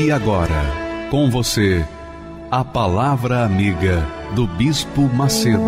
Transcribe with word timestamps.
E 0.00 0.12
agora, 0.12 0.62
com 1.10 1.28
você, 1.28 1.84
a 2.52 2.64
Palavra 2.64 3.44
Amiga 3.44 4.06
do 4.32 4.46
Bispo 4.46 5.00
Macedo. 5.12 5.58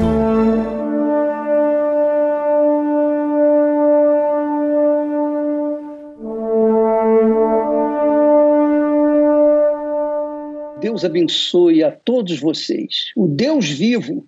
Deus 10.80 11.04
abençoe 11.04 11.82
a 11.82 11.90
todos 11.90 12.38
vocês. 12.38 13.10
O 13.16 13.26
Deus 13.26 13.68
vivo, 13.68 14.24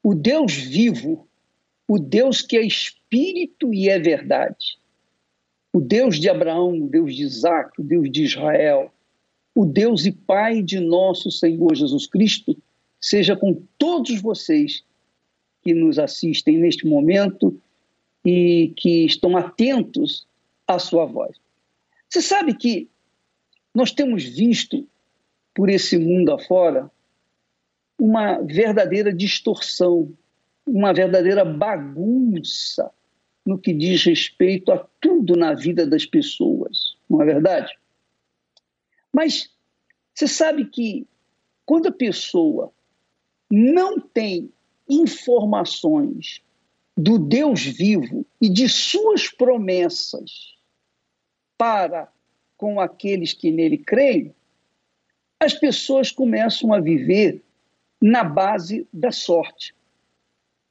o 0.00 0.14
Deus 0.14 0.54
vivo, 0.54 1.26
o 1.88 1.98
Deus 1.98 2.40
que 2.40 2.56
é 2.56 2.64
espírito 2.64 3.74
e 3.74 3.88
é 3.88 3.98
verdade. 3.98 4.78
O 5.72 5.80
Deus 5.80 6.20
de 6.20 6.30
Abraão, 6.30 6.84
o 6.84 6.88
Deus 6.88 7.16
de 7.16 7.24
Isaac, 7.24 7.80
o 7.80 7.82
Deus 7.82 8.08
de 8.08 8.22
Israel, 8.22 8.93
o 9.54 9.64
Deus 9.64 10.04
e 10.04 10.12
Pai 10.12 10.62
de 10.62 10.80
nosso 10.80 11.30
Senhor 11.30 11.74
Jesus 11.74 12.06
Cristo 12.06 12.56
seja 13.00 13.36
com 13.36 13.62
todos 13.78 14.20
vocês 14.20 14.82
que 15.62 15.72
nos 15.72 15.98
assistem 15.98 16.58
neste 16.58 16.86
momento 16.86 17.56
e 18.24 18.72
que 18.76 19.04
estão 19.04 19.36
atentos 19.36 20.26
à 20.66 20.78
sua 20.78 21.04
voz. 21.04 21.36
Você 22.08 22.20
sabe 22.20 22.54
que 22.54 22.88
nós 23.74 23.92
temos 23.92 24.24
visto 24.24 24.86
por 25.54 25.68
esse 25.68 25.98
mundo 25.98 26.32
afora 26.32 26.90
uma 27.98 28.40
verdadeira 28.40 29.12
distorção, 29.12 30.12
uma 30.66 30.92
verdadeira 30.92 31.44
bagunça 31.44 32.90
no 33.44 33.58
que 33.58 33.72
diz 33.72 34.02
respeito 34.04 34.72
a 34.72 34.86
tudo 35.00 35.36
na 35.36 35.54
vida 35.54 35.86
das 35.86 36.06
pessoas, 36.06 36.96
não 37.08 37.20
é 37.22 37.26
verdade? 37.26 37.76
Mas 39.14 39.48
você 40.12 40.26
sabe 40.26 40.66
que 40.66 41.06
quando 41.64 41.86
a 41.86 41.92
pessoa 41.92 42.72
não 43.48 44.00
tem 44.00 44.52
informações 44.88 46.42
do 46.96 47.18
Deus 47.18 47.64
vivo 47.64 48.26
e 48.40 48.48
de 48.48 48.68
suas 48.68 49.28
promessas 49.28 50.54
para 51.56 52.12
com 52.56 52.80
aqueles 52.80 53.32
que 53.32 53.50
nele 53.50 53.78
creem, 53.78 54.34
as 55.40 55.54
pessoas 55.54 56.10
começam 56.10 56.72
a 56.72 56.80
viver 56.80 57.42
na 58.00 58.24
base 58.24 58.86
da 58.92 59.12
sorte. 59.12 59.74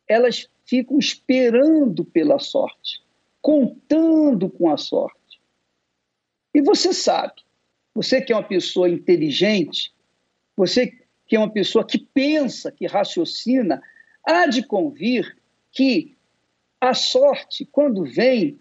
Elas 0.07 0.49
ficam 0.65 0.97
esperando 0.97 2.03
pela 2.05 2.39
sorte, 2.39 3.01
contando 3.41 4.49
com 4.49 4.69
a 4.69 4.77
sorte. 4.77 5.41
E 6.53 6.61
você 6.61 6.93
sabe 6.93 7.42
você 7.93 8.21
que 8.21 8.33
é 8.33 8.35
uma 8.35 8.47
pessoa 8.47 8.89
inteligente, 8.89 9.93
você 10.55 10.87
que 11.25 11.35
é 11.35 11.39
uma 11.39 11.51
pessoa 11.51 11.85
que 11.85 11.97
pensa, 11.97 12.71
que 12.71 12.85
raciocina, 12.85 13.81
há 14.25 14.47
de 14.47 14.63
convir 14.63 15.37
que 15.71 16.15
a 16.79 16.93
sorte, 16.93 17.65
quando 17.65 18.03
vem, 18.03 18.59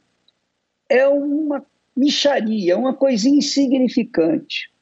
é 0.89 1.07
uma 1.09 1.65
micharia, 1.97 2.77
uma 2.77 2.95
coisinha 2.95 3.39
insignificante. 3.39 4.73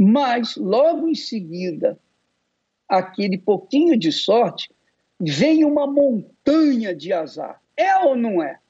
Mas, 0.00 0.56
logo 0.56 1.08
em 1.08 1.14
seguida, 1.14 1.98
aquele 2.88 3.36
pouquinho 3.36 3.98
de 3.98 4.12
sorte, 4.12 4.70
vem 5.20 5.64
uma 5.64 5.86
montanha 5.86 6.94
de 6.94 7.12
azar. 7.12 7.60
É 7.76 7.96
ou 7.98 8.16
não 8.16 8.42
é? 8.42 8.60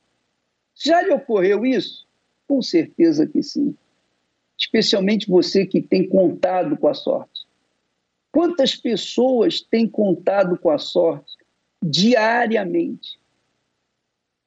Já 0.74 1.02
lhe 1.02 1.12
ocorreu 1.12 1.66
isso? 1.66 2.07
Com 2.48 2.62
certeza 2.62 3.26
que 3.26 3.42
sim. 3.42 3.76
Especialmente 4.58 5.28
você 5.28 5.66
que 5.66 5.82
tem 5.82 6.08
contado 6.08 6.76
com 6.76 6.88
a 6.88 6.94
sorte. 6.94 7.46
Quantas 8.32 8.74
pessoas 8.74 9.60
têm 9.60 9.88
contado 9.88 10.58
com 10.58 10.70
a 10.70 10.78
sorte 10.78 11.36
diariamente 11.82 13.20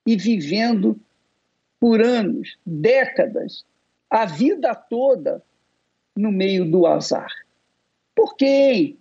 e 0.06 0.18
vivendo 0.18 1.00
por 1.80 2.02
anos, 2.02 2.58
décadas, 2.66 3.64
a 4.10 4.26
vida 4.26 4.76
toda 4.76 5.44
no 6.16 6.32
meio 6.32 6.70
do 6.70 6.86
azar? 6.86 7.32
Por 8.16 8.36
quê? 8.36 8.98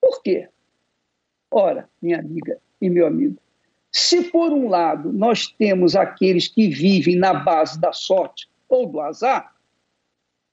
Por 0.00 0.22
quê? 0.22 0.48
Ora, 1.50 1.88
minha 2.00 2.18
amiga 2.18 2.58
e 2.80 2.88
meu 2.88 3.06
amigo, 3.06 3.38
se, 3.92 4.24
por 4.30 4.50
um 4.52 4.68
lado, 4.68 5.12
nós 5.12 5.46
temos 5.46 5.94
aqueles 5.94 6.48
que 6.48 6.68
vivem 6.68 7.14
na 7.14 7.34
base 7.34 7.78
da 7.78 7.92
sorte 7.92 8.48
ou 8.66 8.86
do 8.86 8.98
azar, 9.00 9.54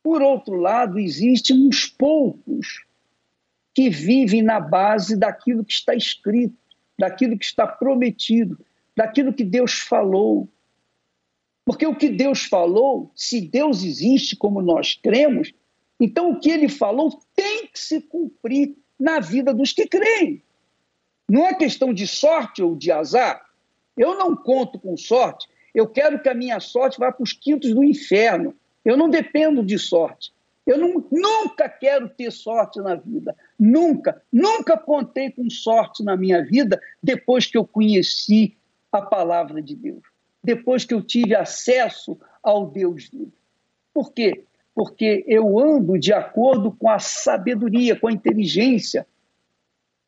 por 0.03 0.21
outro 0.21 0.55
lado, 0.55 0.99
existem 0.99 1.57
uns 1.57 1.85
poucos 1.85 2.85
que 3.73 3.89
vivem 3.89 4.41
na 4.41 4.59
base 4.59 5.15
daquilo 5.15 5.63
que 5.63 5.73
está 5.73 5.95
escrito, 5.95 6.57
daquilo 6.97 7.37
que 7.37 7.45
está 7.45 7.65
prometido, 7.65 8.59
daquilo 8.95 9.33
que 9.33 9.43
Deus 9.43 9.73
falou. 9.73 10.49
Porque 11.63 11.85
o 11.85 11.95
que 11.95 12.09
Deus 12.09 12.43
falou, 12.43 13.11
se 13.15 13.39
Deus 13.39 13.83
existe 13.83 14.35
como 14.35 14.61
nós 14.61 14.95
cremos, 15.01 15.53
então 15.99 16.31
o 16.31 16.39
que 16.39 16.49
ele 16.49 16.67
falou 16.67 17.17
tem 17.35 17.67
que 17.67 17.79
se 17.79 18.01
cumprir 18.01 18.75
na 18.99 19.19
vida 19.19 19.53
dos 19.53 19.71
que 19.71 19.87
creem. 19.87 20.41
Não 21.29 21.45
é 21.45 21.53
questão 21.53 21.93
de 21.93 22.07
sorte 22.07 22.63
ou 22.63 22.75
de 22.75 22.91
azar. 22.91 23.45
Eu 23.95 24.17
não 24.17 24.35
conto 24.35 24.79
com 24.79 24.97
sorte. 24.97 25.47
Eu 25.73 25.87
quero 25.87 26.19
que 26.19 26.27
a 26.27 26.33
minha 26.33 26.59
sorte 26.59 26.99
vá 26.99 27.11
para 27.11 27.23
os 27.23 27.33
quintos 27.33 27.73
do 27.73 27.83
inferno. 27.83 28.55
Eu 28.83 28.97
não 28.97 29.09
dependo 29.09 29.63
de 29.63 29.77
sorte. 29.77 30.31
Eu 30.65 30.77
não, 30.77 31.05
nunca 31.11 31.69
quero 31.69 32.09
ter 32.09 32.31
sorte 32.31 32.79
na 32.79 32.95
vida. 32.95 33.35
Nunca, 33.59 34.21
nunca 34.31 34.77
contei 34.77 35.31
com 35.31 35.49
sorte 35.49 36.03
na 36.03 36.17
minha 36.17 36.43
vida 36.43 36.81
depois 37.01 37.45
que 37.45 37.57
eu 37.57 37.65
conheci 37.65 38.55
a 38.91 39.01
palavra 39.01 39.61
de 39.61 39.75
Deus. 39.75 40.01
Depois 40.43 40.85
que 40.85 40.93
eu 40.93 41.01
tive 41.01 41.35
acesso 41.35 42.17
ao 42.41 42.67
Deus 42.67 43.09
vivo. 43.09 43.33
Por 43.93 44.11
quê? 44.13 44.43
Porque 44.73 45.23
eu 45.27 45.59
ando 45.59 45.99
de 45.99 46.13
acordo 46.13 46.71
com 46.71 46.89
a 46.89 46.99
sabedoria, 46.99 47.99
com 47.99 48.07
a 48.07 48.11
inteligência 48.11 49.05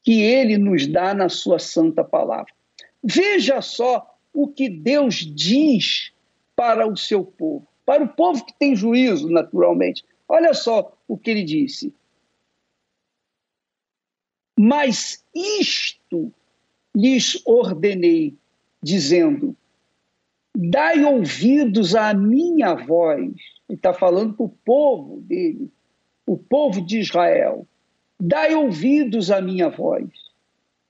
que 0.03 0.22
ele 0.22 0.57
nos 0.57 0.88
dá 0.88 1.13
na 1.13 1.29
sua 1.29 1.59
santa 1.59 2.03
palavra. 2.03 2.51
Veja 3.03 3.62
só 3.62 4.16
o 4.34 4.47
que 4.47 4.69
Deus 4.69 5.16
diz 5.16 6.12
para 6.56 6.88
o 6.88 6.95
seu 6.95 7.23
povo, 7.23 7.67
para 7.85 8.03
o 8.03 8.09
povo 8.09 8.45
que 8.45 8.53
tem 8.57 8.75
juízo, 8.75 9.29
naturalmente. 9.29 10.03
Olha 10.28 10.53
só 10.53 10.95
o 11.07 11.17
que 11.17 11.31
ele 11.31 11.44
disse. 11.44 11.94
Mas 14.57 15.25
isto 15.34 16.31
lhes 16.96 17.41
ordenei, 17.46 18.37
dizendo: 18.81 19.55
dai 20.55 21.03
ouvidos 21.03 21.96
à 21.96 22.14
minha 22.14 22.76
voz. 22.76 23.23
Ele 23.67 23.78
está 23.78 23.93
falando 23.93 24.35
para 24.35 24.46
o 24.46 24.49
povo 24.49 25.22
dele, 25.22 25.72
o 26.26 26.37
povo 26.37 26.81
de 26.81 26.99
Israel. 26.99 27.67
Dai 28.23 28.53
ouvidos 28.53 29.32
à 29.32 29.41
minha 29.41 29.68
voz, 29.68 30.08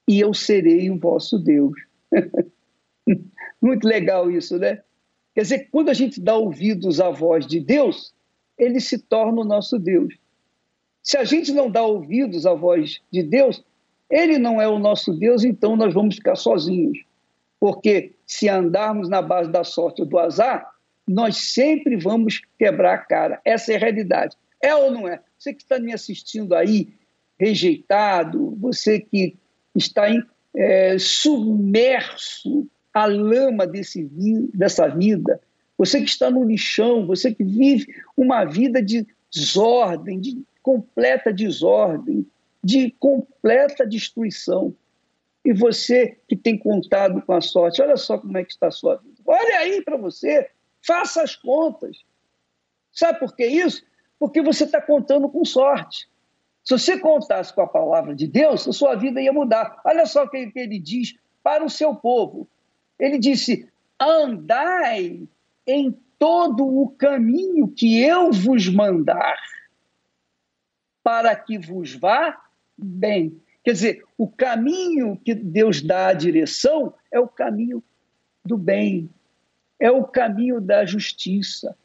e 0.06 0.20
eu 0.20 0.34
serei 0.34 0.90
o 0.90 1.00
vosso 1.00 1.40
Deus. 1.40 1.80
Muito 3.62 3.88
legal 3.88 4.30
isso, 4.30 4.58
né? 4.60 4.82
Quer 5.34 5.44
dizer, 5.44 5.70
quando 5.72 5.88
a 5.88 5.94
gente 5.94 6.20
dá 6.20 6.36
ouvidos 6.36 7.00
à 7.00 7.10
voz 7.10 7.48
de 7.48 7.62
Deus, 7.62 8.14
ele 8.58 8.82
se 8.82 8.98
torna 8.98 9.40
o 9.40 9.46
nosso 9.46 9.80
Deus. 9.80 10.14
Se 11.02 11.16
a 11.16 11.24
gente 11.24 11.54
não 11.54 11.72
dá 11.72 11.82
ouvidos 11.82 12.46
à 12.46 12.54
voz 12.54 13.02
de 13.10 13.24
Deus, 13.24 13.64
ele 14.10 14.38
não 14.38 14.62
é 14.62 14.68
o 14.68 14.78
nosso 14.78 15.14
Deus, 15.14 15.46
então 15.46 15.78
nós 15.78 15.94
vamos 15.94 16.16
ficar 16.16 16.36
sozinhos. 16.36 17.00
Porque 17.62 18.14
se 18.26 18.50
andarmos 18.50 19.08
na 19.08 19.22
base 19.22 19.50
da 19.50 19.64
sorte 19.64 20.02
ou 20.02 20.06
do 20.06 20.20
azar, 20.20 20.70
nós 21.08 21.38
sempre 21.38 21.96
vamos 21.96 22.42
quebrar 22.60 22.96
a 22.96 22.98
cara. 22.98 23.42
Essa 23.46 23.72
é 23.72 23.78
a 23.78 23.80
realidade. 23.80 24.36
É 24.62 24.76
ou 24.76 24.92
não 24.92 25.08
é? 25.08 25.22
Você 25.38 25.54
que 25.54 25.64
está 25.64 25.80
me 25.80 25.94
assistindo 25.94 26.54
aí, 26.54 26.94
rejeitado, 27.42 28.56
você 28.60 29.00
que 29.00 29.36
está 29.74 30.08
em, 30.08 30.24
é, 30.56 31.00
submerso 31.00 32.68
à 32.94 33.06
lama 33.06 33.66
desse, 33.66 34.08
dessa 34.54 34.88
vida, 34.88 35.42
você 35.76 36.00
que 36.00 36.10
está 36.10 36.30
no 36.30 36.44
lixão, 36.44 37.08
você 37.08 37.34
que 37.34 37.44
vive 37.44 37.88
uma 38.16 38.46
vida 38.46 38.80
de 38.80 39.08
desordem, 39.34 40.20
de 40.20 40.44
completa 40.62 41.34
desordem, 41.34 42.28
de 42.64 42.92
completa 43.00 43.88
destruição. 43.88 44.76
E 45.44 45.52
você 45.52 46.20
que 46.28 46.36
tem 46.36 46.56
contado 46.56 47.24
com 47.24 47.34
a 47.34 47.42
sorte, 47.42 47.82
olha 47.82 47.98
só 47.98 48.20
como 48.20 48.38
é 48.38 48.44
que 48.44 48.52
está 48.52 48.68
a 48.68 48.72
sua 48.72 48.98
vida. 48.98 49.16
Olha 49.26 49.58
aí 49.58 49.82
para 49.82 49.98
você, 49.98 50.48
faça 50.86 51.24
as 51.24 51.36
contas. 51.36 51.98
Sabe 52.94 53.18
por 53.18 53.36
que 53.36 53.48
isso? 53.48 53.84
Porque 54.20 54.44
você 54.44 54.66
está 54.66 54.80
contando 54.80 55.28
com 55.28 55.44
sorte. 55.44 56.11
Se 56.64 56.78
você 56.78 57.00
contasse 57.00 57.54
com 57.54 57.62
a 57.62 57.68
palavra 57.68 58.16
de 58.16 58.28
Deus, 58.28 58.68
a 58.68 58.74
sua 58.74 58.96
vida 58.96 59.22
ia 59.22 59.34
mudar. 59.34 59.82
Olha 59.84 60.06
só 60.06 60.24
o 60.24 60.30
que 60.30 60.52
ele 60.56 60.80
diz 60.80 61.16
para 61.44 61.64
o 61.64 61.70
seu 61.70 61.96
povo. 61.96 62.48
Ele 63.00 63.18
disse: 63.18 63.68
andai 64.00 65.28
em 65.66 65.92
todo 66.20 66.66
o 66.66 66.90
caminho 66.90 67.68
que 67.68 68.02
eu 68.02 68.32
vos 68.32 68.68
mandar, 68.68 69.38
para 71.04 71.36
que 71.36 71.58
vos 71.58 71.96
vá 71.96 72.40
bem. 72.78 73.42
Quer 73.64 73.72
dizer, 73.74 74.04
o 74.18 74.28
caminho 74.28 75.20
que 75.24 75.34
Deus 75.34 75.82
dá 75.82 76.08
a 76.08 76.14
direção 76.14 76.94
é 77.12 77.20
o 77.20 77.28
caminho 77.28 77.84
do 78.44 78.58
bem, 78.58 79.10
é 79.80 79.92
o 79.92 80.04
caminho 80.04 80.60
da 80.60 80.86
justiça, 80.86 81.76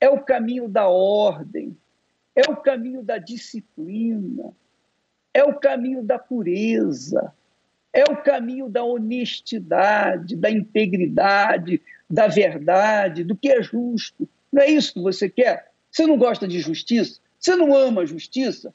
é 0.00 0.08
o 0.08 0.20
caminho 0.20 0.68
da 0.68 0.88
ordem, 0.88 1.76
é 2.38 2.48
o 2.48 2.56
caminho 2.56 3.02
da 3.02 3.18
disciplina, 3.18 4.52
é 5.34 5.42
o 5.42 5.58
caminho 5.58 6.04
da 6.04 6.20
pureza, 6.20 7.34
é 7.92 8.04
o 8.04 8.16
caminho 8.22 8.68
da 8.68 8.84
honestidade, 8.84 10.36
da 10.36 10.48
integridade, 10.48 11.82
da 12.08 12.28
verdade, 12.28 13.24
do 13.24 13.34
que 13.34 13.50
é 13.50 13.60
justo. 13.60 14.28
Não 14.52 14.62
é 14.62 14.70
isso 14.70 14.94
que 14.94 15.00
você 15.00 15.28
quer? 15.28 15.72
Você 15.90 16.06
não 16.06 16.16
gosta 16.16 16.46
de 16.46 16.60
justiça? 16.60 17.20
Você 17.40 17.56
não 17.56 17.74
ama 17.74 18.02
a 18.02 18.06
justiça? 18.06 18.72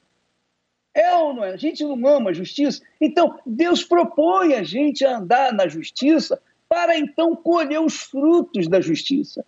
É 0.92 1.14
ou 1.14 1.32
não 1.32 1.44
é? 1.44 1.54
A 1.54 1.56
gente 1.56 1.82
não 1.82 2.06
ama 2.06 2.30
a 2.30 2.34
justiça? 2.34 2.82
Então, 3.00 3.40
Deus 3.46 3.82
propõe 3.82 4.52
a 4.52 4.62
gente 4.62 5.06
a 5.06 5.16
andar 5.16 5.54
na 5.54 5.66
justiça 5.68 6.38
para 6.68 6.98
então 6.98 7.34
colher 7.34 7.80
os 7.80 7.96
frutos 7.96 8.68
da 8.68 8.82
justiça. 8.82 9.42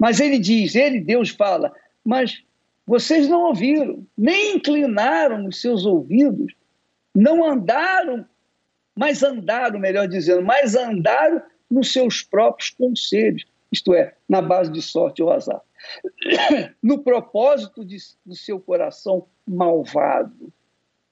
Mas 0.00 0.18
ele 0.18 0.36
diz, 0.40 0.74
ele, 0.74 1.00
Deus, 1.00 1.30
fala, 1.30 1.72
mas 2.04 2.44
vocês 2.86 3.28
não 3.28 3.42
ouviram, 3.42 4.06
nem 4.16 4.56
inclinaram 4.56 5.46
os 5.46 5.60
seus 5.60 5.84
ouvidos, 5.84 6.54
não 7.14 7.44
andaram, 7.44 8.24
mas 8.96 9.22
andaram, 9.22 9.78
melhor 9.80 10.06
dizendo, 10.06 10.42
mas 10.42 10.76
andaram 10.76 11.42
nos 11.68 11.92
seus 11.92 12.22
próprios 12.22 12.70
conselhos, 12.70 13.44
isto 13.72 13.92
é, 13.92 14.14
na 14.28 14.40
base 14.40 14.70
de 14.70 14.80
sorte 14.80 15.22
ou 15.22 15.32
azar, 15.32 15.60
no 16.80 17.02
propósito 17.02 17.84
de, 17.84 17.96
do 18.24 18.36
seu 18.36 18.60
coração 18.60 19.26
malvado. 19.46 20.52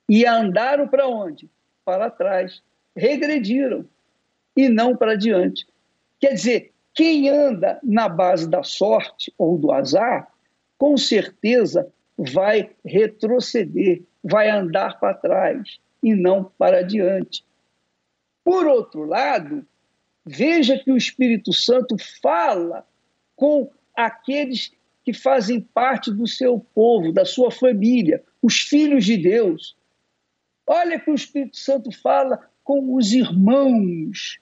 E 0.08 0.26
andaram 0.26 0.86
para 0.86 1.08
onde? 1.08 1.50
Para 1.84 2.10
trás. 2.10 2.62
Regrediram 2.94 3.86
e 4.56 4.68
não 4.68 4.96
para 4.96 5.16
diante. 5.16 5.66
Quer 6.20 6.34
dizer, 6.34 6.72
quem 6.92 7.28
anda 7.28 7.80
na 7.82 8.08
base 8.08 8.48
da 8.48 8.62
sorte 8.62 9.32
ou 9.36 9.58
do 9.58 9.72
azar, 9.72 10.30
com 10.84 10.98
certeza 10.98 11.90
vai 12.14 12.68
retroceder, 12.84 14.02
vai 14.22 14.50
andar 14.50 15.00
para 15.00 15.14
trás 15.14 15.78
e 16.02 16.14
não 16.14 16.44
para 16.58 16.82
diante. 16.82 17.42
Por 18.44 18.66
outro 18.66 19.06
lado, 19.06 19.66
veja 20.26 20.78
que 20.78 20.92
o 20.92 20.96
Espírito 20.98 21.54
Santo 21.54 21.96
fala 22.20 22.86
com 23.34 23.70
aqueles 23.96 24.72
que 25.02 25.14
fazem 25.14 25.58
parte 25.58 26.12
do 26.12 26.26
seu 26.26 26.60
povo, 26.74 27.14
da 27.14 27.24
sua 27.24 27.50
família, 27.50 28.22
os 28.42 28.60
filhos 28.60 29.06
de 29.06 29.16
Deus. 29.16 29.74
Olha 30.66 31.00
que 31.00 31.10
o 31.10 31.14
Espírito 31.14 31.56
Santo 31.56 31.90
fala 31.90 32.46
com 32.62 32.94
os 32.94 33.14
irmãos, 33.14 34.38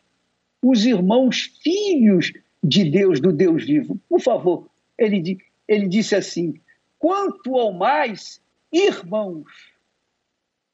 os 0.61 0.85
irmãos 0.85 1.53
filhos 1.63 2.33
de 2.61 2.91
Deus, 2.91 3.21
do 3.21 3.33
Deus 3.33 3.65
vivo. 3.65 3.97
Por 4.09 4.21
favor, 4.21 4.69
ele, 4.99 5.39
ele 5.67 5.89
disse 5.89 6.15
assim: 6.15 6.55
quanto 6.99 7.57
ao 7.57 7.73
mais, 7.73 8.41
irmãos. 8.73 9.73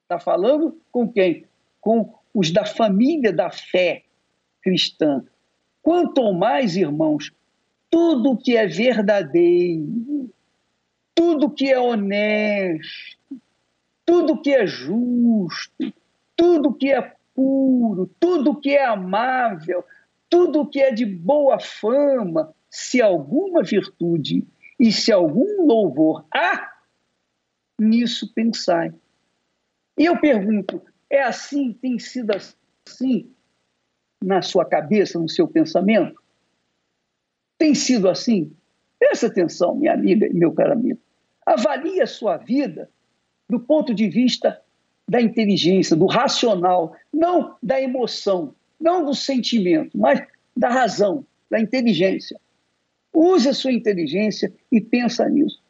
Está 0.03 0.19
falando 0.19 0.81
com 0.91 1.11
quem? 1.11 1.45
Com 1.81 2.15
os 2.33 2.51
da 2.51 2.65
família 2.65 3.33
da 3.33 3.51
fé 3.51 4.05
cristã. 4.63 5.25
Quanto 5.83 6.21
ao 6.21 6.33
mais, 6.33 6.77
irmãos, 6.77 7.33
tudo 7.91 8.37
que 8.37 8.57
é 8.57 8.67
verdadeiro, 8.67 10.31
tudo 11.15 11.51
que 11.51 11.71
é 11.71 11.79
honesto, 11.79 13.19
tudo 14.05 14.41
que 14.41 14.55
é 14.55 14.67
justo, 14.67 15.93
tudo 16.37 16.75
que 16.75 16.91
é 16.93 17.15
puro, 17.35 18.11
tudo 18.19 18.59
que 18.59 18.71
é 18.71 18.85
amável, 18.85 19.85
tudo 20.31 20.67
que 20.69 20.81
é 20.81 20.93
de 20.93 21.05
boa 21.05 21.59
fama, 21.59 22.55
se 22.71 23.01
alguma 23.03 23.63
virtude 23.63 24.47
e 24.79 24.93
se 24.93 25.11
algum 25.13 25.67
louvor 25.67 26.25
há, 26.33 26.73
nisso 27.79 28.33
pensai. 28.33 28.93
E 29.99 30.05
eu 30.05 30.19
pergunto, 30.21 30.81
é 31.11 31.23
assim, 31.23 31.73
tem 31.73 31.99
sido 31.99 32.31
assim 32.87 33.33
na 34.23 34.43
sua 34.43 34.65
cabeça, 34.65 35.19
no 35.19 35.29
seu 35.29 35.49
pensamento? 35.49 36.21
Tem 37.59 37.75
sido 37.75 38.09
assim? 38.09 38.53
Presta 38.99 39.27
atenção, 39.27 39.75
minha 39.75 39.93
amiga 39.93 40.27
e 40.27 40.35
meu 40.35 40.53
caro 40.53 40.73
amigo. 40.73 41.01
Avalie 41.45 42.01
a 42.01 42.07
sua 42.07 42.37
vida 42.37 42.91
do 43.49 43.59
ponto 43.59 43.95
de 43.95 44.09
vista 44.09 44.61
da 45.09 45.21
inteligência, 45.21 45.97
do 45.97 46.07
racional, 46.07 46.95
não 47.13 47.57
da 47.63 47.81
emoção, 47.81 48.55
não 48.79 49.05
do 49.05 49.15
sentimento, 49.15 49.97
mas 49.97 50.21
da 50.57 50.69
razão, 50.69 51.25
da 51.51 51.59
inteligência. 51.59 52.39
Use 53.13 53.49
a 53.49 53.55
sua 53.55 53.73
inteligência 53.73 54.53
e 54.71 54.81
pensa 54.81 55.29
nisso. 55.29 55.63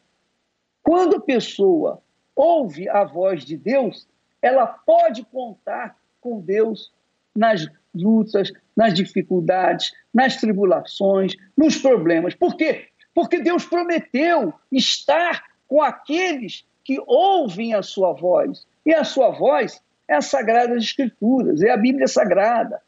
Quando 0.82 1.16
a 1.16 1.20
pessoa 1.20 2.02
ouve 2.34 2.88
a 2.88 3.04
voz 3.04 3.44
de 3.44 3.56
Deus, 3.56 4.08
ela 4.40 4.66
pode 4.66 5.24
contar 5.24 5.96
com 6.20 6.40
Deus 6.40 6.92
nas 7.34 7.66
lutas, 7.94 8.52
nas 8.76 8.94
dificuldades, 8.94 9.92
nas 10.12 10.36
tribulações, 10.36 11.34
nos 11.56 11.76
problemas. 11.76 12.34
Por 12.34 12.56
quê? 12.56 12.88
Porque 13.14 13.40
Deus 13.40 13.64
prometeu 13.64 14.52
estar 14.70 15.44
com 15.66 15.82
aqueles 15.82 16.66
que 16.84 17.02
ouvem 17.06 17.74
a 17.74 17.82
sua 17.82 18.12
voz. 18.12 18.66
E 18.84 18.94
a 18.94 19.04
sua 19.04 19.30
voz 19.30 19.82
é 20.08 20.14
as 20.14 20.26
Sagradas 20.26 20.82
Escrituras, 20.82 21.62
é 21.62 21.70
a 21.70 21.76
Bíblia 21.76 22.08
Sagrada. 22.08 22.80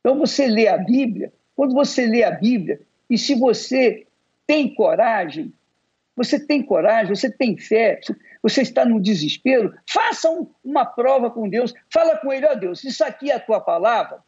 Então 0.00 0.18
você 0.18 0.46
lê 0.46 0.68
a 0.68 0.78
Bíblia, 0.78 1.32
quando 1.54 1.74
você 1.74 2.06
lê 2.06 2.24
a 2.24 2.30
Bíblia, 2.30 2.80
e 3.08 3.16
se 3.16 3.34
você 3.34 4.06
tem 4.46 4.74
coragem, 4.74 5.52
você 6.14 6.40
tem 6.40 6.62
coragem, 6.62 7.14
você 7.14 7.30
tem 7.30 7.56
fé, 7.58 8.00
você 8.42 8.62
está 8.62 8.84
no 8.84 9.00
desespero, 9.00 9.74
faça 9.88 10.30
um, 10.30 10.48
uma 10.64 10.84
prova 10.84 11.30
com 11.30 11.48
Deus, 11.48 11.74
fala 11.92 12.16
com 12.16 12.32
Ele, 12.32 12.46
ó 12.46 12.52
oh, 12.52 12.56
Deus, 12.56 12.84
isso 12.84 13.04
aqui 13.04 13.30
é 13.30 13.34
a 13.34 13.40
tua 13.40 13.60
palavra? 13.60 14.22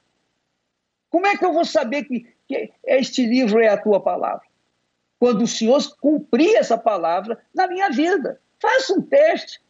Como 1.10 1.26
é 1.26 1.36
que 1.36 1.44
eu 1.44 1.52
vou 1.52 1.64
saber 1.64 2.04
que, 2.04 2.26
que 2.46 2.70
este 2.84 3.24
livro 3.24 3.60
é 3.60 3.68
a 3.68 3.80
tua 3.80 4.00
palavra? 4.00 4.46
Quando 5.18 5.42
o 5.42 5.46
Senhor 5.46 5.80
cumprir 6.00 6.54
essa 6.56 6.76
palavra 6.76 7.40
na 7.54 7.66
minha 7.66 7.90
vida. 7.90 8.40
Faça 8.60 8.92
um 8.92 9.02
teste. 9.02 9.60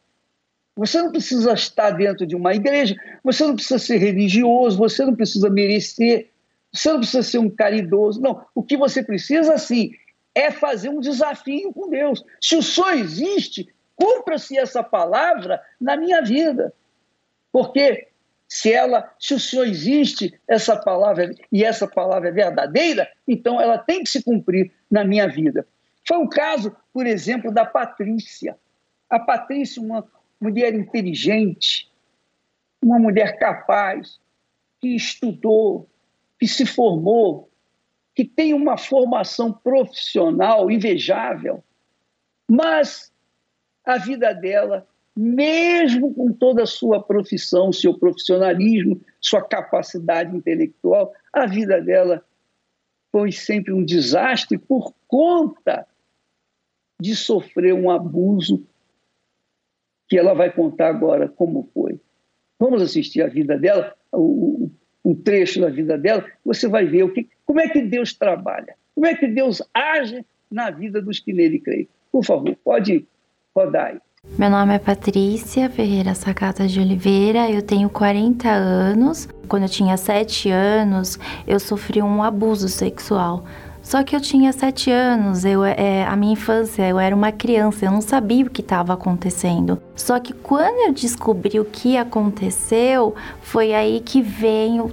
Você 0.77 1.01
não 1.01 1.11
precisa 1.11 1.53
estar 1.53 1.91
dentro 1.91 2.27
de 2.27 2.37
uma 2.37 2.55
igreja, 2.55 2.95
você 3.25 3.45
não 3.45 3.55
precisa 3.55 3.79
ser 3.79 3.99
religioso, 3.99 4.79
você 4.79 5.05
não 5.05 5.15
precisa 5.15 5.51
merecer, 5.51 6.31
você 6.73 6.91
não 6.91 6.99
precisa 6.99 7.23
ser 7.23 7.39
um 7.39 7.51
caridoso. 7.51 8.21
Não, 8.21 8.45
o 8.55 8.63
que 8.63 8.77
você 8.77 9.03
precisa, 9.03 9.57
sim, 9.59 9.93
é 10.35 10.51
fazer 10.51 10.89
um 10.89 11.01
desafio 11.01 11.73
com 11.73 11.89
Deus. 11.89 12.25
Se 12.41 12.57
o 12.57 12.63
Senhor 12.63 12.93
existe, 12.93 13.69
cumpra-se 13.97 14.57
essa 14.59 14.83
palavra 14.83 15.61
na 15.81 15.97
minha 15.97 16.23
vida. 16.23 16.73
Porque 17.51 18.09
se 18.47 18.73
ela, 18.73 19.13
se 19.19 19.35
o 19.35 19.41
Senhor 19.41 19.67
existe, 19.67 20.39
essa 20.47 20.77
palavra 20.77 21.35
e 21.51 21.65
essa 21.65 21.87
palavra 21.87 22.29
é 22.29 22.33
verdadeira, 22.33 23.11
então 23.27 23.61
ela 23.61 23.79
tem 23.79 24.03
que 24.03 24.11
se 24.11 24.23
cumprir 24.23 24.73
na 24.91 25.05
minha 25.05 25.29
vida. 25.29 25.67
Foi 26.07 26.19
o 26.19 26.29
caso, 26.29 26.75
por 26.93 27.07
exemplo, 27.07 27.53
da 27.53 27.67
Patrícia. 27.67 28.57
A 29.11 29.19
Patrícia, 29.19 29.83
uma 29.83 30.07
mulher 30.41 30.75
inteligente, 30.75 31.91
uma 32.81 32.99
mulher 32.99 33.39
capaz, 33.39 34.19
que 34.81 34.95
estudou, 34.95 35.89
que 36.39 36.47
se 36.47 36.65
formou, 36.65 37.49
que 38.15 38.25
tem 38.25 38.55
uma 38.55 38.77
formação 38.77 39.53
profissional 39.53 40.71
invejável, 40.71 41.63
mas 42.51 43.13
a 43.85 43.99
vida 43.99 44.33
dela, 44.33 44.87
mesmo 45.17 46.15
com 46.15 46.33
toda 46.33 46.63
a 46.63 46.67
sua 46.67 47.03
profissão, 47.03 47.73
seu 47.73 47.99
profissionalismo, 47.99 49.01
sua 49.21 49.43
capacidade 49.43 50.37
intelectual, 50.37 51.13
a 51.33 51.47
vida 51.47 51.81
dela 51.81 52.25
foi 53.11 53.33
sempre 53.33 53.73
um 53.73 53.85
desastre 53.85 54.59
por 54.59 54.95
conta 55.07 55.87
de 57.01 57.15
sofrer 57.15 57.73
um 57.73 57.91
abuso 57.91 58.67
que 60.09 60.19
ela 60.19 60.35
vai 60.35 60.53
contar 60.53 60.89
agora 60.89 61.29
como 61.29 61.71
foi. 61.73 62.01
Vamos 62.59 62.83
assistir 62.83 63.23
a 63.23 63.29
vida 63.29 63.57
dela, 63.57 63.95
o, 64.13 64.71
um 65.05 65.15
trecho 65.15 65.61
da 65.61 65.69
vida 65.69 65.97
dela, 65.97 66.25
você 66.45 66.69
vai 66.69 66.85
ver 66.87 67.05
o 67.05 67.13
que, 67.13 67.29
como 67.45 67.61
é 67.61 67.69
que 67.69 67.81
Deus 67.81 68.13
trabalha, 68.13 68.75
como 68.95 69.07
é 69.07 69.15
que 69.15 69.27
Deus 69.27 69.63
age 69.73 70.25
na 70.51 70.71
vida 70.71 71.01
dos 71.01 71.21
que 71.21 71.33
nele 71.33 71.59
creem. 71.59 71.89
Por 72.11 72.25
favor, 72.25 72.57
pode 72.65 73.07
rodar 73.55 73.87
aí. 73.87 73.99
Meu 74.37 74.51
nome 74.51 74.75
é 74.75 74.79
Patrícia 74.79 75.71
Ferreira 75.71 76.15
Sacata 76.15 76.67
de 76.67 76.81
Oliveira, 76.81 77.51
eu 77.51 77.63
tenho 77.63 77.89
40 77.89 78.49
anos. 78.49 79.29
Quando 79.49 79.63
eu 79.63 79.69
tinha 79.69 79.97
7 79.97 80.51
anos, 80.51 81.19
eu 81.47 81.59
sofri 81.61 82.03
um 82.03 82.23
abuso 82.23 82.69
sexual. 82.69 83.45
Só 83.89 84.03
que 84.03 84.15
eu 84.15 84.21
tinha 84.21 84.53
7 84.53 84.91
anos, 84.91 85.47
eu, 85.47 85.65
é, 85.65 86.05
a 86.05 86.15
minha 86.15 86.35
infância, 86.35 86.87
eu 86.87 86.99
era 86.99 87.17
uma 87.17 87.33
criança, 87.33 87.87
eu 87.87 87.91
não 87.91 88.03
sabia 88.03 88.45
o 88.45 88.51
que 88.51 88.61
estava 88.61 88.93
acontecendo. 88.93 89.81
Só 89.97 90.21
que 90.21 90.35
quando 90.35 90.89
eu 90.89 90.93
descobri 90.93 91.59
o 91.59 91.65
que 91.65 91.97
aconteceu, 91.97 93.15
foi 93.41 93.73
aí 93.73 94.01
que 94.05 94.21
veio 94.21 94.93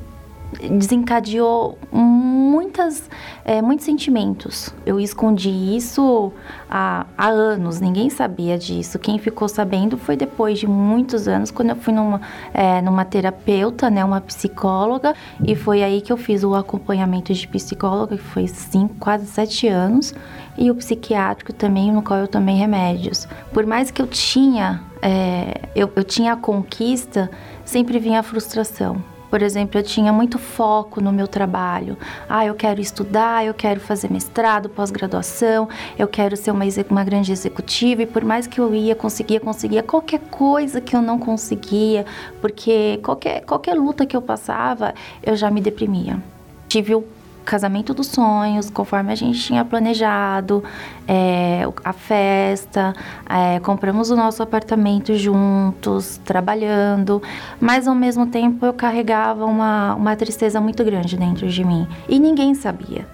desencadeou 0.72 1.78
muitas, 1.92 3.10
é, 3.44 3.62
muitos 3.62 3.86
sentimentos. 3.86 4.74
Eu 4.86 5.00
escondi 5.00 5.50
isso 5.50 6.32
há, 6.70 7.06
há, 7.18 7.28
anos, 7.28 7.80
ninguém 7.80 8.10
sabia 8.10 8.58
disso. 8.58 8.98
Quem 9.00 9.20
ficou 9.20 9.48
sabendo 9.48 9.98
foi 9.98 10.16
depois 10.16 10.60
de 10.60 10.68
muitos 10.68 11.28
anos, 11.28 11.52
quando 11.52 11.70
eu 11.70 11.75
fui 11.75 11.94
numa, 11.94 12.22
é, 12.54 12.82
numa 12.82 13.06
terapeuta, 13.06 13.90
né, 13.90 14.04
uma 14.04 14.22
psicóloga, 14.22 15.14
e 15.44 15.56
foi 15.56 15.84
aí 15.84 16.02
que 16.02 16.12
eu 16.12 16.18
fiz 16.18 16.44
o 16.44 16.56
acompanhamento 16.56 17.34
de 17.34 17.48
psicóloga, 17.48 18.18
que 18.18 18.24
foi 18.24 18.48
cinco, 18.48 18.96
quase 19.00 19.25
sete 19.28 19.68
anos, 19.68 20.14
e 20.58 20.72
o 20.72 20.75
psiquiátrico 20.75 21.52
também, 21.52 21.92
no 21.92 22.02
qual 22.02 22.20
eu 22.20 22.28
tomei 22.28 22.56
remédios. 22.56 23.28
Por 23.54 23.66
mais 23.66 23.92
que 23.92 24.02
eu 24.02 24.08
tinha, 24.08 24.82
é, 25.02 25.62
eu, 25.75 25.92
eu 25.96 26.04
tinha 26.04 26.34
a 26.34 26.38
conquista, 26.38 27.30
sempre 27.66 28.00
vinha 28.00 28.20
a 28.20 28.24
frustração 28.24 29.14
por 29.29 29.41
exemplo, 29.41 29.79
eu 29.79 29.84
tinha 29.84 30.12
muito 30.13 30.38
foco 30.38 31.01
no 31.01 31.12
meu 31.12 31.27
trabalho. 31.27 31.98
Ah, 32.29 32.46
eu 32.46 32.55
quero 32.55 32.79
estudar, 32.79 33.46
eu 33.46 33.53
quero 33.53 33.79
fazer 33.79 34.12
mestrado, 34.12 34.70
pós-graduação, 34.70 35.67
eu 35.98 36.08
quero 36.08 36.38
ser 36.38 36.51
uma, 36.51 36.65
uma 36.89 37.03
grande 37.03 37.32
executiva. 37.32 38.03
E 38.03 38.05
por 38.05 38.24
mais 38.24 38.48
que 38.48 38.60
eu 38.60 38.74
ia, 38.74 38.96
conseguia, 38.96 39.39
conseguia 39.39 39.84
qualquer 39.84 40.20
coisa 40.20 40.79
que 40.79 40.96
eu 40.96 41.01
não 41.01 41.20
conseguia, 41.20 42.05
porque 42.41 43.00
qualquer, 43.03 43.41
qualquer 43.41 43.75
luta 43.75 44.05
que 44.05 44.15
eu 44.15 44.22
passava, 44.22 44.94
eu 45.24 45.36
já 45.36 45.50
me 45.50 45.62
deprimia. 45.62 46.22
Tive 46.67 46.96
o 46.96 47.14
casamento 47.46 47.94
dos 47.94 48.08
sonhos, 48.08 48.70
conforme 48.70 49.12
a 49.12 49.16
gente 49.16 49.40
tinha 49.40 49.64
planejado, 49.64 50.64
é, 51.08 51.62
a 51.84 51.94
festa, 51.94 52.94
é, 53.30 53.60
compramos 53.60 54.10
o 54.10 54.16
nosso 54.16 54.42
apartamento 54.42 55.16
juntos, 55.16 56.20
trabalhando, 56.25 57.22
mas 57.62 57.88
ao 57.88 57.96
mesmo 57.96 58.25
tempo 58.25 58.66
eu 58.66 58.74
carregava 58.74 59.46
uma, 59.46 59.96
uma 59.96 60.16
tristeza 60.16 60.60
muito 60.60 60.84
grande 60.84 61.16
dentro 61.16 61.48
de 61.48 61.64
mim 61.64 61.88
e 62.10 62.20
ninguém 62.20 62.56
sabia. 62.56 63.08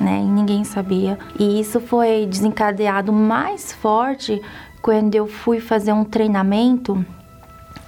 Né? 0.00 0.20
E 0.20 0.26
ninguém 0.26 0.64
sabia. 0.64 1.18
E 1.38 1.60
isso 1.60 1.78
foi 1.80 2.26
desencadeado 2.26 3.12
mais 3.12 3.72
forte 3.72 4.40
quando 4.80 5.14
eu 5.14 5.28
fui 5.28 5.60
fazer 5.60 5.92
um 5.92 6.04
treinamento 6.04 7.04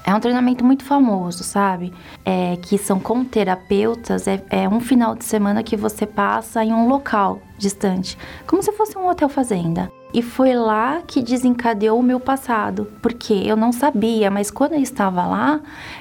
é 0.04 0.14
um 0.14 0.20
treinamento 0.20 0.64
muito 0.64 0.84
famoso, 0.84 1.42
sabe? 1.42 1.92
É, 2.24 2.56
que 2.60 2.76
são 2.76 3.00
com 3.00 3.24
terapeutas, 3.24 4.28
é, 4.28 4.42
é, 4.50 4.68
um 4.68 4.78
final 4.78 5.14
de 5.14 5.24
semana 5.24 5.62
que 5.62 5.76
você 5.76 6.06
passa 6.06 6.62
em 6.62 6.72
um 6.72 6.86
local 6.86 7.40
distante, 7.56 8.18
como 8.46 8.62
se 8.62 8.70
fosse 8.72 8.98
um 8.98 9.08
hotel 9.08 9.28
fazenda. 9.28 9.90
E 10.12 10.22
foi 10.22 10.54
lá 10.54 11.02
que 11.06 11.22
desencadeou 11.22 11.98
o 11.98 12.02
meu 12.02 12.20
passado, 12.20 12.92
porque 13.02 13.32
eu 13.32 13.56
não 13.56 13.72
sabia, 13.72 14.30
mas 14.30 14.50
quando 14.50 14.74
eu 14.74 14.80
estava 14.80 15.26
lá, 15.26 15.60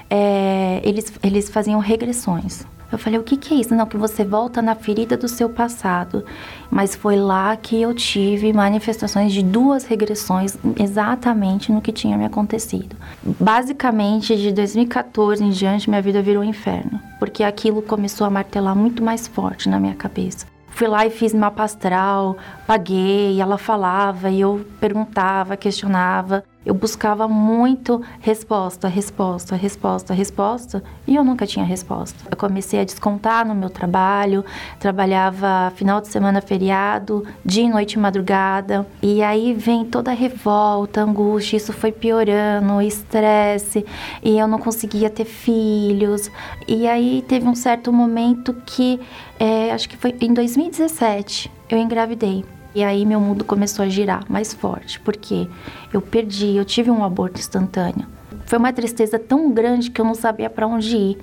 é, 0.10 0.82
eles, 0.84 1.12
eles 1.24 1.50
faziam 1.50 1.80
regressões. 1.80 2.64
Eu 2.96 3.00
falei, 3.00 3.20
o 3.20 3.24
que, 3.24 3.38
que 3.38 3.54
é 3.54 3.58
isso? 3.58 3.74
Não, 3.74 3.86
que 3.86 3.98
você 3.98 4.24
volta 4.24 4.62
na 4.62 4.76
ferida 4.76 5.18
do 5.18 5.28
seu 5.28 5.50
passado. 5.50 6.24
Mas 6.70 6.96
foi 6.96 7.16
lá 7.16 7.56
que 7.56 7.82
eu 7.82 7.94
tive 7.94 8.54
manifestações 8.54 9.34
de 9.34 9.42
duas 9.42 9.84
regressões 9.86 10.58
exatamente 10.80 11.72
no 11.72 11.82
que 11.82 11.92
tinha 11.92 12.18
me 12.18 12.26
acontecido. 12.26 12.96
Basicamente, 13.24 14.36
de 14.36 14.52
2014 14.52 15.44
em 15.44 15.50
diante, 15.50 15.90
minha 15.90 16.02
vida 16.02 16.22
virou 16.22 16.44
um 16.44 16.48
inferno. 16.48 17.00
Porque 17.20 17.44
aquilo 17.44 17.82
começou 17.82 18.28
a 18.28 18.30
martelar 18.30 18.76
muito 18.76 19.04
mais 19.04 19.28
forte 19.28 19.70
na 19.70 19.80
minha 19.80 19.96
cabeça. 19.96 20.46
Fui 20.70 20.88
lá 20.88 21.06
e 21.06 21.12
fiz 21.12 21.34
mapa 21.34 21.64
astral, 21.64 22.36
paguei, 22.66 23.40
ela 23.40 23.60
falava 23.60 24.32
e 24.32 24.42
eu 24.42 24.66
perguntava, 24.80 25.56
questionava. 25.56 26.44
Eu 26.66 26.74
buscava 26.74 27.28
muito 27.28 28.02
resposta, 28.22 28.88
resposta, 28.88 29.56
resposta, 29.56 30.14
resposta 30.14 30.84
e 31.06 31.16
eu 31.16 31.24
nunca 31.24 31.46
tinha 31.46 31.66
resposta. 31.66 32.18
Eu 32.32 32.38
comecei 32.38 32.80
a 32.80 32.84
descontar 32.84 33.46
no 33.46 33.54
meu 33.54 33.70
trabalho, 33.70 34.46
trabalhava 34.80 35.72
final 35.76 36.00
de 36.00 36.08
semana, 36.08 36.42
feriado, 36.42 37.26
dia 37.44 37.64
e 37.64 37.70
noite 37.70 38.00
madrugada. 38.00 38.88
E 39.02 39.22
aí 39.22 39.54
vem 39.54 39.84
toda 39.84 40.12
a 40.12 40.14
revolta, 40.14 41.02
angústia, 41.02 41.58
isso 41.58 41.74
foi 41.74 41.92
piorando, 41.92 42.82
estresse, 42.82 43.86
e 44.24 44.38
eu 44.38 44.48
não 44.48 44.60
conseguia 44.60 45.10
ter 45.10 45.26
filhos. 45.26 46.32
E 46.68 46.88
aí 46.88 47.24
teve 47.28 47.48
um 47.48 47.56
certo 47.56 47.92
momento 47.92 48.54
que, 48.66 49.00
é, 49.40 49.72
acho 49.72 49.90
que 49.90 49.98
foi 49.98 50.16
em 50.22 50.34
2017, 50.34 51.52
eu 51.70 51.78
engravidei. 51.78 52.46
E 52.76 52.84
aí 52.84 53.06
meu 53.06 53.20
mundo 53.20 53.44
começou 53.44 53.86
a 53.86 53.90
girar 53.90 54.24
mais 54.30 54.54
forte, 54.54 55.00
porque 55.00 55.48
eu 55.92 56.02
perdi, 56.02 56.56
eu 56.56 56.66
tive 56.66 56.90
um 56.90 57.04
aborto 57.04 57.40
instantâneo. 57.40 58.08
Foi 58.46 58.58
uma 58.58 58.74
tristeza 58.74 59.18
tão 59.20 59.52
grande 59.52 59.92
que 59.92 60.02
eu 60.02 60.06
não 60.06 60.16
sabia 60.16 60.50
para 60.50 60.68
onde 60.68 60.96
ir. 60.96 61.18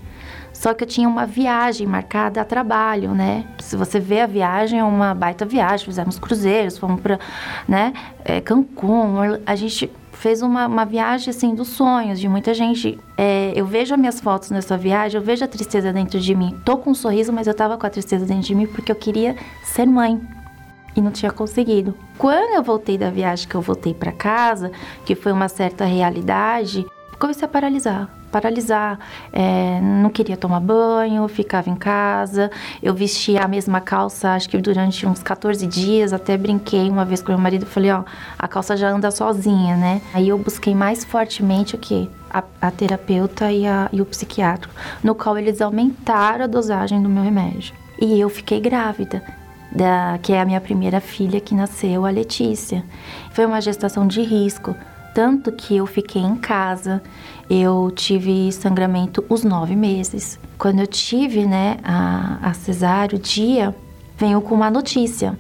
Só 0.52 0.75
que 0.75 0.85
eu 0.85 0.88
tinha 0.88 1.09
uma 1.09 1.26
viagem 1.26 1.87
marcada 1.87 2.40
a 2.40 2.45
trabalho, 2.45 3.14
né? 3.14 3.47
Se 3.59 3.76
você 3.76 3.99
vê 3.99 4.21
a 4.21 4.26
viagem, 4.26 4.78
é 4.78 4.85
uma 4.85 5.14
baita 5.14 5.45
viagem. 5.45 5.87
Fizemos 5.87 6.19
cruzeiros, 6.19 6.76
fomos 6.76 7.00
para 7.00 7.19
né, 7.66 7.92
é, 8.25 8.40
Cancún. 8.40 9.38
A 9.47 9.54
gente 9.54 9.90
fez 10.12 10.42
uma, 10.42 10.66
uma, 10.66 10.85
viagem 10.85 11.30
assim 11.30 11.54
dos 11.54 11.69
sonhos 11.69 12.21
de 12.21 12.28
muita 12.28 12.52
gente. 12.52 12.99
É, 13.16 13.52
eu 13.57 13.64
vejo 13.64 13.95
as 13.95 14.00
minhas 14.00 14.21
fotos 14.21 14.50
nessa 14.50 14.76
viagem, 14.76 15.19
eu 15.19 15.25
vejo 15.25 15.42
a 15.42 15.49
tristeza 15.49 15.92
dentro 15.92 16.21
de 16.21 16.35
mim. 16.35 16.54
Tô 16.64 16.76
com 16.76 16.90
um 16.90 16.95
sorriso, 16.95 17.33
mas 17.33 17.47
eu 17.47 17.54
tava 17.54 17.78
com 17.78 17.87
a 17.87 17.90
tristeza 17.90 18.26
dentro 18.26 18.42
de 18.42 18.54
mim 18.54 18.66
porque 18.66 18.92
eu 18.92 18.97
queria 18.97 19.35
ser 19.62 19.87
mãe 19.87 20.21
e 20.97 21.00
não 21.00 21.11
tinha 21.11 21.30
conseguido. 21.30 21.94
Quando 22.18 22.54
eu 22.54 22.62
voltei 22.62 22.99
da 22.99 23.11
viagem, 23.11 23.49
que 23.49 23.54
eu 23.54 23.61
voltei 23.61 23.94
para 23.94 24.12
casa, 24.12 24.70
que 25.04 25.14
foi 25.14 25.32
uma 25.32 25.49
certa 25.49 25.85
realidade, 25.85 26.87
comecei 27.18 27.44
a 27.44 27.49
paralisar. 27.49 28.09
Paralisar, 28.32 28.99
é, 29.32 29.80
não 29.80 30.09
queria 30.09 30.37
tomar 30.37 30.61
banho, 30.61 31.26
ficava 31.26 31.68
em 31.68 31.75
casa. 31.75 32.49
Eu 32.80 32.94
vestia 32.94 33.42
a 33.42 33.49
mesma 33.49 33.80
calça, 33.80 34.30
acho 34.30 34.49
que 34.49 34.56
durante 34.59 35.04
uns 35.04 35.20
14 35.20 35.66
dias. 35.66 36.12
Até 36.12 36.37
brinquei 36.37 36.88
uma 36.88 37.04
vez 37.04 37.20
com 37.20 37.32
meu 37.32 37.40
marido, 37.40 37.66
falei: 37.66 37.90
Ó, 37.90 38.04
a 38.38 38.47
calça 38.47 38.76
já 38.76 38.88
anda 38.88 39.11
sozinha, 39.11 39.76
né? 39.76 40.00
Aí 40.14 40.28
eu 40.28 40.38
busquei 40.38 40.76
mais 40.76 41.04
fortemente 41.04 41.75
o 41.75 41.78
que? 41.78 42.09
A, 42.32 42.44
a, 42.61 42.70
terapeuta 42.70 43.50
e, 43.50 43.66
a, 43.66 43.88
e 43.92 44.00
o 44.00 44.06
psiquiatra, 44.06 44.70
no 45.02 45.16
qual 45.16 45.37
eles 45.37 45.61
aumentaram 45.61 46.44
a 46.44 46.47
dosagem 46.47 47.02
do 47.02 47.09
meu 47.09 47.25
remédio. 47.25 47.75
E 48.00 48.20
eu 48.20 48.28
fiquei 48.28 48.61
grávida 48.61 49.39
da, 49.73 50.19
que 50.23 50.33
é 50.33 50.41
a 50.41 50.45
minha 50.45 50.61
primeira 50.61 51.00
filha 51.00 51.41
que 51.41 51.55
nasceu, 51.55 52.05
a 52.05 52.11
Letícia. 52.11 52.85
Foi 53.33 53.47
uma 53.47 53.61
gestação 53.61 54.07
de 54.07 54.23
risco, 54.23 54.75
tanto 55.15 55.53
que 55.53 55.77
eu 55.77 55.87
fiquei 55.87 56.23
em 56.23 56.37
casa, 56.37 57.03
eu 57.49 57.91
tive 57.95 58.50
sangramento 58.53 59.25
os 59.29 59.45
nove 59.45 59.75
meses. 59.77 60.39
Quando 60.59 60.81
eu 60.81 60.87
tive 60.87 61.47
né, 61.47 61.77
a, 61.83 62.39
a 62.43 62.53
cesárea, 62.53 63.17
o 63.17 63.21
dia, 63.21 63.75
venho 64.17 64.41
com 64.41 64.55
uma 64.55 64.71
notícia 64.71 65.39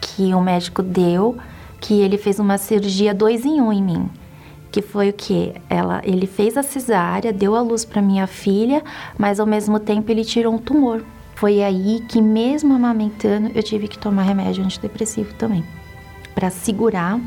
que 0.00 0.34
o 0.34 0.40
médico 0.40 0.82
deu, 0.82 1.36
que 1.80 2.00
ele 2.00 2.18
fez 2.18 2.38
uma 2.38 2.58
cirurgia 2.58 3.14
dois 3.14 3.44
em 3.44 3.60
um 3.60 3.72
em 3.72 3.82
mim 3.82 4.10
que 4.70 4.80
foi 4.80 5.08
o 5.08 5.12
que 5.12 5.52
ela 5.68 6.00
ele 6.04 6.26
fez 6.26 6.56
a 6.56 6.62
cesárea 6.62 7.32
deu 7.32 7.56
a 7.56 7.60
luz 7.60 7.84
para 7.84 8.00
minha 8.00 8.26
filha 8.26 8.82
mas 9.18 9.40
ao 9.40 9.46
mesmo 9.46 9.80
tempo 9.80 10.10
ele 10.10 10.24
tirou 10.24 10.54
um 10.54 10.58
tumor 10.58 11.02
foi 11.40 11.62
aí 11.62 12.04
que, 12.06 12.20
mesmo 12.20 12.74
amamentando, 12.74 13.50
eu 13.54 13.62
tive 13.62 13.88
que 13.88 13.98
tomar 13.98 14.24
remédio 14.24 14.62
antidepressivo 14.62 15.32
também, 15.36 15.64
para 16.34 16.50
segurar, 16.50 17.18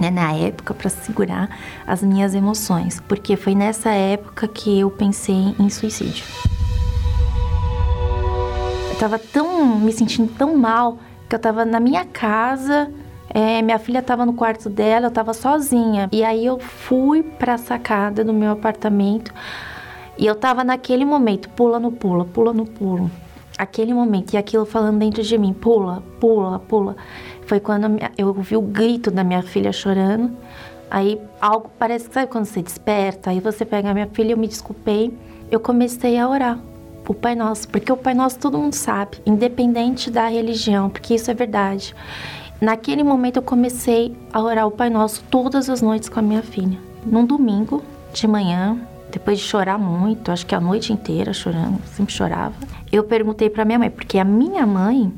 né, 0.00 0.10
na 0.10 0.32
época, 0.32 0.72
para 0.72 0.88
segurar 0.88 1.50
as 1.86 2.02
minhas 2.02 2.34
emoções, 2.34 3.02
porque 3.06 3.36
foi 3.36 3.54
nessa 3.54 3.90
época 3.90 4.48
que 4.48 4.80
eu 4.80 4.90
pensei 4.90 5.54
em 5.60 5.68
suicídio. 5.68 6.24
Eu 8.90 8.98
tava 8.98 9.18
tão 9.18 9.78
me 9.78 9.92
sentindo 9.92 10.32
tão 10.38 10.56
mal 10.56 10.96
que 11.28 11.34
eu 11.34 11.38
tava 11.38 11.66
na 11.66 11.78
minha 11.78 12.06
casa, 12.06 12.90
é, 13.28 13.60
minha 13.60 13.78
filha 13.78 13.98
estava 13.98 14.24
no 14.24 14.32
quarto 14.32 14.70
dela, 14.70 15.04
eu 15.04 15.10
estava 15.10 15.34
sozinha. 15.34 16.08
E 16.10 16.24
aí 16.24 16.46
eu 16.46 16.58
fui 16.58 17.22
para 17.22 17.54
a 17.54 17.58
sacada 17.58 18.24
do 18.24 18.32
meu 18.32 18.52
apartamento 18.52 19.34
e 20.16 20.24
eu 20.24 20.32
estava 20.32 20.64
naquele 20.64 21.04
momento, 21.04 21.50
pula 21.50 21.78
no 21.78 21.92
pula, 21.92 22.24
pula 22.24 22.50
no 22.50 22.64
pulo 22.64 23.10
aquele 23.56 23.94
momento 23.94 24.34
e 24.34 24.36
aquilo 24.36 24.64
falando 24.64 24.98
dentro 24.98 25.22
de 25.22 25.38
mim, 25.38 25.52
pula, 25.52 26.02
pula, 26.20 26.58
pula. 26.58 26.96
Foi 27.46 27.60
quando 27.60 27.86
eu 28.16 28.28
ouvi 28.28 28.56
o 28.56 28.62
grito 28.62 29.10
da 29.10 29.22
minha 29.22 29.42
filha 29.42 29.72
chorando. 29.72 30.30
Aí 30.90 31.20
algo 31.40 31.70
parece 31.78 32.08
que 32.08 32.14
sabe 32.14 32.30
quando 32.30 32.44
você 32.44 32.62
desperta, 32.62 33.30
aí 33.30 33.40
você 33.40 33.64
pega 33.64 33.90
a 33.90 33.94
minha 33.94 34.08
filha, 34.12 34.32
eu 34.32 34.36
me 34.36 34.46
desculpei, 34.46 35.12
eu 35.50 35.58
comecei 35.58 36.18
a 36.18 36.28
orar 36.28 36.60
o 37.08 37.14
Pai 37.14 37.34
Nosso, 37.34 37.68
porque 37.68 37.90
o 37.90 37.96
Pai 37.96 38.14
Nosso 38.14 38.38
todo 38.38 38.58
mundo 38.58 38.74
sabe, 38.74 39.18
independente 39.26 40.10
da 40.10 40.28
religião, 40.28 40.88
porque 40.88 41.14
isso 41.14 41.30
é 41.30 41.34
verdade. 41.34 41.94
Naquele 42.60 43.02
momento 43.02 43.36
eu 43.36 43.42
comecei 43.42 44.16
a 44.32 44.40
orar 44.40 44.66
o 44.66 44.70
Pai 44.70 44.88
Nosso 44.88 45.22
todas 45.30 45.68
as 45.68 45.82
noites 45.82 46.08
com 46.08 46.20
a 46.20 46.22
minha 46.22 46.42
filha. 46.42 46.78
Num 47.04 47.26
domingo 47.26 47.82
de 48.12 48.26
manhã, 48.26 48.78
depois 49.14 49.38
de 49.38 49.44
chorar 49.44 49.78
muito, 49.78 50.32
acho 50.32 50.44
que 50.44 50.56
a 50.56 50.60
noite 50.60 50.92
inteira 50.92 51.32
chorando, 51.32 51.78
sempre 51.86 52.12
chorava. 52.12 52.54
Eu 52.90 53.04
perguntei 53.04 53.48
para 53.48 53.64
minha 53.64 53.78
mãe, 53.78 53.88
porque 53.88 54.18
a 54.18 54.24
minha 54.24 54.66
mãe, 54.66 55.12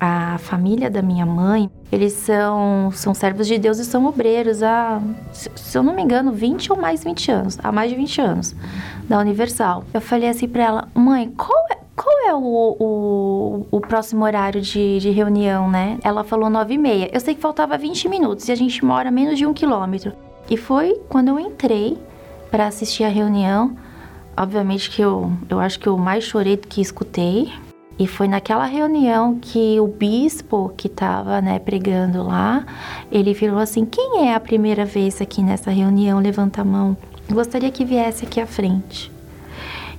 a 0.00 0.38
família 0.38 0.90
da 0.90 1.02
minha 1.02 1.26
mãe, 1.26 1.70
eles 1.92 2.14
são, 2.14 2.90
são 2.94 3.12
servos 3.12 3.46
de 3.46 3.58
Deus 3.58 3.78
e 3.78 3.84
são 3.84 4.06
obreiros 4.06 4.62
há, 4.62 4.98
se 5.30 5.76
eu 5.76 5.82
não 5.82 5.94
me 5.94 6.00
engano, 6.02 6.32
20 6.32 6.72
ou 6.72 6.78
mais 6.78 7.04
20 7.04 7.30
anos, 7.30 7.58
há 7.62 7.70
mais 7.70 7.90
de 7.90 7.96
20 7.96 8.20
anos, 8.22 8.56
da 9.06 9.18
Universal. 9.18 9.84
Eu 9.92 10.00
falei 10.00 10.30
assim 10.30 10.48
para 10.48 10.62
ela, 10.62 10.88
mãe, 10.94 11.30
qual 11.36 11.66
é, 11.70 11.76
qual 11.94 12.16
é 12.26 12.34
o, 12.34 12.76
o, 12.80 13.66
o, 13.70 13.80
próximo 13.82 14.24
horário 14.24 14.62
de, 14.62 15.00
de 15.00 15.10
reunião, 15.10 15.70
né? 15.70 15.98
Ela 16.02 16.24
falou 16.24 16.48
nove 16.48 16.74
e 16.74 16.78
meia. 16.78 17.10
Eu 17.12 17.20
sei 17.20 17.34
que 17.34 17.42
faltava 17.42 17.76
20 17.76 18.08
minutos 18.08 18.48
e 18.48 18.52
a 18.52 18.54
gente 18.54 18.82
mora 18.82 19.10
menos 19.10 19.36
de 19.36 19.44
um 19.44 19.52
quilômetro. 19.52 20.14
E 20.48 20.56
foi 20.56 20.98
quando 21.10 21.28
eu 21.28 21.38
entrei 21.38 21.98
para 22.52 22.66
assistir 22.66 23.02
a 23.02 23.08
reunião. 23.08 23.74
Obviamente 24.36 24.90
que 24.90 25.00
eu, 25.00 25.32
eu 25.48 25.58
acho 25.58 25.80
que 25.80 25.86
eu 25.88 25.96
mais 25.96 26.22
chorei 26.22 26.56
do 26.56 26.68
que 26.68 26.82
escutei. 26.82 27.50
E 27.98 28.06
foi 28.06 28.28
naquela 28.28 28.64
reunião 28.66 29.38
que 29.40 29.78
o 29.80 29.86
bispo 29.86 30.72
que 30.76 30.86
estava 30.86 31.40
né, 31.40 31.58
pregando 31.58 32.22
lá, 32.22 32.64
ele 33.10 33.32
virou 33.32 33.58
assim: 33.58 33.84
quem 33.84 34.28
é 34.28 34.34
a 34.34 34.40
primeira 34.40 34.84
vez 34.84 35.20
aqui 35.20 35.42
nessa 35.42 35.70
reunião? 35.70 36.20
Levanta 36.20 36.60
a 36.60 36.64
mão. 36.64 36.96
Gostaria 37.30 37.70
que 37.70 37.84
viesse 37.84 38.24
aqui 38.24 38.40
à 38.40 38.46
frente. 38.46 39.10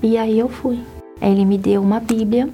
E 0.02 0.18
aí 0.18 0.38
eu 0.38 0.50
fui. 0.50 0.80
Ele 1.22 1.46
me 1.46 1.58
deu 1.58 1.82
uma 1.82 2.00
Bíblia, 2.00 2.50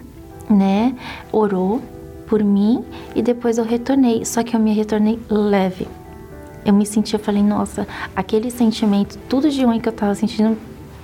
né? 0.50 0.96
Orou 1.32 1.82
por 2.28 2.44
mim 2.44 2.86
e 3.16 3.22
depois 3.22 3.58
eu 3.58 3.66
retornei. 3.66 4.24
Só 4.24 4.44
que 4.44 4.56
eu 4.56 4.60
me 4.60 4.74
retornei 4.74 5.20
leve 5.30 5.88
eu 6.66 6.74
me 6.74 6.86
senti, 6.86 7.14
eu 7.14 7.20
falei, 7.20 7.42
nossa, 7.42 7.88
aquele 8.16 8.52
sentimento, 8.52 9.18
tudo 9.30 9.50
de 9.50 9.64
ruim 9.64 9.80
que 9.80 9.90
eu 9.90 9.94
tava 9.94 10.14
sentindo 10.16 10.58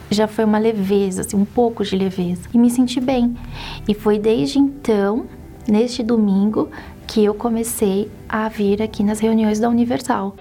já 0.09 0.27
foi 0.27 0.43
uma 0.43 0.59
leveza, 0.59 1.21
assim, 1.21 1.35
um 1.35 1.45
pouco 1.45 1.83
de 1.83 1.95
leveza. 1.95 2.41
E 2.53 2.57
me 2.57 2.69
senti 2.69 2.99
bem. 2.99 3.35
E 3.87 3.93
foi 3.93 4.19
desde 4.19 4.59
então, 4.59 5.25
neste 5.67 6.03
domingo, 6.03 6.69
que 7.07 7.23
eu 7.23 7.33
comecei 7.33 8.11
a 8.29 8.47
vir 8.47 8.81
aqui 8.81 9.03
nas 9.03 9.19
reuniões 9.19 9.59
da 9.59 9.69
Universal. 9.69 10.35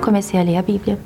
Comecei 0.00 0.38
a 0.38 0.42
ler 0.42 0.56
a 0.56 0.62
Bíblia 0.62 0.98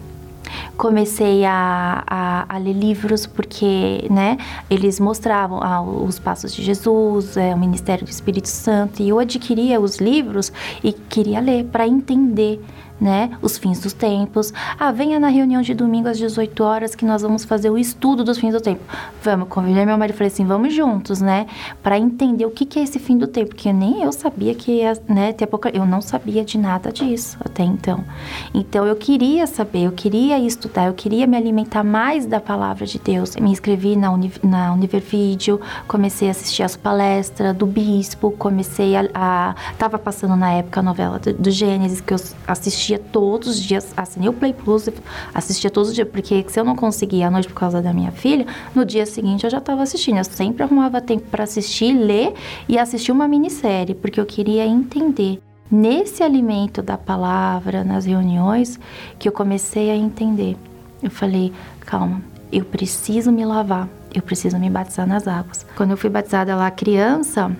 comecei 0.76 1.44
a, 1.44 2.02
a, 2.06 2.56
a, 2.56 2.58
ler 2.58 2.72
livros 2.72 3.26
porque, 3.26 4.06
né, 4.10 4.38
eles 4.68 5.00
mostravam 5.00 5.60
ah, 5.62 5.82
os 5.82 6.18
passos 6.18 6.54
de 6.54 6.62
Jesus, 6.62 7.36
é, 7.36 7.54
o 7.54 7.58
ministério 7.58 8.04
do 8.04 8.10
Espírito 8.10 8.48
Santo, 8.48 9.02
e 9.02 9.08
eu 9.08 9.18
adquiria 9.18 9.80
os 9.80 9.98
livros 9.98 10.52
e 10.82 10.92
queria 10.92 11.40
ler 11.40 11.64
para 11.64 11.86
entender 11.86 12.60
né? 13.00 13.30
Os 13.40 13.56
fins 13.56 13.80
dos 13.80 13.92
tempos. 13.92 14.52
Ah, 14.78 14.92
venha 14.92 15.18
na 15.18 15.28
reunião 15.28 15.62
de 15.62 15.72
domingo 15.72 16.08
às 16.08 16.18
18 16.18 16.62
horas 16.62 16.94
que 16.94 17.04
nós 17.04 17.22
vamos 17.22 17.44
fazer 17.44 17.70
o 17.70 17.78
estudo 17.78 18.22
dos 18.22 18.38
fins 18.38 18.52
do 18.52 18.60
tempo. 18.60 18.80
Vamos, 19.22 19.48
convidei 19.48 19.86
meu 19.86 19.96
marido 19.96 20.14
e 20.14 20.18
falei 20.18 20.32
assim, 20.32 20.44
vamos 20.44 20.74
juntos, 20.74 21.20
né? 21.20 21.46
Para 21.82 21.98
entender 21.98 22.44
o 22.44 22.50
que, 22.50 22.66
que 22.66 22.78
é 22.78 22.82
esse 22.82 22.98
fim 22.98 23.16
do 23.16 23.26
tempo, 23.26 23.50
porque 23.50 23.72
nem 23.72 24.02
eu 24.02 24.12
sabia 24.12 24.54
que 24.54 24.72
ia, 24.72 24.92
né, 25.08 25.32
ter 25.32 25.46
pouca... 25.46 25.70
Eu 25.70 25.86
não 25.86 26.00
sabia 26.00 26.44
de 26.44 26.58
nada 26.58 26.92
disso 26.92 27.38
até 27.44 27.62
então. 27.62 28.04
Então 28.52 28.86
eu 28.86 28.96
queria 28.96 29.46
saber, 29.46 29.84
eu 29.84 29.92
queria 29.92 30.38
estudar, 30.38 30.86
eu 30.86 30.94
queria 30.94 31.26
me 31.26 31.36
alimentar 31.36 31.82
mais 31.82 32.26
da 32.26 32.40
palavra 32.40 32.84
de 32.86 32.98
Deus. 32.98 33.36
Me 33.36 33.50
inscrevi 33.50 33.96
na, 33.96 34.10
Uni, 34.10 34.32
na 34.42 34.72
Univervídeo, 34.72 35.60
comecei 35.86 36.28
a 36.28 36.32
assistir 36.32 36.62
as 36.62 36.76
palestras 36.76 37.56
do 37.56 37.66
bispo, 37.66 38.30
comecei 38.32 38.96
a, 38.96 39.08
a... 39.14 39.54
Tava 39.78 39.98
passando 39.98 40.36
na 40.36 40.52
época 40.52 40.80
a 40.80 40.82
novela 40.82 41.18
do, 41.18 41.32
do 41.32 41.50
Gênesis, 41.50 42.00
que 42.00 42.12
eu 42.12 42.18
assisti 42.46 42.89
assistia 42.90 42.98
todos 42.98 43.48
os 43.48 43.60
dias, 43.60 43.92
assinei 43.96 44.28
o 44.28 44.32
Play 44.32 44.52
Plus, 44.52 44.88
assistia 45.32 45.70
todos 45.70 45.90
os 45.90 45.94
dias, 45.94 46.08
porque 46.08 46.44
se 46.48 46.58
eu 46.58 46.64
não 46.64 46.74
conseguia 46.74 47.28
à 47.28 47.30
noite 47.30 47.48
por 47.48 47.54
causa 47.54 47.80
da 47.80 47.92
minha 47.92 48.10
filha, 48.10 48.46
no 48.74 48.84
dia 48.84 49.06
seguinte 49.06 49.44
eu 49.44 49.50
já 49.50 49.58
estava 49.58 49.82
assistindo. 49.82 50.18
Eu 50.18 50.24
sempre 50.24 50.62
arrumava 50.62 51.00
tempo 51.00 51.28
para 51.30 51.44
assistir, 51.44 51.92
ler 51.92 52.34
e 52.68 52.78
assistir 52.78 53.12
uma 53.12 53.28
minissérie, 53.28 53.94
porque 53.94 54.20
eu 54.20 54.26
queria 54.26 54.66
entender. 54.66 55.40
Nesse 55.70 56.22
alimento 56.24 56.82
da 56.82 56.98
palavra, 56.98 57.84
nas 57.84 58.04
reuniões, 58.04 58.80
que 59.18 59.28
eu 59.28 59.32
comecei 59.32 59.90
a 59.90 59.96
entender. 59.96 60.56
Eu 61.00 61.10
falei, 61.10 61.52
calma, 61.80 62.20
eu 62.50 62.64
preciso 62.64 63.30
me 63.30 63.44
lavar, 63.44 63.88
eu 64.12 64.20
preciso 64.20 64.58
me 64.58 64.68
batizar 64.68 65.06
nas 65.06 65.28
águas. 65.28 65.64
Quando 65.76 65.92
eu 65.92 65.96
fui 65.96 66.10
batizada 66.10 66.56
lá 66.56 66.68
criança, 66.72 67.56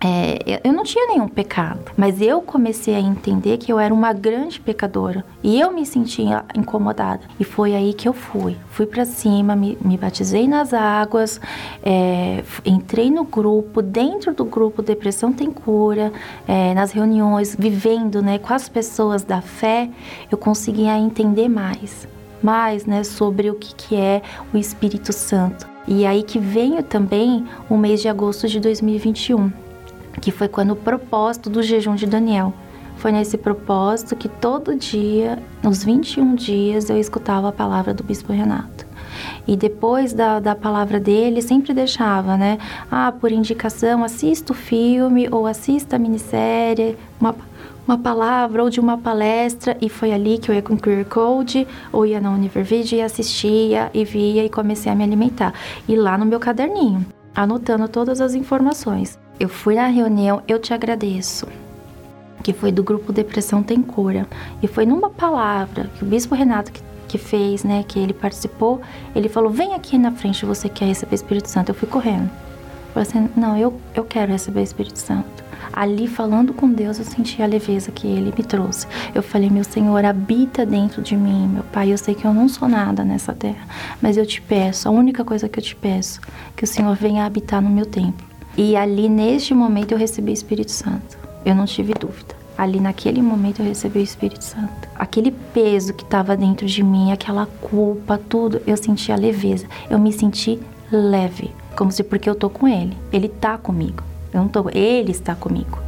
é, 0.00 0.60
eu 0.62 0.72
não 0.72 0.84
tinha 0.84 1.08
nenhum 1.08 1.26
pecado, 1.26 1.90
mas 1.96 2.22
eu 2.22 2.40
comecei 2.40 2.94
a 2.94 3.00
entender 3.00 3.58
que 3.58 3.72
eu 3.72 3.80
era 3.80 3.92
uma 3.92 4.12
grande 4.12 4.60
pecadora 4.60 5.24
e 5.42 5.60
eu 5.60 5.72
me 5.72 5.84
sentia 5.84 6.44
incomodada. 6.54 7.22
E 7.38 7.44
foi 7.44 7.74
aí 7.74 7.92
que 7.92 8.08
eu 8.08 8.12
fui. 8.12 8.56
Fui 8.70 8.86
para 8.86 9.04
cima, 9.04 9.56
me, 9.56 9.76
me, 9.80 9.96
batizei 9.96 10.46
nas 10.46 10.72
águas, 10.72 11.40
é, 11.82 12.44
entrei 12.64 13.10
no 13.10 13.24
grupo. 13.24 13.82
Dentro 13.82 14.32
do 14.32 14.44
grupo 14.44 14.82
Depressão 14.82 15.32
Tem 15.32 15.50
Cura, 15.50 16.12
é, 16.46 16.74
nas 16.74 16.92
reuniões, 16.92 17.56
vivendo 17.58 18.22
né, 18.22 18.38
com 18.38 18.54
as 18.54 18.68
pessoas 18.68 19.24
da 19.24 19.40
fé, 19.40 19.90
eu 20.30 20.38
conseguia 20.38 20.96
entender 20.96 21.48
mais, 21.48 22.06
mais 22.40 22.86
né, 22.86 23.02
sobre 23.02 23.50
o 23.50 23.54
que, 23.56 23.74
que 23.74 23.96
é 23.96 24.22
o 24.54 24.56
Espírito 24.56 25.12
Santo. 25.12 25.66
E 25.88 26.06
aí 26.06 26.22
que 26.22 26.38
veio 26.38 26.82
também 26.84 27.44
o 27.68 27.76
mês 27.76 28.00
de 28.00 28.08
agosto 28.08 28.46
de 28.46 28.60
2021 28.60 29.50
que 30.20 30.30
foi 30.30 30.48
quando 30.48 30.72
o 30.72 30.76
propósito 30.76 31.48
do 31.48 31.62
jejum 31.62 31.94
de 31.94 32.06
Daniel. 32.06 32.52
Foi 32.96 33.12
nesse 33.12 33.38
propósito 33.38 34.16
que 34.16 34.28
todo 34.28 34.74
dia, 34.74 35.38
nos 35.62 35.84
21 35.84 36.34
dias, 36.34 36.90
eu 36.90 36.98
escutava 36.98 37.48
a 37.48 37.52
palavra 37.52 37.94
do 37.94 38.02
Bispo 38.02 38.32
Renato. 38.32 38.86
E 39.46 39.56
depois 39.56 40.12
da, 40.12 40.40
da 40.40 40.54
palavra 40.54 40.98
dele, 40.98 41.40
sempre 41.40 41.72
deixava, 41.72 42.36
né? 42.36 42.58
Ah, 42.90 43.12
por 43.12 43.30
indicação, 43.30 44.02
assista 44.02 44.52
o 44.52 44.56
filme 44.56 45.28
ou 45.30 45.46
assista 45.46 45.96
a 45.96 45.98
minissérie, 45.98 46.96
uma, 47.20 47.36
uma 47.86 47.96
palavra 47.96 48.64
ou 48.64 48.68
de 48.68 48.80
uma 48.80 48.98
palestra. 48.98 49.76
E 49.80 49.88
foi 49.88 50.12
ali 50.12 50.36
que 50.38 50.50
eu 50.50 50.54
ia 50.54 50.62
com 50.62 50.74
o 50.74 50.78
QR 50.78 51.04
Code 51.04 51.66
ou 51.92 52.04
ia 52.04 52.20
na 52.20 52.30
Univervid 52.30 52.96
e 52.96 53.00
assistia 53.00 53.90
e 53.94 54.04
via 54.04 54.44
e 54.44 54.50
comecei 54.50 54.90
a 54.90 54.94
me 54.94 55.04
alimentar. 55.04 55.54
E 55.88 55.94
lá 55.94 56.18
no 56.18 56.26
meu 56.26 56.40
caderninho, 56.40 57.06
anotando 57.34 57.88
todas 57.88 58.20
as 58.20 58.34
informações. 58.34 59.18
Eu 59.40 59.48
fui 59.48 59.76
na 59.76 59.86
reunião, 59.86 60.42
eu 60.48 60.58
te 60.58 60.74
agradeço, 60.74 61.46
que 62.42 62.52
foi 62.52 62.72
do 62.72 62.82
grupo 62.82 63.12
Depressão 63.12 63.62
Tem 63.62 63.80
Cura. 63.80 64.26
E 64.60 64.66
foi 64.66 64.84
numa 64.84 65.08
palavra 65.10 65.88
que 65.96 66.02
o 66.02 66.06
Bispo 66.06 66.34
Renato 66.34 66.72
que, 66.72 66.82
que 67.06 67.18
fez, 67.18 67.62
né, 67.62 67.84
que 67.86 68.00
ele 68.00 68.12
participou, 68.12 68.80
ele 69.14 69.28
falou: 69.28 69.48
Vem 69.48 69.74
aqui 69.74 69.96
na 69.96 70.10
frente, 70.10 70.44
você 70.44 70.68
quer 70.68 70.86
receber 70.86 71.12
o 71.12 71.14
Espírito 71.14 71.48
Santo. 71.48 71.68
Eu 71.68 71.74
fui 71.76 71.86
correndo. 71.86 72.28
Eu 72.28 72.94
falei 72.94 73.08
assim: 73.08 73.30
Não, 73.36 73.56
eu, 73.56 73.80
eu 73.94 74.04
quero 74.04 74.32
receber 74.32 74.58
o 74.58 74.64
Espírito 74.64 74.98
Santo. 74.98 75.46
Ali, 75.72 76.08
falando 76.08 76.52
com 76.52 76.68
Deus, 76.68 76.98
eu 76.98 77.04
senti 77.04 77.40
a 77.40 77.46
leveza 77.46 77.92
que 77.92 78.08
Ele 78.08 78.34
me 78.36 78.42
trouxe. 78.42 78.88
Eu 79.14 79.22
falei: 79.22 79.48
Meu 79.48 79.62
Senhor, 79.62 80.04
habita 80.04 80.66
dentro 80.66 81.00
de 81.00 81.16
mim, 81.16 81.46
meu 81.46 81.62
Pai. 81.62 81.92
Eu 81.92 81.98
sei 81.98 82.16
que 82.16 82.24
eu 82.24 82.34
não 82.34 82.48
sou 82.48 82.66
nada 82.68 83.04
nessa 83.04 83.32
terra, 83.32 83.68
mas 84.02 84.16
eu 84.16 84.26
te 84.26 84.40
peço, 84.40 84.88
a 84.88 84.90
única 84.90 85.24
coisa 85.24 85.48
que 85.48 85.60
eu 85.60 85.62
te 85.62 85.76
peço, 85.76 86.20
que 86.56 86.64
o 86.64 86.66
Senhor 86.66 86.96
venha 86.96 87.24
habitar 87.24 87.62
no 87.62 87.70
meu 87.70 87.86
templo 87.86 88.26
e 88.58 88.74
ali, 88.74 89.08
neste 89.08 89.54
momento, 89.54 89.92
eu 89.92 89.98
recebi 89.98 90.32
o 90.32 90.34
Espírito 90.34 90.72
Santo. 90.72 91.16
Eu 91.46 91.54
não 91.54 91.64
tive 91.64 91.94
dúvida. 91.94 92.34
Ali, 92.58 92.80
naquele 92.80 93.22
momento, 93.22 93.60
eu 93.60 93.66
recebi 93.66 94.00
o 94.00 94.02
Espírito 94.02 94.42
Santo. 94.42 94.88
Aquele 94.96 95.30
peso 95.30 95.94
que 95.94 96.02
estava 96.02 96.36
dentro 96.36 96.66
de 96.66 96.82
mim, 96.82 97.12
aquela 97.12 97.46
culpa, 97.60 98.18
tudo, 98.18 98.60
eu 98.66 98.76
senti 98.76 99.12
a 99.12 99.16
leveza. 99.16 99.64
Eu 99.88 99.96
me 99.96 100.12
senti 100.12 100.58
leve, 100.90 101.52
como 101.76 101.92
se 101.92 102.02
porque 102.02 102.28
eu 102.28 102.34
tô 102.34 102.50
com 102.50 102.66
Ele. 102.66 102.96
Ele 103.12 103.28
tá 103.28 103.56
comigo. 103.56 104.02
Eu 104.34 104.40
não 104.40 104.48
tô, 104.48 104.68
Ele 104.70 105.12
está 105.12 105.36
comigo. 105.36 105.78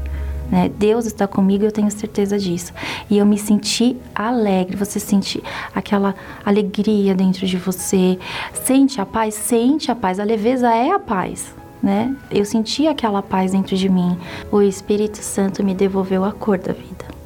Né? 0.49 0.71
Deus 0.79 1.07
está 1.07 1.27
comigo, 1.27 1.65
eu 1.65 1.73
tenho 1.73 1.91
certeza 1.91 2.39
disso. 2.39 2.73
E 3.11 3.19
eu 3.19 3.27
me 3.27 3.37
senti 3.37 3.97
alegre. 4.15 4.77
Você 4.77 5.01
sente 5.01 5.43
aquela 5.75 6.15
alegria 6.47 7.17
dentro 7.17 7.49
de 7.49 7.57
você. 7.57 8.17
Sente 8.63 9.01
a 9.01 9.07
paz? 9.07 9.35
Sente 9.35 9.91
a 9.91 9.97
paz. 9.97 10.21
A 10.21 10.25
leveza 10.25 10.73
é 10.73 10.93
a 10.93 11.01
paz 11.01 11.59
né? 11.83 12.15
Eu 12.31 12.45
senti 12.45 12.87
aquela 12.87 13.23
paz 13.23 13.53
dentro 13.53 13.77
de 13.77 13.89
mim. 13.89 14.19
O 14.51 14.61
Espírito 14.61 15.19
Santo 15.19 15.65
me 15.65 15.75
devolveu 15.75 16.25
a 16.25 16.33
cor 16.33 16.59
da 16.59 16.73
vida. 16.73 17.21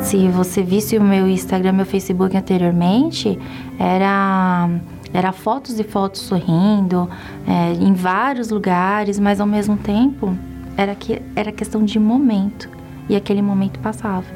Se 0.00 0.28
você 0.28 0.62
visse 0.62 0.96
o 0.96 1.02
meu 1.02 1.28
Instagram, 1.28 1.72
meu 1.72 1.86
Facebook 1.86 2.36
anteriormente, 2.36 3.38
era 3.78 4.68
era 5.12 5.32
fotos 5.32 5.80
e 5.80 5.84
fotos 5.84 6.20
sorrindo 6.20 7.08
é, 7.46 7.72
em 7.72 7.94
vários 7.94 8.50
lugares, 8.50 9.18
mas 9.18 9.40
ao 9.40 9.46
mesmo 9.46 9.76
tempo 9.76 10.36
era 10.76 10.94
que 10.94 11.22
era 11.34 11.50
questão 11.50 11.84
de 11.84 11.98
momento 11.98 12.68
e 13.08 13.16
aquele 13.16 13.40
momento 13.40 13.80
passava. 13.80 14.26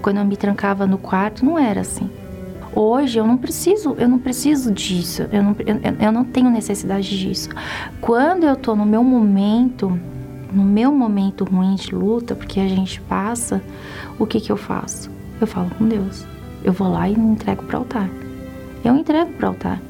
Quando 0.00 0.18
eu 0.18 0.24
me 0.24 0.36
trancava 0.36 0.86
no 0.86 0.98
quarto, 0.98 1.44
não 1.44 1.58
era 1.58 1.80
assim. 1.80 2.08
Hoje 2.74 3.18
eu 3.18 3.26
não 3.26 3.36
preciso, 3.36 3.94
eu 3.98 4.08
não 4.08 4.18
preciso 4.18 4.72
disso, 4.72 5.26
eu 5.32 5.42
não, 5.42 5.56
eu, 5.58 6.06
eu 6.06 6.12
não 6.12 6.24
tenho 6.24 6.50
necessidade 6.50 7.18
disso. 7.18 7.48
Quando 8.00 8.44
eu 8.44 8.54
tô 8.54 8.76
no 8.76 8.86
meu 8.86 9.02
momento, 9.02 9.98
no 10.52 10.62
meu 10.62 10.92
momento 10.92 11.44
ruim 11.44 11.74
de 11.74 11.94
luta, 11.94 12.34
porque 12.34 12.60
a 12.60 12.68
gente 12.68 13.00
passa, 13.02 13.60
o 14.18 14.26
que 14.26 14.40
que 14.40 14.52
eu 14.52 14.56
faço? 14.56 15.10
Eu 15.40 15.46
falo 15.46 15.70
com 15.76 15.88
Deus. 15.88 16.24
Eu 16.62 16.72
vou 16.72 16.88
lá 16.88 17.08
e 17.08 17.12
entrego 17.12 17.64
para 17.64 17.76
o 17.76 17.80
altar. 17.80 18.08
Eu 18.84 18.94
entrego 18.94 19.32
para 19.32 19.46
o 19.46 19.48
altar. 19.48 19.80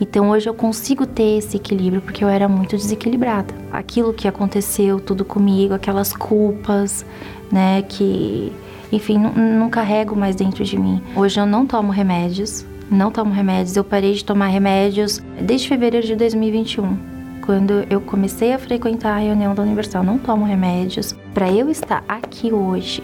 Então 0.00 0.30
hoje 0.30 0.48
eu 0.48 0.54
consigo 0.54 1.06
ter 1.06 1.38
esse 1.38 1.56
equilíbrio 1.56 2.00
porque 2.00 2.24
eu 2.24 2.28
era 2.28 2.48
muito 2.48 2.76
desequilibrada. 2.76 3.54
Aquilo 3.70 4.14
que 4.14 4.26
aconteceu 4.26 4.98
tudo 4.98 5.24
comigo, 5.24 5.74
aquelas 5.74 6.12
culpas, 6.12 7.04
né, 7.52 7.82
que 7.82 8.52
enfim, 8.92 9.18
não, 9.18 9.70
carrego 9.70 10.16
mais 10.16 10.34
dentro 10.34 10.64
de 10.64 10.78
mim. 10.78 11.02
Hoje 11.14 11.40
eu 11.40 11.46
não 11.46 11.66
tomo 11.66 11.92
remédios, 11.92 12.66
não 12.90 13.10
tomo 13.10 13.32
remédios. 13.32 13.76
Eu 13.76 13.84
parei 13.84 14.14
de 14.14 14.24
tomar 14.24 14.48
remédios 14.48 15.22
desde 15.40 15.68
fevereiro 15.68 16.06
de 16.06 16.16
2021, 16.16 16.96
quando 17.44 17.84
eu 17.88 18.00
comecei 18.00 18.52
a 18.52 18.58
frequentar 18.58 19.14
a 19.16 19.18
reunião 19.18 19.54
da 19.54 19.62
Universal. 19.62 20.02
Não 20.02 20.18
tomo 20.18 20.44
remédios. 20.44 21.14
Para 21.32 21.50
eu 21.50 21.70
estar 21.70 22.02
aqui 22.08 22.52
hoje, 22.52 23.02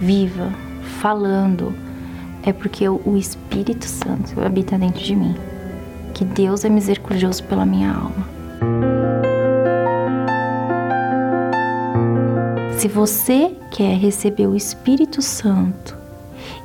viva, 0.00 0.50
falando, 1.00 1.74
é 2.42 2.52
porque 2.52 2.88
o 2.88 3.16
Espírito 3.16 3.84
Santo 3.84 4.40
habita 4.40 4.78
dentro 4.78 5.02
de 5.02 5.14
mim. 5.14 5.34
Que 6.14 6.24
Deus 6.24 6.64
é 6.64 6.68
misericordioso 6.68 7.44
pela 7.44 7.64
minha 7.64 7.90
alma. 7.90 8.91
Se 12.82 12.88
você 12.88 13.54
quer 13.70 13.96
receber 13.96 14.48
o 14.48 14.56
Espírito 14.56 15.22
Santo 15.22 15.96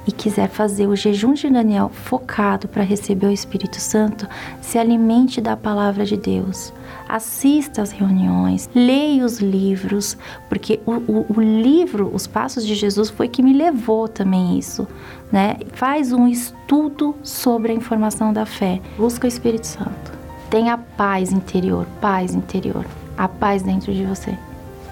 e 0.08 0.12
quiser 0.12 0.49
fazer 0.49 0.88
o 0.88 0.95
jejum 0.95 1.34
de 1.34 1.47
Daniel 1.47 1.91
focado 1.93 2.67
para 2.67 2.82
receber 2.82 3.27
o 3.27 3.32
Espírito 3.32 3.80
Santo, 3.80 4.27
se 4.60 4.80
alimente 4.80 5.39
da 5.39 5.56
palavra 5.56 6.06
de 6.06 6.17
Deus. 6.17 6.73
Assista 7.08 7.84
às 7.84 7.91
reuniões, 7.91 8.67
leia 8.73 9.23
os 9.23 9.38
livros, 9.38 10.17
porque 10.49 10.80
o, 10.88 10.93
o, 10.93 11.25
o 11.38 11.39
livro, 11.39 12.10
Os 12.12 12.25
Passos 12.25 12.65
de 12.65 12.73
Jesus, 12.73 13.12
foi 13.12 13.27
que 13.27 13.43
me 13.43 13.53
levou 13.53 14.08
também 14.08 14.58
isso. 14.58 14.88
Né? 15.32 15.58
Faz 15.73 16.12
um 16.12 16.27
estudo 16.27 17.15
sobre 17.21 17.73
a 17.73 17.75
informação 17.75 18.34
da 18.34 18.43
fé. 18.47 18.82
Busca 18.97 19.25
o 19.25 19.27
Espírito 19.27 19.67
Santo. 19.67 20.12
Tenha 20.49 20.80
paz 20.80 21.32
interior, 21.32 21.86
paz 22.01 22.34
interior. 22.34 22.88
A 23.15 23.27
paz 23.27 23.62
dentro 23.62 23.93
de 23.93 24.03
você 24.03 24.36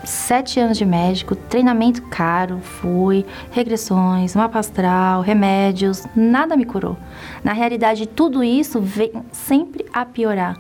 sete 0.06 0.60
anos 0.60 0.78
de 0.78 0.86
médico, 0.86 1.36
treinamento 1.36 2.02
caro, 2.04 2.60
fui, 2.60 3.26
regressões, 3.52 4.36
mapa 4.36 4.60
astral, 4.60 5.22
remédios, 5.22 6.04
nada 6.16 6.56
me 6.56 6.66
curou. 6.66 6.98
Na 7.44 7.54
realidade, 7.54 8.08
tudo 8.08 8.44
isso 8.44 8.82
vem 8.82 9.12
sempre 9.32 9.86
a 9.92 10.06
piorar. 10.06 10.58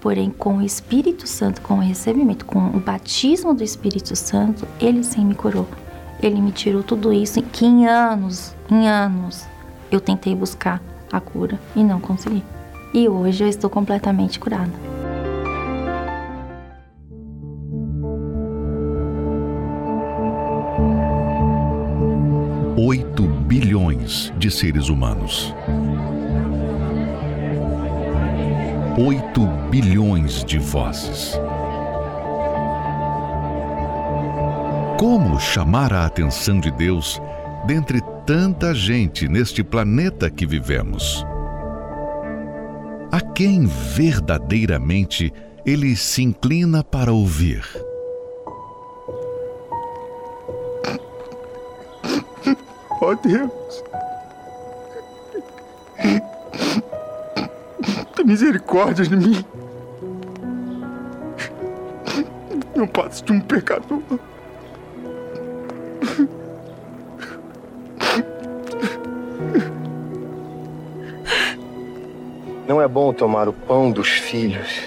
Porém, 0.00 0.30
com 0.30 0.58
o 0.58 0.62
Espírito 0.62 1.26
Santo, 1.26 1.62
com 1.62 1.74
o 1.74 1.80
recebimento, 1.80 2.44
com 2.44 2.58
o 2.58 2.80
batismo 2.80 3.54
do 3.54 3.64
Espírito 3.64 4.14
Santo, 4.14 4.66
ele 4.78 5.02
sim 5.02 5.24
me 5.24 5.34
curou. 5.34 5.66
Ele 6.22 6.40
me 6.40 6.52
tirou 6.52 6.82
tudo 6.82 7.12
isso 7.12 7.42
que 7.42 7.64
em 7.64 7.86
anos, 7.86 8.54
em 8.70 8.88
anos, 8.88 9.46
eu 9.90 10.00
tentei 10.00 10.34
buscar 10.34 10.82
a 11.10 11.20
cura 11.20 11.58
e 11.74 11.82
não 11.82 12.00
consegui. 12.00 12.42
E 12.92 13.08
hoje 13.08 13.44
eu 13.44 13.48
estou 13.48 13.68
completamente 13.70 14.38
curada. 14.38 14.93
8 22.94 23.22
bilhões 23.48 24.32
de 24.38 24.48
seres 24.48 24.88
humanos. 24.88 25.52
8 28.96 29.40
bilhões 29.68 30.44
de 30.44 30.60
vozes. 30.60 31.36
Como 34.96 35.40
chamar 35.40 35.92
a 35.92 36.06
atenção 36.06 36.60
de 36.60 36.70
Deus 36.70 37.20
dentre 37.66 38.00
tanta 38.24 38.72
gente 38.72 39.26
neste 39.26 39.64
planeta 39.64 40.30
que 40.30 40.46
vivemos? 40.46 41.26
A 43.10 43.20
quem 43.20 43.66
verdadeiramente 43.66 45.32
ele 45.66 45.96
se 45.96 46.22
inclina 46.22 46.84
para 46.84 47.12
ouvir? 47.12 47.64
Ó 53.04 53.10
oh, 53.10 53.14
Deus. 53.16 53.84
Tem 58.16 58.24
misericórdia 58.24 59.04
de 59.04 59.14
mim. 59.14 59.44
Não 62.74 62.86
passo 62.86 63.22
de 63.22 63.32
um 63.32 63.40
pecador. 63.40 64.00
Não 72.66 72.80
é 72.80 72.88
bom 72.88 73.12
tomar 73.12 73.50
o 73.50 73.52
pão 73.52 73.90
dos 73.90 74.08
filhos 74.08 74.80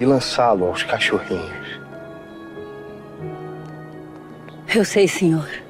e 0.00 0.06
lançá-lo 0.06 0.68
aos 0.68 0.82
cachorrinhos. 0.82 1.80
Eu 4.74 4.86
sei, 4.86 5.06
senhor. 5.06 5.63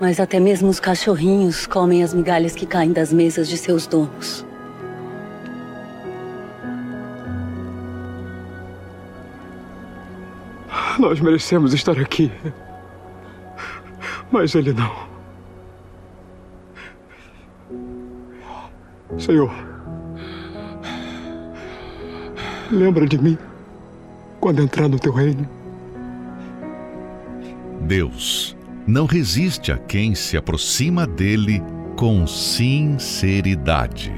Mas 0.00 0.20
até 0.20 0.38
mesmo 0.38 0.68
os 0.68 0.78
cachorrinhos 0.78 1.66
comem 1.66 2.04
as 2.04 2.14
migalhas 2.14 2.54
que 2.54 2.66
caem 2.66 2.92
das 2.92 3.12
mesas 3.12 3.48
de 3.48 3.56
seus 3.56 3.86
donos. 3.86 4.46
Nós 10.98 11.20
merecemos 11.20 11.72
estar 11.74 11.98
aqui. 11.98 12.30
Mas 14.30 14.54
ele 14.54 14.72
não. 14.72 15.08
Senhor, 19.18 19.52
lembra 22.70 23.06
de 23.06 23.18
mim 23.18 23.38
quando 24.40 24.62
entrar 24.62 24.88
no 24.88 24.98
teu 24.98 25.12
reino. 25.12 25.48
Deus 27.80 28.57
não 28.88 29.04
resiste 29.04 29.70
a 29.70 29.76
quem 29.76 30.14
se 30.14 30.34
aproxima 30.34 31.06
dele 31.06 31.62
com 31.94 32.26
sinceridade. 32.26 34.14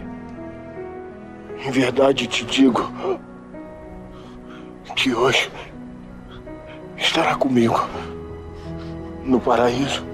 Em 1.66 1.72
verdade 1.72 2.28
te 2.28 2.44
digo 2.44 2.88
que 4.94 5.12
hoje 5.12 5.50
estará 6.96 7.34
comigo 7.34 7.84
no 9.24 9.40
paraíso. 9.40 10.06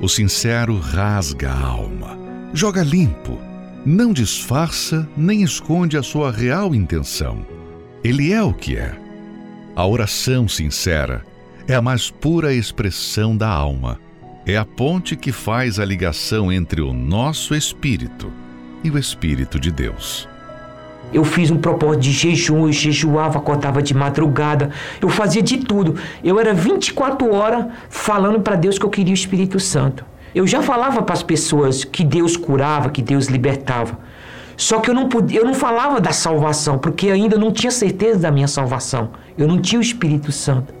O 0.00 0.08
sincero 0.08 0.78
rasga 0.78 1.50
a 1.50 1.66
alma, 1.66 2.16
joga 2.54 2.84
limpo, 2.84 3.36
não 3.84 4.12
disfarça 4.12 5.08
nem 5.16 5.42
esconde 5.42 5.96
a 5.96 6.04
sua 6.04 6.30
real 6.30 6.72
intenção. 6.72 7.44
Ele 8.04 8.32
é 8.32 8.40
o 8.40 8.54
que 8.54 8.76
é. 8.76 8.96
A 9.74 9.84
oração 9.84 10.46
sincera 10.46 11.24
é 11.68 11.74
a 11.74 11.82
mais 11.82 12.10
pura 12.10 12.54
expressão 12.54 13.36
da 13.36 13.46
alma. 13.46 14.00
É 14.46 14.56
a 14.56 14.64
ponte 14.64 15.14
que 15.14 15.30
faz 15.30 15.78
a 15.78 15.84
ligação 15.84 16.50
entre 16.50 16.80
o 16.80 16.94
nosso 16.94 17.54
espírito 17.54 18.32
e 18.82 18.90
o 18.90 18.96
Espírito 18.96 19.60
de 19.60 19.70
Deus. 19.70 20.26
Eu 21.12 21.24
fiz 21.24 21.50
um 21.50 21.58
propósito 21.58 22.00
de 22.00 22.12
jejum, 22.12 22.66
eu 22.66 22.72
jejuava, 22.72 23.38
acordava 23.38 23.82
de 23.82 23.92
madrugada, 23.92 24.70
eu 24.98 25.10
fazia 25.10 25.42
de 25.42 25.58
tudo. 25.58 25.96
Eu 26.24 26.40
era 26.40 26.54
24 26.54 27.30
horas 27.34 27.66
falando 27.90 28.40
para 28.40 28.56
Deus 28.56 28.78
que 28.78 28.86
eu 28.86 28.90
queria 28.90 29.12
o 29.12 29.14
Espírito 29.14 29.60
Santo. 29.60 30.06
Eu 30.34 30.46
já 30.46 30.62
falava 30.62 31.02
para 31.02 31.12
as 31.12 31.22
pessoas 31.22 31.84
que 31.84 32.02
Deus 32.02 32.34
curava, 32.34 32.88
que 32.88 33.02
Deus 33.02 33.26
libertava. 33.26 33.98
Só 34.56 34.80
que 34.80 34.88
eu 34.88 34.94
não 34.94 35.08
podia, 35.08 35.40
eu 35.40 35.44
não 35.44 35.54
falava 35.54 36.00
da 36.00 36.12
salvação, 36.12 36.78
porque 36.78 37.10
ainda 37.10 37.36
não 37.36 37.52
tinha 37.52 37.70
certeza 37.70 38.20
da 38.20 38.30
minha 38.30 38.48
salvação. 38.48 39.10
Eu 39.36 39.46
não 39.46 39.60
tinha 39.60 39.78
o 39.78 39.82
Espírito 39.82 40.32
Santo. 40.32 40.77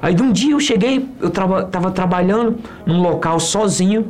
Aí 0.00 0.14
de 0.14 0.22
um 0.22 0.32
dia 0.32 0.52
eu 0.52 0.60
cheguei, 0.60 1.08
eu 1.20 1.30
traba, 1.30 1.64
tava 1.64 1.90
trabalhando 1.90 2.58
num 2.84 3.00
local 3.00 3.40
sozinho. 3.40 4.06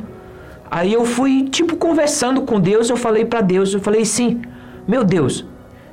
Aí 0.69 0.91
eu 0.93 1.05
fui, 1.05 1.47
tipo, 1.49 1.75
conversando 1.75 2.41
com 2.41 2.59
Deus. 2.59 2.89
Eu 2.89 2.97
falei 2.97 3.25
para 3.25 3.41
Deus, 3.41 3.73
eu 3.73 3.79
falei 3.79 4.01
assim: 4.01 4.41
Meu 4.87 5.03
Deus, 5.03 5.45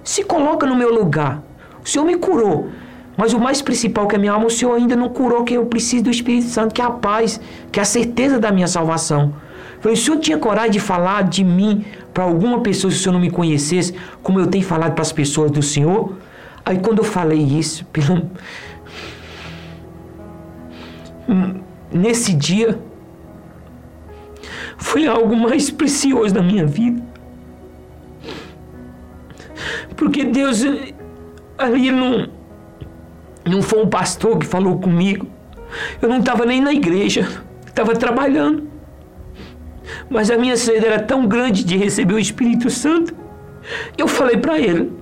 se 0.02 0.24
coloca 0.24 0.66
no 0.66 0.74
meu 0.74 0.92
lugar. 0.92 1.42
O 1.84 1.88
Senhor 1.88 2.04
me 2.04 2.16
curou. 2.16 2.68
Mas 3.16 3.34
o 3.34 3.38
mais 3.38 3.60
principal 3.60 4.06
que 4.06 4.16
a 4.16 4.18
minha 4.18 4.32
alma, 4.32 4.46
o 4.46 4.50
Senhor 4.50 4.74
ainda 4.74 4.96
não 4.96 5.08
curou 5.08 5.44
que 5.44 5.54
eu 5.54 5.66
preciso 5.66 6.04
do 6.04 6.10
Espírito 6.10 6.48
Santo, 6.48 6.74
que 6.74 6.80
é 6.80 6.84
a 6.84 6.90
paz, 6.90 7.40
que 7.70 7.78
é 7.78 7.82
a 7.82 7.84
certeza 7.84 8.38
da 8.38 8.50
minha 8.50 8.66
salvação. 8.66 9.34
Falei, 9.80 9.98
o 9.98 10.00
Senhor 10.00 10.18
tinha 10.18 10.38
coragem 10.38 10.70
de 10.70 10.80
falar 10.80 11.24
de 11.24 11.44
mim 11.44 11.84
para 12.14 12.24
alguma 12.24 12.60
pessoa 12.60 12.90
se 12.90 12.98
o 12.98 13.00
Senhor 13.00 13.12
não 13.12 13.20
me 13.20 13.30
conhecesse, 13.30 13.94
como 14.22 14.38
eu 14.40 14.46
tenho 14.46 14.64
falado 14.64 14.92
para 14.92 15.02
as 15.02 15.12
pessoas 15.12 15.50
do 15.50 15.62
Senhor? 15.62 16.14
Aí 16.64 16.78
quando 16.78 16.98
eu 16.98 17.04
falei 17.04 17.40
isso, 17.40 17.84
pelo... 17.92 18.30
nesse 21.90 22.34
dia, 22.34 22.78
foi 24.76 25.06
algo 25.06 25.36
mais 25.36 25.70
precioso 25.70 26.34
da 26.34 26.42
minha 26.42 26.66
vida. 26.66 27.02
Porque 29.96 30.24
Deus 30.24 30.64
ali 31.56 31.90
não, 31.90 32.28
não 33.44 33.62
foi 33.62 33.82
um 33.82 33.88
pastor 33.88 34.38
que 34.38 34.46
falou 34.46 34.78
comigo. 34.78 35.26
Eu 36.00 36.08
não 36.08 36.18
estava 36.18 36.44
nem 36.44 36.60
na 36.60 36.72
igreja, 36.72 37.28
estava 37.66 37.94
trabalhando. 37.94 38.68
Mas 40.08 40.30
a 40.30 40.36
minha 40.36 40.56
sede 40.56 40.84
era 40.84 41.00
tão 41.00 41.26
grande 41.26 41.64
de 41.64 41.76
receber 41.76 42.14
o 42.14 42.18
Espírito 42.18 42.68
Santo. 42.70 43.14
Eu 43.96 44.08
falei 44.08 44.36
para 44.36 44.58
ele: 44.58 44.92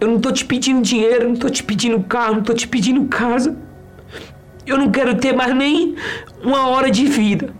Eu 0.00 0.08
não 0.08 0.16
estou 0.16 0.32
te 0.32 0.44
pedindo 0.44 0.82
dinheiro, 0.82 1.26
não 1.26 1.34
estou 1.34 1.50
te 1.50 1.62
pedindo 1.62 2.02
carro, 2.02 2.34
não 2.34 2.40
estou 2.40 2.54
te 2.54 2.66
pedindo 2.66 3.04
casa. 3.06 3.56
Eu 4.66 4.78
não 4.78 4.90
quero 4.90 5.14
ter 5.16 5.34
mais 5.34 5.54
nem 5.54 5.94
uma 6.42 6.68
hora 6.68 6.90
de 6.90 7.06
vida. 7.06 7.54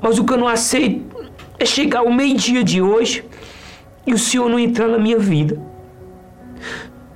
Mas 0.00 0.18
o 0.18 0.24
que 0.24 0.32
eu 0.32 0.38
não 0.38 0.48
aceito 0.48 1.16
é 1.58 1.64
chegar 1.64 2.00
ao 2.00 2.12
meio-dia 2.12 2.62
de 2.64 2.82
hoje 2.82 3.24
e 4.06 4.12
o 4.12 4.18
Senhor 4.18 4.48
não 4.48 4.58
entrar 4.58 4.88
na 4.88 4.98
minha 4.98 5.18
vida. 5.18 5.60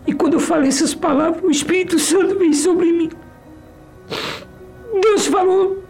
E 0.06 0.12
quando 0.12 0.34
eu 0.34 0.40
falei 0.40 0.68
essas 0.68 0.94
palavras, 0.94 1.42
o 1.44 1.50
Espírito 1.50 1.98
Santo 1.98 2.38
veio 2.38 2.54
sobre 2.54 2.90
mim. 2.92 3.10
Deus 5.02 5.26
falou: 5.26 5.82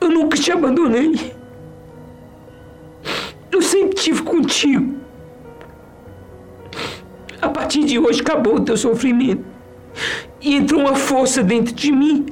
Eu 0.00 0.10
nunca 0.10 0.36
te 0.36 0.52
abandonei. 0.52 1.34
Eu 3.50 3.60
sempre 3.62 3.96
estive 3.96 4.22
contigo. 4.22 4.94
A 7.40 7.48
partir 7.48 7.84
de 7.84 7.98
hoje 7.98 8.20
acabou 8.20 8.56
o 8.56 8.60
teu 8.60 8.76
sofrimento. 8.76 9.55
E 10.40 10.54
entrou 10.54 10.80
uma 10.80 10.94
força 10.94 11.42
dentro 11.42 11.74
de 11.74 11.90
mim. 11.90 12.26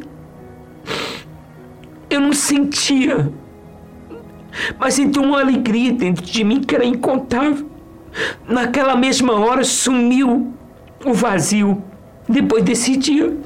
Eu 2.09 2.21
não 2.21 2.33
sentia. 2.33 3.33
Mas 4.79 4.99
entrou 4.99 5.25
uma 5.25 5.41
alegria 5.41 5.93
dentro 5.93 6.25
de 6.25 6.45
mim 6.45 6.61
que 6.61 6.75
era 6.75 6.85
incontável. 6.85 7.69
Naquela 8.49 8.95
mesma 8.95 9.35
hora 9.35 9.65
sumiu 9.65 10.55
o 11.05 11.13
vazio. 11.13 11.83
Depois 12.29 12.63
desse 12.63 12.97
dia, 12.97 13.37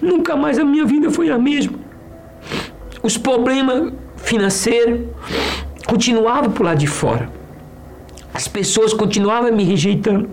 nunca 0.00 0.34
mais 0.34 0.58
a 0.58 0.64
minha 0.64 0.84
vida 0.84 1.10
foi 1.10 1.30
a 1.30 1.38
mesma. 1.38 1.78
Os 3.02 3.16
problemas 3.16 3.92
financeiros 4.16 5.06
continuavam 5.86 6.50
por 6.50 6.64
lá 6.64 6.74
de 6.74 6.86
fora. 6.86 7.30
As 8.32 8.48
pessoas 8.48 8.92
continuavam 8.92 9.52
me 9.52 9.64
rejeitando. 9.64 10.28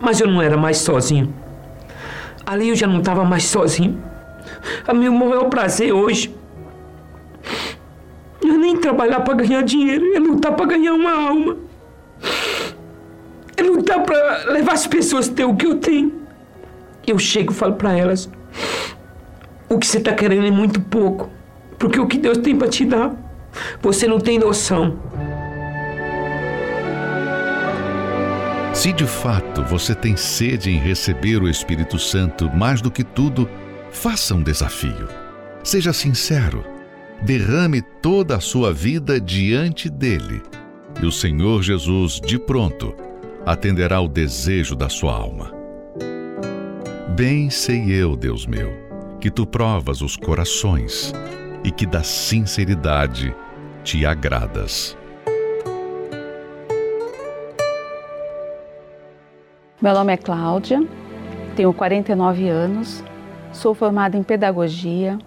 Mas 0.00 0.20
eu 0.20 0.26
não 0.26 0.40
era 0.40 0.56
mais 0.56 0.78
sozinho. 0.78 1.32
Ali 2.46 2.68
eu 2.68 2.76
já 2.76 2.86
não 2.86 2.98
estava 2.98 3.24
mais 3.24 3.44
sozinho. 3.44 4.02
A 4.86 4.92
meu 4.92 5.12
maior 5.12 5.48
prazer 5.48 5.92
hoje 5.92 6.34
não 8.42 8.54
é 8.54 8.58
nem 8.58 8.76
trabalhar 8.76 9.20
para 9.20 9.34
ganhar 9.34 9.62
dinheiro, 9.62 10.14
é 10.14 10.18
lutar 10.18 10.52
para 10.52 10.66
ganhar 10.66 10.92
uma 10.92 11.12
alma. 11.12 11.56
É 13.56 13.62
lutar 13.62 14.02
para 14.02 14.52
levar 14.52 14.72
as 14.72 14.86
pessoas 14.86 15.28
a 15.28 15.32
ter 15.32 15.44
o 15.44 15.54
que 15.54 15.66
eu 15.66 15.76
tenho. 15.76 16.12
Eu 17.06 17.18
chego 17.18 17.52
e 17.52 17.54
falo 17.54 17.74
para 17.74 17.96
elas: 17.96 18.28
o 19.68 19.78
que 19.78 19.86
você 19.86 19.98
está 19.98 20.12
querendo 20.12 20.46
é 20.46 20.50
muito 20.50 20.80
pouco, 20.80 21.30
porque 21.78 21.98
o 21.98 22.06
que 22.06 22.18
Deus 22.18 22.38
tem 22.38 22.56
para 22.56 22.68
te 22.68 22.84
dar, 22.84 23.14
você 23.80 24.06
não 24.06 24.20
tem 24.20 24.38
noção. 24.38 24.98
Se 28.74 28.92
de 28.92 29.06
fato 29.06 29.62
você 29.62 29.94
tem 29.94 30.16
sede 30.16 30.68
em 30.68 30.78
receber 30.78 31.40
o 31.40 31.48
Espírito 31.48 31.96
Santo 31.96 32.50
mais 32.50 32.82
do 32.82 32.90
que 32.90 33.04
tudo, 33.04 33.48
faça 33.90 34.34
um 34.34 34.42
desafio. 34.42 35.08
Seja 35.62 35.92
sincero. 35.92 36.64
Derrame 37.22 37.80
toda 38.02 38.36
a 38.36 38.40
sua 38.40 38.72
vida 38.72 39.20
diante 39.20 39.88
dele. 39.88 40.42
E 41.00 41.06
o 41.06 41.12
Senhor 41.12 41.62
Jesus, 41.62 42.20
de 42.20 42.36
pronto, 42.36 42.94
atenderá 43.46 44.00
o 44.00 44.08
desejo 44.08 44.74
da 44.74 44.88
sua 44.88 45.14
alma. 45.14 45.52
Bem 47.16 47.48
sei 47.50 47.92
eu, 47.92 48.16
Deus 48.16 48.44
meu, 48.44 48.72
que 49.20 49.30
tu 49.30 49.46
provas 49.46 50.02
os 50.02 50.16
corações 50.16 51.12
e 51.62 51.70
que 51.70 51.86
da 51.86 52.02
sinceridade 52.02 53.34
te 53.84 54.04
agradas. 54.04 54.96
Meu 59.82 59.92
nome 59.92 60.12
é 60.12 60.16
Cláudia, 60.16 60.86
tenho 61.56 61.74
49 61.74 62.48
anos, 62.48 63.02
sou 63.52 63.74
formada 63.74 64.16
em 64.16 64.22
pedagogia, 64.22 65.18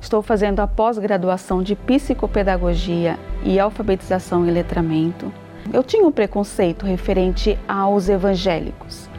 estou 0.00 0.22
fazendo 0.22 0.60
a 0.60 0.66
pós-graduação 0.66 1.62
de 1.62 1.76
psicopedagogia 1.76 3.18
e 3.44 3.60
alfabetização 3.60 4.46
e 4.46 4.50
letramento. 4.50 5.30
Eu 5.70 5.82
tinha 5.82 6.06
um 6.06 6.10
preconceito 6.10 6.86
referente 6.86 7.58
aos 7.68 8.08
evangélicos. 8.08 9.10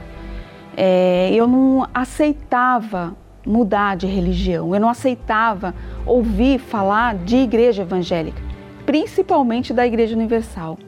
É, 0.75 1.29
eu 1.31 1.47
não 1.47 1.88
aceitava 1.93 3.15
mudar 3.45 3.95
de 3.95 4.07
religião, 4.07 4.73
eu 4.73 4.81
não 4.81 4.89
aceitava 4.89 5.75
ouvir 6.03 6.57
falar 6.57 7.13
de 7.13 7.38
igreja 7.38 7.83
evangélica, 7.83 8.41
principalmente 8.88 9.71
da 9.71 9.86
Igreja 9.86 10.15
Universal. 10.15 10.79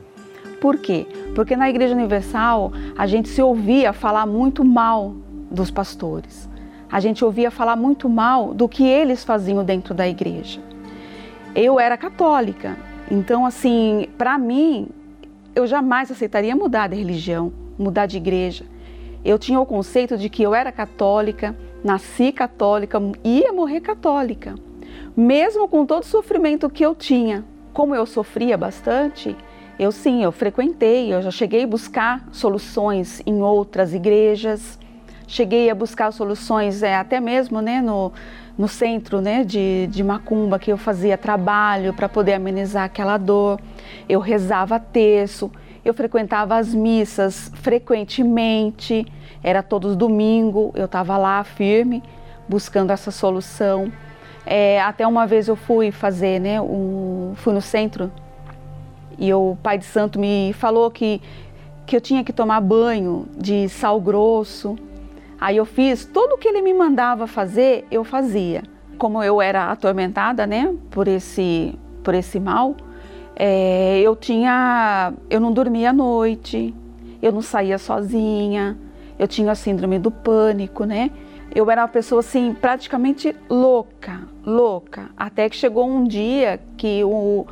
Por 0.65 0.79
quê? 0.79 1.05
Porque 1.35 1.55
na 1.55 1.69
Igreja 1.69 1.93
Universal 1.93 2.73
a 2.97 3.05
gente 3.05 3.29
se 3.29 3.39
ouvia 3.39 3.93
falar 3.93 4.25
muito 4.25 4.65
mal 4.65 5.13
dos 5.51 5.69
pastores. 5.69 6.49
A 6.91 6.99
gente 6.99 7.23
ouvia 7.23 7.51
falar 7.51 7.75
muito 7.75 8.09
mal 8.09 8.51
do 8.51 8.67
que 8.67 8.83
eles 8.83 9.23
faziam 9.23 9.63
dentro 9.63 9.93
da 9.93 10.07
igreja. 10.07 10.59
Eu 11.53 11.79
era 11.79 11.95
católica, 11.95 12.75
então 13.11 13.45
assim, 13.45 14.07
para 14.17 14.39
mim, 14.39 14.87
eu 15.53 15.67
jamais 15.67 16.09
aceitaria 16.09 16.55
mudar 16.55 16.87
de 16.87 16.95
religião, 16.95 17.53
mudar 17.77 18.07
de 18.07 18.17
igreja. 18.17 18.65
Eu 19.23 19.37
tinha 19.37 19.59
o 19.59 19.67
conceito 19.67 20.17
de 20.17 20.29
que 20.29 20.41
eu 20.41 20.55
era 20.55 20.71
católica, 20.71 21.55
nasci 21.83 22.31
católica, 22.31 22.99
ia 23.23 23.53
morrer 23.53 23.81
católica. 23.81 24.55
Mesmo 25.15 25.67
com 25.67 25.85
todo 25.85 26.01
o 26.01 26.07
sofrimento 26.07 26.71
que 26.71 26.83
eu 26.83 26.95
tinha, 26.95 27.45
como 27.71 27.93
eu 27.93 28.07
sofria 28.07 28.57
bastante, 28.57 29.37
eu 29.77 29.91
sim, 29.91 30.23
eu 30.23 30.31
frequentei, 30.31 31.13
eu 31.13 31.21
já 31.21 31.31
cheguei 31.31 31.63
a 31.63 31.67
buscar 31.67 32.25
soluções 32.31 33.21
em 33.25 33.41
outras 33.41 33.93
igrejas, 33.93 34.79
cheguei 35.27 35.69
a 35.69 35.75
buscar 35.75 36.11
soluções 36.11 36.81
é, 36.81 36.95
até 36.95 37.19
mesmo 37.19 37.61
né, 37.61 37.81
no, 37.81 38.13
no 38.57 38.69
centro 38.69 39.19
né, 39.19 39.43
de, 39.43 39.87
de 39.87 40.03
Macumba, 40.03 40.57
que 40.57 40.71
eu 40.71 40.77
fazia 40.77 41.17
trabalho 41.17 41.93
para 41.93 42.07
poder 42.07 42.33
amenizar 42.35 42.85
aquela 42.85 43.17
dor. 43.17 43.59
Eu 44.07 44.21
rezava 44.21 44.79
terço, 44.79 45.51
eu 45.83 45.93
frequentava 45.93 46.55
as 46.55 46.73
missas 46.73 47.51
frequentemente, 47.55 49.05
era 49.43 49.61
todos 49.61 49.95
domingo, 49.95 50.71
eu 50.73 50.85
estava 50.85 51.17
lá 51.17 51.43
firme, 51.43 52.01
buscando 52.47 52.91
essa 52.91 53.11
solução. 53.11 53.91
É, 54.45 54.79
até 54.81 55.05
uma 55.05 55.27
vez 55.27 55.49
eu 55.49 55.55
fui 55.55 55.91
fazer, 55.91 56.39
né, 56.39 56.61
um, 56.61 57.33
fui 57.35 57.53
no 57.53 57.61
centro 57.61 58.09
e 59.17 59.33
o 59.33 59.57
pai 59.61 59.77
de 59.77 59.85
santo 59.85 60.19
me 60.19 60.53
falou 60.53 60.89
que, 60.91 61.21
que 61.85 61.95
eu 61.95 62.01
tinha 62.01 62.23
que 62.23 62.33
tomar 62.33 62.61
banho 62.61 63.27
de 63.37 63.69
sal 63.69 63.99
grosso. 63.99 64.75
Aí 65.39 65.57
eu 65.57 65.65
fiz 65.65 66.05
tudo 66.05 66.35
o 66.35 66.37
que 66.37 66.47
ele 66.47 66.61
me 66.61 66.73
mandava 66.73 67.27
fazer, 67.27 67.85
eu 67.91 68.03
fazia. 68.03 68.63
Como 68.97 69.21
eu 69.21 69.41
era 69.41 69.71
atormentada, 69.71 70.47
né, 70.47 70.73
por 70.89 71.07
esse, 71.07 71.77
por 72.03 72.13
esse 72.13 72.39
mal, 72.39 72.75
é, 73.35 73.99
eu 73.99 74.15
tinha, 74.15 75.13
eu 75.29 75.39
não 75.39 75.51
dormia 75.51 75.89
à 75.89 75.93
noite, 75.93 76.73
eu 77.21 77.31
não 77.31 77.41
saía 77.41 77.77
sozinha, 77.77 78.77
eu 79.19 79.27
tinha 79.27 79.51
a 79.51 79.55
síndrome 79.55 79.99
do 79.99 80.09
pânico, 80.11 80.85
né? 80.85 81.11
Eu 81.53 81.69
era 81.69 81.81
uma 81.81 81.87
pessoa 81.87 82.19
assim 82.19 82.53
praticamente 82.53 83.35
louca, 83.49 84.21
louca, 84.45 85.09
até 85.15 85.49
que 85.49 85.55
chegou 85.55 85.87
um 85.87 86.03
dia 86.03 86.59
que 86.77 87.03
o 87.03 87.45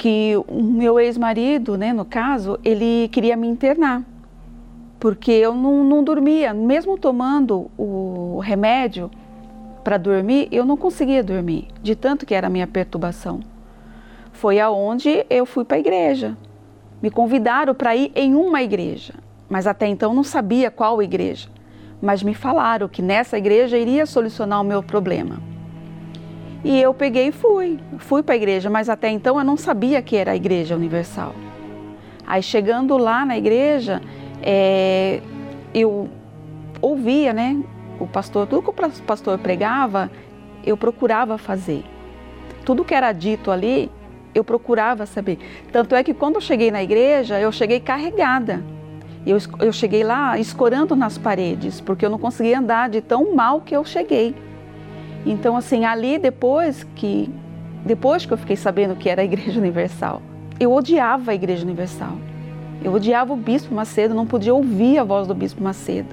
que 0.00 0.34
o 0.48 0.62
meu 0.62 0.98
ex-marido, 0.98 1.76
né, 1.76 1.92
no 1.92 2.06
caso, 2.06 2.58
ele 2.64 3.06
queria 3.12 3.36
me 3.36 3.46
internar, 3.46 4.02
porque 4.98 5.30
eu 5.30 5.54
não, 5.54 5.84
não 5.84 6.02
dormia, 6.02 6.54
mesmo 6.54 6.96
tomando 6.96 7.70
o 7.76 8.38
remédio 8.42 9.10
para 9.84 9.98
dormir, 9.98 10.48
eu 10.50 10.64
não 10.64 10.74
conseguia 10.74 11.22
dormir, 11.22 11.68
de 11.82 11.94
tanto 11.94 12.24
que 12.24 12.34
era 12.34 12.46
a 12.46 12.50
minha 12.50 12.66
perturbação. 12.66 13.40
Foi 14.32 14.58
aonde 14.58 15.26
eu 15.28 15.44
fui 15.44 15.66
para 15.66 15.76
a 15.76 15.80
igreja. 15.80 16.34
Me 17.02 17.10
convidaram 17.10 17.74
para 17.74 17.94
ir 17.94 18.10
em 18.14 18.34
uma 18.34 18.62
igreja, 18.62 19.12
mas 19.50 19.66
até 19.66 19.86
então 19.86 20.14
não 20.14 20.24
sabia 20.24 20.70
qual 20.70 21.02
igreja. 21.02 21.50
mas 22.00 22.22
me 22.22 22.32
falaram 22.32 22.88
que 22.88 23.02
nessa 23.02 23.36
igreja 23.36 23.76
iria 23.76 24.06
solucionar 24.06 24.62
o 24.62 24.64
meu 24.64 24.82
problema. 24.82 25.49
E 26.62 26.80
eu 26.80 26.92
peguei 26.92 27.28
e 27.28 27.32
fui, 27.32 27.78
fui 27.98 28.22
para 28.22 28.34
a 28.34 28.36
igreja, 28.36 28.68
mas 28.68 28.88
até 28.88 29.08
então 29.08 29.38
eu 29.38 29.44
não 29.44 29.56
sabia 29.56 30.02
que 30.02 30.16
era 30.16 30.32
a 30.32 30.36
Igreja 30.36 30.76
Universal. 30.76 31.34
Aí 32.26 32.42
chegando 32.42 32.96
lá 32.98 33.24
na 33.24 33.36
igreja, 33.36 34.00
é, 34.42 35.20
eu 35.74 36.08
ouvia, 36.80 37.32
né, 37.32 37.58
o 37.98 38.06
pastor, 38.06 38.46
tudo 38.46 38.62
que 38.62 38.70
o 38.70 39.02
pastor 39.02 39.38
pregava, 39.38 40.10
eu 40.64 40.76
procurava 40.76 41.38
fazer. 41.38 41.82
Tudo 42.64 42.84
que 42.84 42.94
era 42.94 43.10
dito 43.12 43.50
ali, 43.50 43.90
eu 44.34 44.44
procurava 44.44 45.06
saber. 45.06 45.38
Tanto 45.72 45.94
é 45.94 46.04
que 46.04 46.14
quando 46.14 46.36
eu 46.36 46.40
cheguei 46.40 46.70
na 46.70 46.82
igreja, 46.82 47.40
eu 47.40 47.50
cheguei 47.50 47.80
carregada. 47.80 48.62
Eu, 49.26 49.38
eu 49.58 49.72
cheguei 49.72 50.04
lá 50.04 50.38
escorando 50.38 50.94
nas 50.94 51.18
paredes, 51.18 51.80
porque 51.80 52.04
eu 52.04 52.10
não 52.10 52.18
conseguia 52.18 52.58
andar 52.58 52.88
de 52.88 53.00
tão 53.00 53.34
mal 53.34 53.60
que 53.60 53.74
eu 53.74 53.84
cheguei. 53.84 54.34
Então, 55.24 55.56
assim, 55.56 55.84
ali 55.84 56.18
depois 56.18 56.84
que, 56.94 57.28
depois 57.84 58.24
que 58.24 58.32
eu 58.32 58.38
fiquei 58.38 58.56
sabendo 58.56 58.96
que 58.96 59.08
era 59.08 59.22
a 59.22 59.24
Igreja 59.24 59.58
Universal, 59.58 60.22
eu 60.58 60.72
odiava 60.72 61.32
a 61.32 61.34
Igreja 61.34 61.64
Universal. 61.64 62.16
Eu 62.82 62.94
odiava 62.94 63.32
o 63.32 63.36
Bispo 63.36 63.74
Macedo, 63.74 64.14
não 64.14 64.26
podia 64.26 64.54
ouvir 64.54 64.98
a 64.98 65.04
voz 65.04 65.26
do 65.26 65.34
Bispo 65.34 65.62
Macedo. 65.62 66.08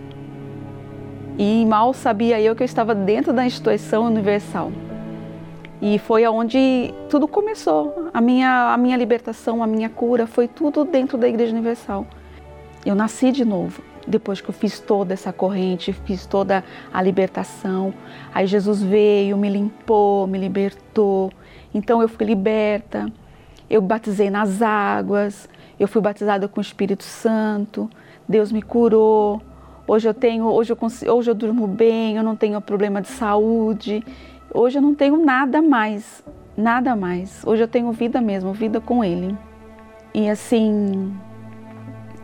E 1.38 1.66
mal 1.66 1.94
sabia 1.94 2.42
eu 2.42 2.56
que 2.56 2.64
eu 2.64 2.66
estava 2.66 2.96
dentro 2.96 3.32
da 3.32 3.46
instituição 3.46 4.06
universal. 4.06 4.72
E 5.82 6.00
foi 6.00 6.26
aonde 6.26 6.94
tudo 7.10 7.28
começou. 7.28 8.10
A 8.14 8.20
minha, 8.20 8.74
a 8.74 8.78
minha 8.78 8.98
libertação, 8.98 9.62
a 9.62 9.68
minha 9.68 9.90
cura, 9.90 10.26
foi 10.26 10.48
tudo 10.48 10.84
dentro 10.84 11.18
da 11.18 11.30
Igreja 11.30 11.54
Universal. 11.54 12.08
Eu 12.84 12.96
nasci 12.96 13.32
de 13.32 13.46
novo, 13.46 13.82
depois 14.08 14.40
que 14.40 14.50
eu 14.50 14.54
fiz 14.54 14.80
toda 14.80 15.14
essa 15.14 15.34
corrente, 15.34 15.92
fiz 15.92 16.26
toda 16.26 16.64
a 16.94 17.02
libertação. 17.02 17.94
Aí 18.34 18.48
Jesus 18.48 18.82
veio, 18.82 19.38
me 19.38 19.50
limpou, 19.50 20.26
me 20.26 20.38
libertou. 20.38 21.32
Então 21.74 22.02
eu 22.02 22.08
fui 22.08 22.26
liberta. 22.26 23.12
Eu 23.70 23.82
batizei 23.82 24.30
nas 24.30 24.62
águas, 24.62 25.50
eu 25.78 25.88
fui 25.90 26.02
batizada 26.02 26.48
com 26.48 26.60
o 26.60 26.62
Espírito 26.62 27.04
Santo. 27.04 27.90
Deus 28.28 28.52
me 28.52 28.62
curou. 28.62 29.42
Hoje 29.86 30.08
eu 30.08 30.14
tenho, 30.14 30.46
hoje 30.46 30.72
eu, 30.72 30.76
consigo, 30.76 31.12
hoje 31.12 31.30
eu 31.30 31.36
durmo 31.36 31.68
bem, 31.68 32.16
eu 32.16 32.24
não 32.24 32.36
tenho 32.36 32.60
problema 32.62 33.02
de 33.02 33.10
saúde. 33.10 34.04
Hoje 34.54 34.78
eu 34.78 34.82
não 34.82 34.96
tenho 34.96 35.24
nada 35.24 35.62
mais, 35.62 36.24
nada 36.56 36.96
mais. 36.96 37.42
Hoje 37.46 37.64
eu 37.64 37.68
tenho 37.68 37.92
vida 37.92 38.22
mesmo, 38.22 38.54
vida 38.54 38.80
com 38.80 39.04
Ele. 39.04 39.36
E 40.14 40.30
assim, 40.30 41.14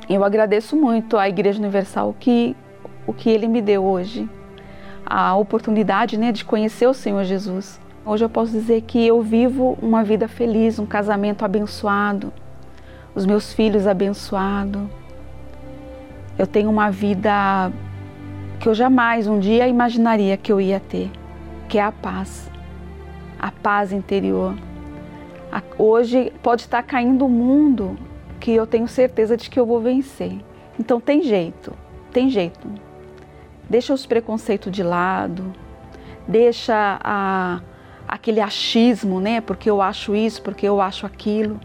eu 0.09 0.23
agradeço 0.23 0.75
muito 0.75 1.17
à 1.17 1.27
Igreja 1.27 1.59
Universal 1.59 2.15
que 2.19 2.55
o 3.05 3.13
que 3.13 3.29
Ele 3.29 3.47
me 3.47 3.61
deu 3.61 3.83
hoje, 3.83 4.29
a 5.05 5.35
oportunidade, 5.35 6.17
né, 6.17 6.31
de 6.31 6.45
conhecer 6.45 6.87
o 6.87 6.93
Senhor 6.93 7.23
Jesus. 7.23 7.79
Hoje 8.05 8.23
eu 8.23 8.29
posso 8.29 8.51
dizer 8.51 8.81
que 8.81 9.05
eu 9.05 9.21
vivo 9.21 9.77
uma 9.81 10.03
vida 10.03 10.27
feliz, 10.27 10.79
um 10.79 10.85
casamento 10.85 11.43
abençoado, 11.43 12.31
os 13.15 13.25
meus 13.25 13.53
filhos 13.53 13.87
abençoados. 13.87 14.81
Eu 16.37 16.47
tenho 16.47 16.69
uma 16.69 16.89
vida 16.89 17.71
que 18.59 18.67
eu 18.67 18.73
jamais 18.73 19.27
um 19.27 19.39
dia 19.39 19.67
imaginaria 19.67 20.35
que 20.37 20.51
eu 20.51 20.59
ia 20.59 20.79
ter 20.79 21.09
que 21.73 21.79
é 21.79 21.81
a 21.81 21.91
paz, 21.91 22.51
a 23.39 23.49
paz 23.51 23.91
interior. 23.91 24.53
Hoje 25.75 26.31
pode 26.43 26.61
estar 26.61 26.83
caindo 26.83 27.25
o 27.25 27.29
mundo 27.29 27.97
que 28.43 28.51
eu 28.51 28.67
tenho 28.67 28.89
certeza 28.89 29.37
de 29.37 29.49
que 29.49 29.57
eu 29.57 29.65
vou 29.65 29.79
vencer. 29.79 30.37
Então 30.77 30.99
tem 30.99 31.21
jeito, 31.21 31.71
tem 32.11 32.29
jeito. 32.29 32.67
Deixa 33.69 33.93
os 33.93 34.05
preconceitos 34.05 34.69
de 34.69 34.83
lado, 34.83 35.53
deixa 36.27 36.99
a, 37.01 37.61
aquele 38.05 38.41
achismo, 38.41 39.21
né? 39.21 39.39
Porque 39.39 39.69
eu 39.69 39.81
acho 39.81 40.13
isso, 40.13 40.41
porque 40.41 40.67
eu 40.67 40.81
acho 40.81 41.05
aquilo. 41.05 41.57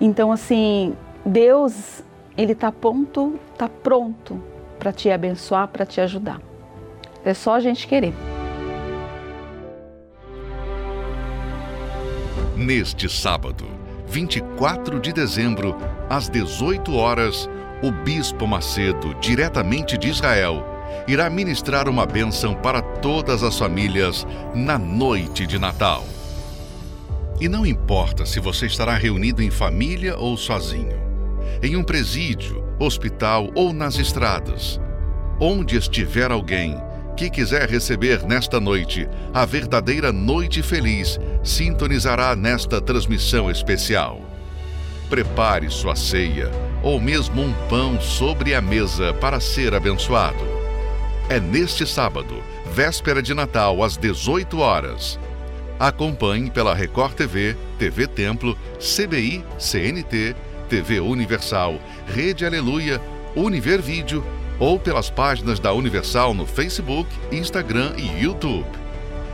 Então 0.00 0.32
assim, 0.32 0.96
Deus, 1.26 2.02
ele 2.38 2.52
está 2.52 2.72
pronto, 2.72 3.38
tá 3.58 3.68
pronto 3.68 4.42
para 4.78 4.92
te 4.92 5.10
abençoar, 5.10 5.68
para 5.68 5.84
te 5.84 6.00
ajudar. 6.00 6.40
É 7.22 7.34
só 7.34 7.52
a 7.52 7.60
gente 7.60 7.86
querer. 7.86 8.14
Neste 12.56 13.10
sábado, 13.10 13.73
24 14.06 15.00
de 15.00 15.12
dezembro, 15.12 15.76
às 16.08 16.28
18 16.28 16.94
horas, 16.94 17.48
o 17.82 17.90
Bispo 17.90 18.46
Macedo, 18.46 19.14
diretamente 19.14 19.98
de 19.98 20.08
Israel, 20.08 20.64
irá 21.08 21.28
ministrar 21.28 21.88
uma 21.88 22.06
bênção 22.06 22.54
para 22.54 22.80
todas 22.80 23.42
as 23.42 23.58
famílias 23.58 24.26
na 24.54 24.78
noite 24.78 25.46
de 25.46 25.58
Natal. 25.58 26.04
E 27.40 27.48
não 27.48 27.66
importa 27.66 28.24
se 28.24 28.38
você 28.38 28.66
estará 28.66 28.94
reunido 28.94 29.42
em 29.42 29.50
família 29.50 30.16
ou 30.16 30.36
sozinho, 30.36 31.02
em 31.62 31.76
um 31.76 31.82
presídio, 31.82 32.64
hospital 32.78 33.50
ou 33.54 33.72
nas 33.72 33.98
estradas, 33.98 34.80
onde 35.40 35.76
estiver 35.76 36.30
alguém 36.30 36.76
que 37.14 37.30
quiser 37.30 37.68
receber 37.68 38.24
nesta 38.24 38.60
noite 38.60 39.08
a 39.32 39.44
verdadeira 39.44 40.12
noite 40.12 40.62
feliz, 40.62 41.18
sintonizará 41.42 42.34
nesta 42.34 42.80
transmissão 42.80 43.50
especial. 43.50 44.20
Prepare 45.08 45.70
sua 45.70 45.94
ceia 45.94 46.50
ou 46.82 47.00
mesmo 47.00 47.42
um 47.42 47.52
pão 47.68 48.00
sobre 48.00 48.54
a 48.54 48.60
mesa 48.60 49.14
para 49.14 49.40
ser 49.40 49.74
abençoado. 49.74 50.44
É 51.28 51.40
neste 51.40 51.86
sábado, 51.86 52.42
véspera 52.72 53.22
de 53.22 53.32
Natal, 53.32 53.82
às 53.82 53.96
18 53.96 54.58
horas. 54.58 55.18
Acompanhe 55.78 56.50
pela 56.50 56.74
Record 56.74 57.14
TV, 57.14 57.56
TV 57.78 58.06
Templo, 58.06 58.56
CBI, 58.78 59.44
CNT, 59.58 60.36
TV 60.68 61.00
Universal, 61.00 61.78
Rede 62.06 62.44
Aleluia, 62.44 63.00
Univer 63.34 63.80
Vídeo 63.80 64.22
ou 64.58 64.78
pelas 64.78 65.10
páginas 65.10 65.58
da 65.58 65.72
Universal 65.72 66.34
no 66.34 66.46
Facebook, 66.46 67.08
Instagram 67.32 67.92
e 67.96 68.22
YouTube. 68.22 68.66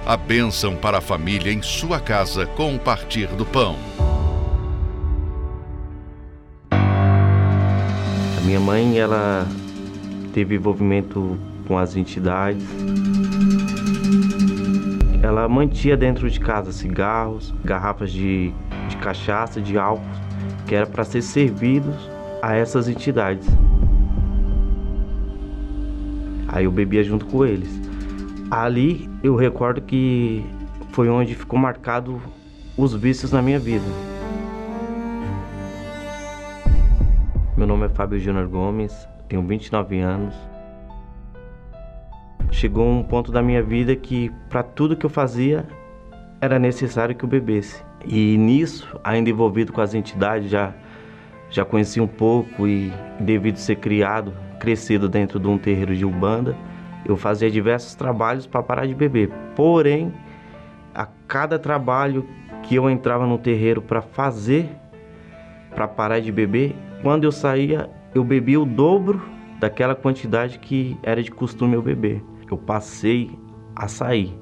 A 0.06 0.16
bênção 0.16 0.76
para 0.76 0.98
a 0.98 1.00
família 1.00 1.52
em 1.52 1.62
sua 1.62 2.00
casa 2.00 2.46
com 2.46 2.74
o 2.74 2.78
partir 2.78 3.26
do 3.28 3.44
pão. 3.44 3.76
A 6.70 8.40
minha 8.44 8.60
mãe, 8.60 8.98
ela 8.98 9.46
teve 10.32 10.54
envolvimento 10.56 11.38
com 11.68 11.76
as 11.76 11.94
entidades. 11.96 12.66
Ela 15.22 15.46
mantinha 15.48 15.96
dentro 15.96 16.28
de 16.30 16.40
casa 16.40 16.72
cigarros, 16.72 17.54
garrafas 17.62 18.10
de, 18.10 18.52
de 18.88 18.96
cachaça, 18.96 19.60
de 19.60 19.78
álcool, 19.78 20.02
que 20.66 20.74
era 20.74 20.86
para 20.86 21.04
ser 21.04 21.20
servidos 21.20 21.94
a 22.42 22.56
essas 22.56 22.88
entidades. 22.88 23.46
Aí 26.52 26.64
eu 26.64 26.70
bebia 26.70 27.02
junto 27.04 27.26
com 27.26 27.46
eles. 27.46 27.80
Ali 28.50 29.08
eu 29.22 29.36
recordo 29.36 29.80
que 29.80 30.44
foi 30.90 31.08
onde 31.08 31.34
ficou 31.34 31.58
marcado 31.58 32.20
os 32.76 32.94
vícios 32.94 33.30
na 33.30 33.40
minha 33.40 33.58
vida. 33.58 33.84
Meu 37.56 37.66
nome 37.66 37.86
é 37.86 37.88
Fábio 37.88 38.18
Júnior 38.18 38.48
Gomes, 38.48 38.92
tenho 39.28 39.46
29 39.46 40.00
anos. 40.00 40.34
Chegou 42.50 42.88
um 42.90 43.02
ponto 43.02 43.30
da 43.30 43.40
minha 43.40 43.62
vida 43.62 43.94
que 43.94 44.30
para 44.48 44.62
tudo 44.62 44.96
que 44.96 45.06
eu 45.06 45.10
fazia 45.10 45.64
era 46.40 46.58
necessário 46.58 47.14
que 47.14 47.24
eu 47.24 47.28
bebesse. 47.28 47.84
E 48.04 48.36
nisso, 48.36 48.98
ainda 49.04 49.30
envolvido 49.30 49.72
com 49.72 49.80
as 49.80 49.94
entidades, 49.94 50.50
já 50.50 50.74
já 51.50 51.64
conheci 51.64 52.00
um 52.00 52.06
pouco 52.06 52.66
e 52.66 52.92
devido 53.18 53.56
ser 53.56 53.76
criado 53.76 54.32
crescido 54.60 55.08
dentro 55.08 55.40
de 55.40 55.48
um 55.48 55.58
terreiro 55.58 55.96
de 55.96 56.04
Ubanda, 56.04 56.54
eu 57.04 57.16
fazia 57.16 57.50
diversos 57.50 57.94
trabalhos 57.94 58.46
para 58.46 58.62
parar 58.62 58.86
de 58.86 58.94
beber. 58.94 59.30
Porém, 59.56 60.12
a 60.94 61.06
cada 61.26 61.58
trabalho 61.58 62.26
que 62.62 62.74
eu 62.74 62.88
entrava 62.88 63.26
no 63.26 63.38
terreiro 63.38 63.80
para 63.80 64.02
fazer, 64.02 64.68
para 65.74 65.88
parar 65.88 66.20
de 66.20 66.30
beber, 66.30 66.76
quando 67.02 67.24
eu 67.24 67.32
saía, 67.32 67.88
eu 68.14 68.22
bebia 68.22 68.60
o 68.60 68.66
dobro 68.66 69.22
daquela 69.58 69.94
quantidade 69.94 70.58
que 70.58 70.96
era 71.02 71.22
de 71.22 71.30
costume 71.30 71.74
eu 71.74 71.82
beber. 71.82 72.22
Eu 72.50 72.58
passei 72.58 73.30
a 73.74 73.88
sair, 73.88 74.38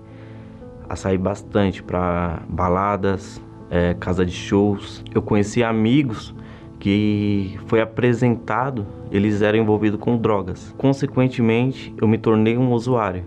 a 0.88 0.96
sair 0.96 1.18
bastante 1.18 1.82
para 1.82 2.42
baladas, 2.48 3.40
é, 3.70 3.94
casa 3.94 4.26
de 4.26 4.32
shows. 4.32 5.04
Eu 5.14 5.22
conheci 5.22 5.62
amigos 5.62 6.34
que 6.78 7.58
foi 7.66 7.80
apresentado, 7.80 8.86
eles 9.10 9.42
eram 9.42 9.58
envolvidos 9.58 10.00
com 10.00 10.16
drogas. 10.16 10.74
Consequentemente, 10.78 11.94
eu 12.00 12.06
me 12.06 12.18
tornei 12.18 12.56
um 12.56 12.72
usuário. 12.72 13.24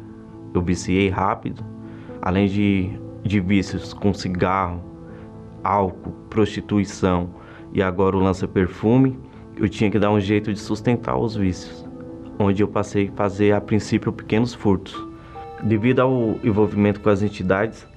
Eu 0.53 0.61
viciei 0.61 1.09
rápido, 1.09 1.63
além 2.21 2.47
de, 2.47 2.91
de 3.23 3.39
vícios 3.39 3.93
com 3.93 4.13
cigarro, 4.13 4.81
álcool, 5.63 6.11
prostituição 6.29 7.29
e 7.73 7.81
agora 7.81 8.17
o 8.17 8.19
lança-perfume, 8.19 9.17
eu 9.55 9.69
tinha 9.69 9.91
que 9.91 9.99
dar 9.99 10.11
um 10.11 10.19
jeito 10.19 10.51
de 10.51 10.59
sustentar 10.59 11.17
os 11.17 11.35
vícios. 11.35 11.85
onde 12.39 12.63
eu 12.63 12.67
passei 12.67 13.07
a 13.07 13.11
fazer 13.11 13.53
a 13.53 13.61
princípio 13.61 14.11
pequenos 14.11 14.53
furtos. 14.53 14.95
Devido 15.63 15.99
ao 15.99 16.39
envolvimento 16.43 16.99
com 16.99 17.09
as 17.09 17.21
entidades, 17.21 17.87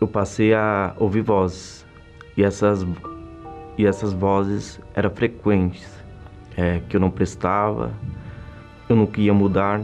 eu 0.00 0.08
passei 0.08 0.52
a 0.52 0.94
ouvir 0.98 1.20
vozes 1.20 1.86
e 2.36 2.42
essas 2.42 2.84
e 3.76 3.86
essas 3.86 4.12
vozes 4.12 4.80
eram 4.94 5.10
frequentes, 5.10 5.88
é, 6.56 6.80
que 6.88 6.96
eu 6.96 7.00
não 7.00 7.10
prestava, 7.10 7.92
eu 8.88 8.96
não 8.96 9.06
queria 9.06 9.32
mudar 9.32 9.80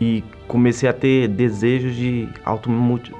e 0.00 0.22
comecei 0.46 0.88
a 0.88 0.92
ter 0.92 1.28
desejos 1.28 1.94
de 1.94 2.28
auto, 2.44 2.70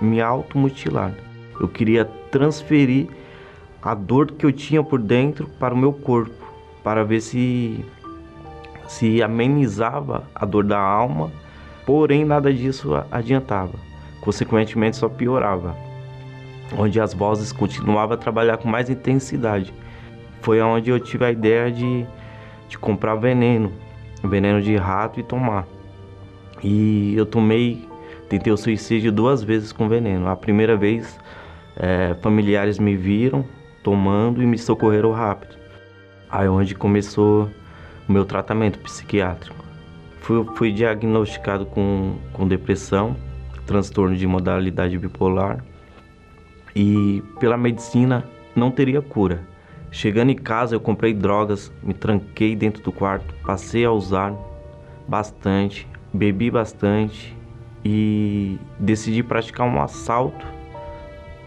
me 0.00 0.20
automutilar. 0.20 1.12
Eu 1.58 1.68
queria 1.68 2.04
transferir 2.30 3.08
a 3.82 3.94
dor 3.94 4.32
que 4.32 4.44
eu 4.44 4.52
tinha 4.52 4.82
por 4.82 5.00
dentro 5.00 5.48
para 5.58 5.74
o 5.74 5.76
meu 5.76 5.92
corpo, 5.92 6.34
para 6.82 7.04
ver 7.04 7.20
se 7.20 7.84
se 8.86 9.20
amenizava 9.20 10.24
a 10.32 10.46
dor 10.46 10.62
da 10.62 10.78
alma, 10.78 11.32
porém 11.84 12.24
nada 12.24 12.52
disso 12.52 12.92
adiantava. 13.10 13.74
Consequentemente 14.20 14.96
só 14.96 15.08
piorava. 15.08 15.76
Onde 16.76 17.00
as 17.00 17.14
vozes 17.14 17.52
continuavam 17.52 18.14
a 18.14 18.18
trabalhar 18.18 18.56
com 18.56 18.68
mais 18.68 18.90
intensidade. 18.90 19.72
Foi 20.40 20.60
onde 20.60 20.90
eu 20.90 20.98
tive 20.98 21.24
a 21.24 21.30
ideia 21.30 21.70
de, 21.70 22.06
de 22.68 22.78
comprar 22.78 23.14
veneno, 23.16 23.72
veneno 24.22 24.60
de 24.60 24.76
rato 24.76 25.20
e 25.20 25.22
tomar. 25.22 25.66
E 26.62 27.14
eu 27.16 27.26
tomei, 27.26 27.86
tentei 28.28 28.52
o 28.52 28.56
suicídio 28.56 29.12
duas 29.12 29.42
vezes 29.42 29.72
com 29.72 29.88
veneno. 29.88 30.28
A 30.28 30.36
primeira 30.36 30.76
vez, 30.76 31.18
é, 31.76 32.14
familiares 32.22 32.78
me 32.78 32.96
viram 32.96 33.44
tomando 33.82 34.42
e 34.42 34.46
me 34.46 34.58
socorreram 34.58 35.12
rápido. 35.12 35.56
Aí 36.28 36.48
onde 36.48 36.74
começou 36.74 37.48
o 38.08 38.12
meu 38.12 38.24
tratamento 38.24 38.78
psiquiátrico. 38.80 39.64
Fui, 40.20 40.44
fui 40.56 40.72
diagnosticado 40.72 41.66
com, 41.66 42.16
com 42.32 42.48
depressão, 42.48 43.16
transtorno 43.64 44.16
de 44.16 44.26
modalidade 44.26 44.98
bipolar 44.98 45.64
e 46.76 47.22
pela 47.40 47.56
medicina 47.56 48.28
não 48.54 48.70
teria 48.70 49.00
cura. 49.00 49.40
Chegando 49.90 50.30
em 50.30 50.36
casa, 50.36 50.74
eu 50.74 50.80
comprei 50.80 51.14
drogas, 51.14 51.72
me 51.82 51.94
tranquei 51.94 52.54
dentro 52.54 52.82
do 52.82 52.92
quarto, 52.92 53.34
passei 53.46 53.82
a 53.86 53.90
usar 53.90 54.34
bastante, 55.08 55.88
bebi 56.12 56.50
bastante 56.50 57.34
e 57.82 58.58
decidi 58.78 59.22
praticar 59.22 59.66
um 59.66 59.80
assalto, 59.80 60.44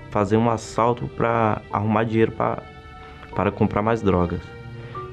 fazer 0.10 0.36
um 0.36 0.50
assalto 0.50 1.08
para 1.10 1.62
arrumar 1.72 2.06
dinheiro 2.06 2.32
para 2.32 3.52
comprar 3.52 3.84
mais 3.84 4.02
drogas. 4.02 4.42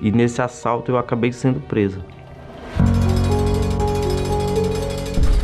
E 0.01 0.11
nesse 0.11 0.41
assalto 0.41 0.93
eu 0.93 0.97
acabei 0.97 1.31
sendo 1.31 1.61
preso. 1.61 2.03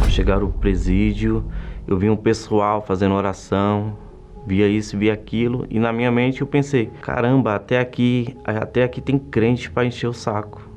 Ao 0.01 0.09
chegar 0.09 0.41
presídio, 0.47 1.45
eu 1.87 1.99
vi 1.99 2.09
um 2.09 2.17
pessoal 2.17 2.81
fazendo 2.81 3.15
oração, 3.15 3.99
via 4.47 4.69
isso, 4.69 4.97
via 4.97 5.13
aquilo, 5.13 5.67
e 5.71 5.79
na 5.79 5.93
minha 5.93 6.11
mente 6.11 6.41
eu 6.41 6.47
pensei: 6.47 6.91
caramba, 7.01 7.55
até 7.55 7.79
aqui, 7.79 8.37
até 8.45 8.85
aqui 8.85 9.01
tem 9.01 9.19
crente 9.19 9.71
para 9.71 9.85
encher 9.85 10.09
o 10.09 10.13
saco. 10.13 10.69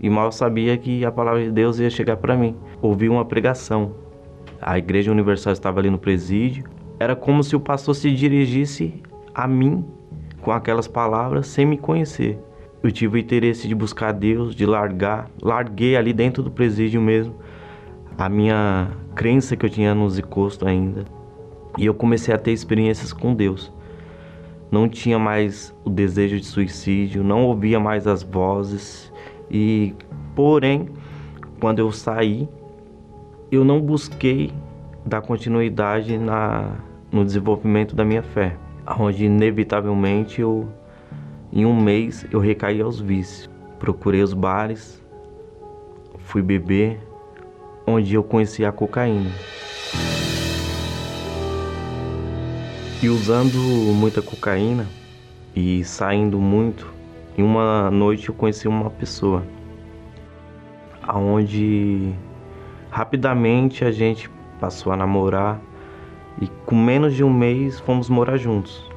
E 0.00 0.08
mal 0.08 0.30
sabia 0.30 0.76
que 0.76 1.04
a 1.04 1.10
palavra 1.10 1.42
de 1.42 1.50
Deus 1.50 1.78
ia 1.78 1.90
chegar 1.90 2.16
para 2.16 2.36
mim. 2.36 2.54
Ouvi 2.80 3.08
uma 3.08 3.24
pregação. 3.24 3.94
A 4.60 4.78
Igreja 4.78 5.10
Universal 5.10 5.52
estava 5.52 5.80
ali 5.80 5.90
no 5.90 5.98
presídio. 5.98 6.64
Era 7.00 7.16
como 7.16 7.42
se 7.42 7.56
o 7.56 7.60
pastor 7.60 7.94
se 7.94 8.10
dirigisse 8.12 9.02
a 9.34 9.46
mim 9.48 9.84
com 10.40 10.52
aquelas 10.52 10.86
palavras 10.86 11.48
sem 11.48 11.66
me 11.66 11.76
conhecer. 11.76 12.38
Eu 12.80 12.92
tive 12.92 13.16
o 13.16 13.18
interesse 13.18 13.66
de 13.66 13.74
buscar 13.74 14.12
Deus, 14.12 14.54
de 14.54 14.64
largar, 14.64 15.28
larguei 15.42 15.96
ali 15.96 16.12
dentro 16.12 16.44
do 16.44 16.50
presídio 16.50 17.00
mesmo 17.00 17.34
a 18.18 18.28
minha 18.28 18.90
crença 19.14 19.56
que 19.56 19.64
eu 19.64 19.70
tinha 19.70 19.94
nos 19.94 20.18
encostos 20.18 20.66
ainda. 20.66 21.04
E 21.78 21.86
eu 21.86 21.94
comecei 21.94 22.34
a 22.34 22.38
ter 22.38 22.50
experiências 22.52 23.12
com 23.12 23.32
Deus. 23.32 23.72
Não 24.70 24.88
tinha 24.88 25.18
mais 25.18 25.74
o 25.84 25.88
desejo 25.88 26.38
de 26.38 26.44
suicídio, 26.44 27.24
não 27.24 27.44
ouvia 27.44 27.80
mais 27.80 28.06
as 28.06 28.22
vozes, 28.22 29.10
e, 29.50 29.94
porém, 30.34 30.90
quando 31.58 31.78
eu 31.78 31.90
saí, 31.90 32.48
eu 33.50 33.64
não 33.64 33.80
busquei 33.80 34.52
dar 35.06 35.22
continuidade 35.22 36.18
na, 36.18 36.76
no 37.10 37.24
desenvolvimento 37.24 37.96
da 37.96 38.04
minha 38.04 38.22
fé, 38.22 38.56
onde 38.98 39.24
inevitavelmente 39.24 40.40
eu, 40.40 40.68
em 41.50 41.64
um 41.64 41.80
mês, 41.80 42.26
eu 42.30 42.40
recaí 42.40 42.80
aos 42.82 43.00
vícios. 43.00 43.48
Procurei 43.78 44.22
os 44.22 44.34
bares, 44.34 45.02
fui 46.18 46.42
beber, 46.42 47.00
onde 47.86 48.14
eu 48.14 48.22
conheci 48.22 48.64
a 48.64 48.72
cocaína. 48.72 49.30
E 53.00 53.08
usando 53.08 53.58
muita 53.94 54.20
cocaína 54.20 54.84
e 55.54 55.84
saindo 55.84 56.40
muito, 56.40 56.92
em 57.36 57.44
uma 57.44 57.92
noite 57.92 58.28
eu 58.28 58.34
conheci 58.34 58.66
uma 58.66 58.90
pessoa 58.90 59.44
aonde 61.06 62.12
rapidamente 62.90 63.84
a 63.84 63.92
gente 63.92 64.28
passou 64.58 64.92
a 64.92 64.96
namorar 64.96 65.60
e 66.42 66.48
com 66.66 66.74
menos 66.74 67.14
de 67.14 67.22
um 67.22 67.32
mês 67.32 67.78
fomos 67.78 68.10
morar 68.10 68.36
juntos. 68.36 68.90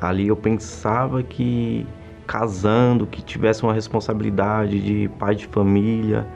Ali 0.00 0.26
eu 0.26 0.36
pensava 0.36 1.22
que 1.22 1.86
casando, 2.26 3.06
que 3.06 3.22
tivesse 3.22 3.62
uma 3.62 3.72
responsabilidade 3.72 4.80
de 4.80 5.08
pai 5.20 5.36
de 5.36 5.46
família, 5.46 6.26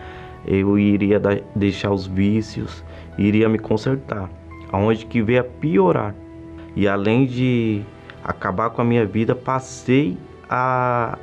eu 0.47 0.79
iria 0.79 1.21
deixar 1.57 1.91
os 1.91 2.07
vícios, 2.07 2.85
iria 3.19 3.49
me 3.49 3.59
consertar. 3.59 4.31
Aonde 4.71 5.05
que 5.07 5.21
veio 5.21 5.41
a 5.41 5.45
piorar. 5.45 6.15
E 6.77 6.87
além 6.87 7.27
de 7.27 7.83
acabar 8.23 8.71
com 8.71 8.83
a 8.83 8.85
minha 8.85 9.07
vida, 9.07 9.35
passei 9.35 10.17
a 10.49 11.19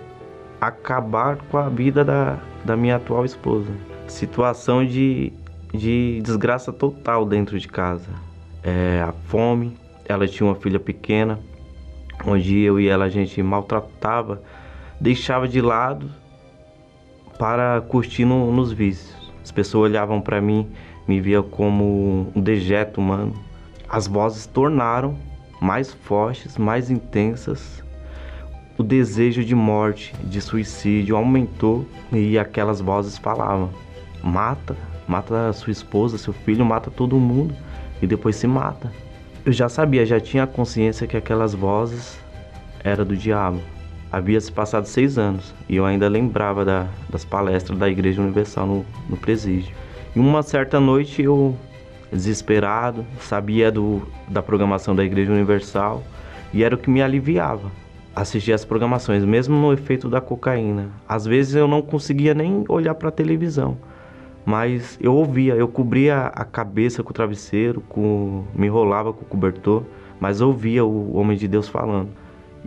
acabar 0.60 1.38
com 1.38 1.58
a 1.58 1.70
vida 1.70 2.04
da, 2.04 2.40
da 2.66 2.76
minha 2.76 2.96
atual 2.96 3.26
esposa. 3.26 3.72
Situação 4.08 4.86
de, 4.86 5.32
de 5.74 6.22
desgraça 6.24 6.72
total 6.74 7.26
dentro 7.26 7.60
de 7.60 7.68
casa. 7.68 8.10
É, 8.64 9.02
a 9.02 9.12
fome, 9.12 9.78
ela 10.06 10.28
tinha 10.28 10.48
uma 10.48 10.56
filha 10.56 10.80
pequena, 10.80 11.40
onde 12.26 12.60
eu 12.60 12.80
e 12.80 12.88
ela 12.88 13.06
a 13.06 13.10
gente 13.10 13.42
maltratava, 13.44 14.42
deixava 15.00 15.48
de 15.48 15.62
lado 15.62 16.10
para 17.38 17.82
curtir 17.82 18.26
no, 18.26 18.52
nos 18.52 18.72
vícios. 18.72 19.16
As 19.44 19.52
pessoas 19.52 19.92
olhavam 19.92 20.20
para 20.20 20.42
mim, 20.42 20.70
me 21.08 21.22
via 21.22 21.42
como 21.42 22.32
um 22.36 22.42
dejeto 22.42 23.00
humano. 23.00 23.34
As 23.88 24.08
vozes 24.08 24.46
tornaram 24.46 25.18
mais 25.60 25.94
fortes, 25.94 26.58
mais 26.58 26.90
intensas 26.90 27.84
o 28.78 28.84
desejo 28.84 29.44
de 29.44 29.56
morte, 29.56 30.14
de 30.24 30.40
suicídio 30.40 31.18
aumentou 31.18 31.86
e 32.14 32.38
aquelas 32.38 32.80
vozes 32.80 33.18
falavam: 33.18 33.72
mata, 34.24 34.78
mata 35.08 35.52
sua 35.54 35.72
esposa, 35.72 36.18
seu 36.18 36.32
filho, 36.32 36.64
mata 36.64 36.92
todo 36.92 37.18
mundo 37.18 37.56
e 38.02 38.08
depois 38.08 38.36
se 38.36 38.46
mata. 38.46 38.92
Eu 39.44 39.52
já 39.52 39.68
sabia, 39.68 40.06
já 40.06 40.20
tinha 40.20 40.44
a 40.44 40.48
consciência 40.48 41.08
que 41.08 41.18
aquelas 41.18 41.54
vozes 41.54 42.20
eram 42.84 43.06
do 43.06 43.18
diabo. 43.18 43.60
Havia 44.12 44.40
se 44.40 44.52
passado 44.52 44.86
seis 44.86 45.18
anos 45.18 45.54
e 45.68 45.76
eu 45.76 45.86
ainda 45.86 46.08
lembrava 46.08 46.64
da, 46.64 46.88
das 47.10 47.26
palestras 47.26 47.78
da 47.78 47.90
Igreja 47.90 48.22
Universal 48.22 48.68
no, 48.68 48.86
no 49.10 49.18
presídio. 49.18 49.74
E 50.16 50.20
uma 50.20 50.44
certa 50.44 50.80
noite 50.80 51.22
eu, 51.22 51.58
desesperado, 52.12 53.06
sabia 53.20 53.72
do, 53.72 54.02
da 54.28 54.42
programação 54.42 54.96
da 54.96 55.04
Igreja 55.04 55.32
Universal 55.32 56.04
e 56.54 56.64
era 56.64 56.76
o 56.76 56.78
que 56.78 56.90
me 56.90 57.02
aliviava 57.02 57.70
assistir 58.16 58.52
as 58.52 58.66
programações, 58.66 59.24
mesmo 59.24 59.56
no 59.56 59.72
efeito 59.72 60.10
da 60.10 60.20
cocaína. 60.20 60.90
Às 61.08 61.26
vezes 61.26 61.54
eu 61.54 61.68
não 61.68 61.84
conseguia 61.84 62.34
nem 62.34 62.66
olhar 62.68 62.96
para 62.96 63.10
a 63.10 63.12
televisão, 63.12 63.78
mas 64.44 64.98
eu 65.00 65.14
ouvia, 65.14 65.54
eu 65.54 65.68
cobria 65.68 66.32
a 66.34 66.44
cabeça 66.44 67.04
com 67.04 67.12
o 67.12 67.14
travesseiro, 67.14 67.82
com, 67.82 68.44
me 68.56 68.66
enrolava 68.66 69.14
com 69.14 69.22
o 69.22 69.28
cobertor, 69.28 69.84
mas 70.20 70.42
ouvia 70.42 70.84
o 70.84 71.16
homem 71.16 71.38
de 71.38 71.48
Deus 71.48 71.68
falando. 71.68 72.10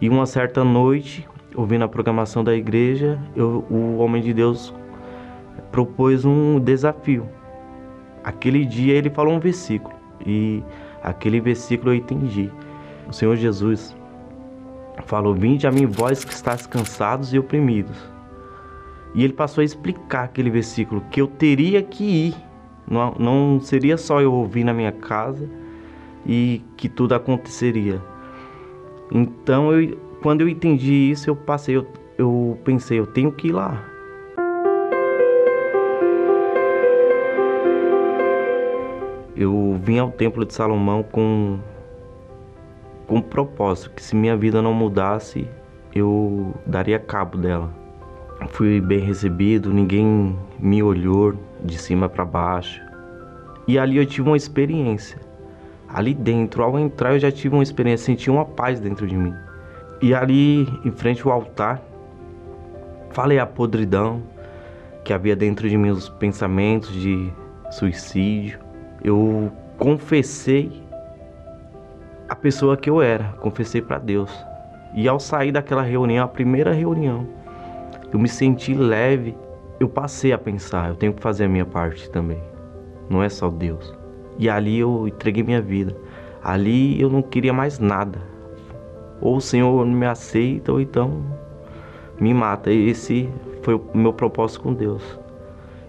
E 0.01 0.09
uma 0.09 0.25
certa 0.25 0.63
noite, 0.63 1.29
ouvindo 1.57 1.85
a 1.85 1.89
programação 1.89 2.45
da 2.45 2.55
igreja, 2.55 3.19
eu, 3.35 3.65
o 3.69 3.97
homem 3.99 4.23
de 4.23 4.33
Deus 4.33 4.73
propôs 5.73 6.25
um 6.25 6.61
desafio. 6.61 7.27
Aquele 8.25 8.65
dia 8.65 8.95
ele 8.95 9.11
falou 9.11 9.35
um 9.35 9.41
versículo 9.41 9.95
e 10.27 10.63
aquele 11.03 11.41
versículo 11.41 11.93
eu 11.93 11.97
entendi. 11.97 12.51
O 13.09 13.13
Senhor 13.13 13.37
Jesus 13.37 13.97
falou: 15.07 15.35
Vinde 15.35 15.67
a 15.67 15.73
mim, 15.73 15.87
vós 15.87 16.25
que 16.25 16.33
estáis 16.33 16.67
cansados 16.67 17.33
e 17.33 17.39
oprimidos. 17.39 17.97
E 19.15 19.25
ele 19.25 19.33
passou 19.33 19.63
a 19.63 19.65
explicar 19.65 20.25
aquele 20.25 20.51
versículo 20.51 21.03
que 21.11 21.21
eu 21.21 21.27
teria 21.27 21.83
que 21.83 22.05
ir. 22.05 22.35
Não, 22.89 23.15
não 23.19 23.61
seria 23.61 23.97
só 23.97 24.21
eu 24.21 24.33
ouvir 24.33 24.65
na 24.65 24.73
minha 24.73 24.93
casa 24.93 25.49
e 26.27 26.63
que 26.77 26.89
tudo 26.89 27.15
aconteceria. 27.15 28.01
Então, 29.11 29.73
eu, 29.73 29.97
quando 30.23 30.43
eu 30.43 30.49
entendi 30.49 31.11
isso, 31.11 31.29
eu 31.29 31.37
passei, 31.37 31.77
eu, 31.77 31.87
eu 32.17 32.59
pensei, 32.65 32.99
eu 32.99 33.07
tenho 33.07 33.33
que 33.33 33.49
ir 33.49 33.53
lá. 33.53 33.90
Eu 39.41 39.81
vim 39.83 39.99
ao 39.99 40.11
Templo 40.11 40.45
de 40.45 40.53
Salomão 40.53 41.03
com 41.03 41.59
com 43.07 43.17
um 43.17 43.23
propósito 43.23 43.91
que 43.91 44.03
se 44.03 44.15
minha 44.15 44.37
vida 44.37 44.63
não 44.63 44.73
mudasse, 44.73 45.49
eu 45.93 46.55
daria 46.65 46.99
cabo 46.99 47.37
dela. 47.39 47.69
Fui 48.51 48.81
bem 48.81 49.01
recebido, 49.01 49.73
ninguém 49.73 50.39
me 50.61 50.81
olhou 50.81 51.35
de 51.65 51.77
cima 51.77 52.09
para 52.09 52.25
baixo. 52.25 52.81
E 53.67 53.79
ali 53.79 53.97
eu 53.97 54.07
tive 54.07 54.29
uma 54.29 54.37
experiência. 54.37 55.19
Ali 55.89 56.15
dentro, 56.15 56.63
ao 56.63 56.79
entrar, 56.79 57.15
eu 57.15 57.19
já 57.19 57.33
tive 57.33 57.57
uma 57.57 57.65
experiência, 57.65 58.07
senti 58.07 58.31
uma 58.31 58.45
paz 58.45 58.79
dentro 58.79 59.07
de 59.09 59.17
mim. 59.17 59.35
E 60.01 60.15
ali, 60.15 60.69
em 60.85 60.93
frente 60.93 61.27
ao 61.27 61.33
altar, 61.33 61.83
falei 63.11 63.41
a 63.41 63.47
podridão 63.47 64.23
que 65.03 65.13
havia 65.13 65.35
dentro 65.35 65.69
de 65.69 65.77
mim, 65.77 65.91
os 65.91 66.09
pensamentos 66.09 66.93
de 66.93 67.33
suicídio. 67.73 68.70
Eu 69.03 69.51
confessei 69.79 70.83
a 72.29 72.35
pessoa 72.35 72.77
que 72.77 72.89
eu 72.89 73.01
era, 73.01 73.33
confessei 73.41 73.81
para 73.81 73.99
Deus. 73.99 74.31
E 74.95 75.09
ao 75.09 75.19
sair 75.19 75.53
daquela 75.53 75.83
reunião, 75.83 76.25
a 76.25 76.29
primeira 76.29 76.73
reunião, 76.73 77.27
eu 78.13 78.19
me 78.19 78.29
senti 78.29 78.75
leve. 78.75 79.37
Eu 79.79 79.89
passei 79.89 80.33
a 80.33 80.39
pensar, 80.39 80.91
eu 80.91 80.95
tenho 80.95 81.13
que 81.13 81.23
fazer 81.23 81.45
a 81.45 81.49
minha 81.49 81.65
parte 81.65 82.11
também. 82.11 82.41
Não 83.09 83.23
é 83.23 83.29
só 83.29 83.49
Deus. 83.49 83.95
E 84.39 84.49
ali 84.49 84.79
eu 84.79 85.09
entreguei 85.09 85.43
minha 85.43 85.63
vida. 85.63 85.97
Ali 86.43 87.01
eu 87.01 87.09
não 87.09 87.23
queria 87.23 87.53
mais 87.53 87.79
nada. 87.79 88.19
Ou 89.21 89.37
o 89.37 89.41
Senhor 89.41 89.85
me 89.87 90.07
aceita 90.07 90.73
ou 90.73 90.81
então 90.81 91.25
me 92.21 92.33
mata. 92.35 92.71
Esse 92.71 93.29
foi 93.63 93.75
o 93.75 93.83
meu 93.95 94.13
propósito 94.13 94.63
com 94.63 94.75
Deus. 94.75 95.19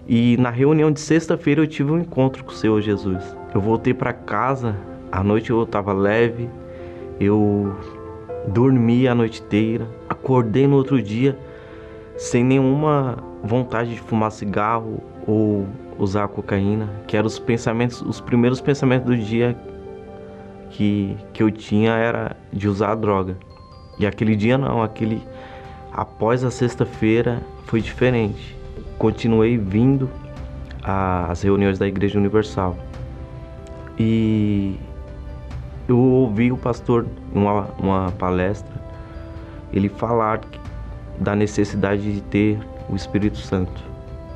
E 0.06 0.36
na 0.36 0.50
reunião 0.50 0.90
de 0.90 1.00
sexta-feira 1.00 1.60
eu 1.60 1.66
tive 1.66 1.90
um 1.90 1.98
encontro 1.98 2.44
com 2.44 2.50
o 2.50 2.54
Senhor 2.54 2.80
Jesus. 2.80 3.36
Eu 3.54 3.60
voltei 3.60 3.94
para 3.94 4.12
casa 4.12 4.76
a 5.12 5.22
noite 5.22 5.50
eu 5.50 5.62
estava 5.62 5.92
leve, 5.92 6.48
eu 7.20 7.76
dormi 8.48 9.06
a 9.06 9.14
noite 9.14 9.42
inteira, 9.42 9.86
acordei 10.08 10.66
no 10.66 10.76
outro 10.76 11.02
dia 11.02 11.38
sem 12.16 12.42
nenhuma 12.42 13.18
vontade 13.44 13.90
de 13.90 14.00
fumar 14.00 14.32
cigarro 14.32 15.02
ou 15.26 15.66
usar 15.98 16.28
cocaína, 16.28 16.88
que 17.06 17.16
eram 17.16 17.26
os 17.26 17.38
pensamentos, 17.38 18.00
os 18.00 18.20
primeiros 18.20 18.60
pensamentos 18.60 19.06
do 19.06 19.16
dia 19.16 19.54
que, 20.70 21.14
que 21.34 21.42
eu 21.42 21.50
tinha 21.50 21.92
era 21.92 22.34
de 22.50 22.66
usar 22.66 22.92
a 22.92 22.94
droga. 22.94 23.36
E 23.98 24.06
aquele 24.06 24.34
dia 24.34 24.56
não, 24.56 24.82
aquele 24.82 25.22
após 25.92 26.42
a 26.42 26.50
sexta-feira 26.50 27.42
foi 27.66 27.82
diferente. 27.82 28.56
Continuei 29.02 29.58
vindo 29.58 30.08
às 30.80 31.42
reuniões 31.42 31.76
da 31.76 31.88
Igreja 31.88 32.16
Universal. 32.16 32.76
E 33.98 34.76
eu 35.88 35.98
ouvi 35.98 36.52
o 36.52 36.56
pastor 36.56 37.04
em 37.34 37.40
uma, 37.40 37.66
uma 37.80 38.12
palestra 38.12 38.72
ele 39.72 39.88
falar 39.88 40.40
da 41.18 41.34
necessidade 41.34 42.14
de 42.14 42.20
ter 42.20 42.60
o 42.88 42.94
Espírito 42.94 43.38
Santo. 43.38 43.82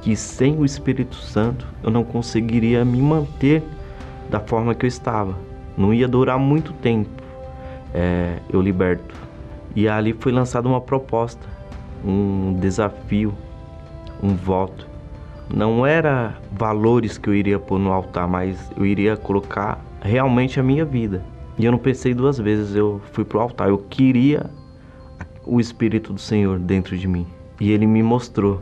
Que 0.03 0.17
sem 0.17 0.59
o 0.59 0.65
Espírito 0.65 1.15
Santo 1.15 1.65
eu 1.81 1.91
não 1.93 2.03
conseguiria 2.03 2.85
me 2.85 3.01
manter 3.01 3.63
da 4.29 4.41
forma 4.41 4.75
que 4.75 4.85
eu 4.85 4.89
estava. 4.89 5.37
Não 5.79 5.95
ia 5.95 6.09
durar 6.09 6.41
muito 6.41 6.73
tempo 6.73 7.23
é, 7.95 8.41
eu 8.51 8.61
liberto. 8.61 9.15
E 9.77 9.89
ali 9.89 10.13
foi 10.13 10.33
lançada 10.33 10.67
uma 10.67 10.81
proposta, 10.81 11.47
um 12.05 12.57
desafio, 12.59 13.33
um 14.23 14.35
voto. 14.35 14.87
Não 15.53 15.87
era 15.87 16.35
valores 16.53 17.19
que 17.19 17.29
eu 17.29 17.35
iria 17.35 17.59
pôr 17.59 17.79
no 17.79 17.93
altar, 17.93 18.27
mas 18.27 18.71
eu 18.77 18.85
iria 18.85 19.17
colocar 19.17 19.81
realmente 20.01 20.59
a 20.59 20.63
minha 20.63 20.85
vida. 20.85 21.23
E 21.59 21.65
eu 21.65 21.73
não 21.73 21.79
pensei 21.79 22.13
duas 22.13 22.39
vezes, 22.39 22.75
eu 22.75 23.01
fui 23.13 23.25
pro 23.25 23.41
altar. 23.41 23.69
Eu 23.69 23.79
queria 23.79 24.51
o 25.47 25.61
Espírito 25.61 26.13
do 26.13 26.21
Senhor 26.21 26.59
dentro 26.59 26.99
de 26.99 27.07
mim. 27.07 27.27
E 27.61 27.71
ele 27.71 27.87
me 27.87 28.03
mostrou 28.03 28.61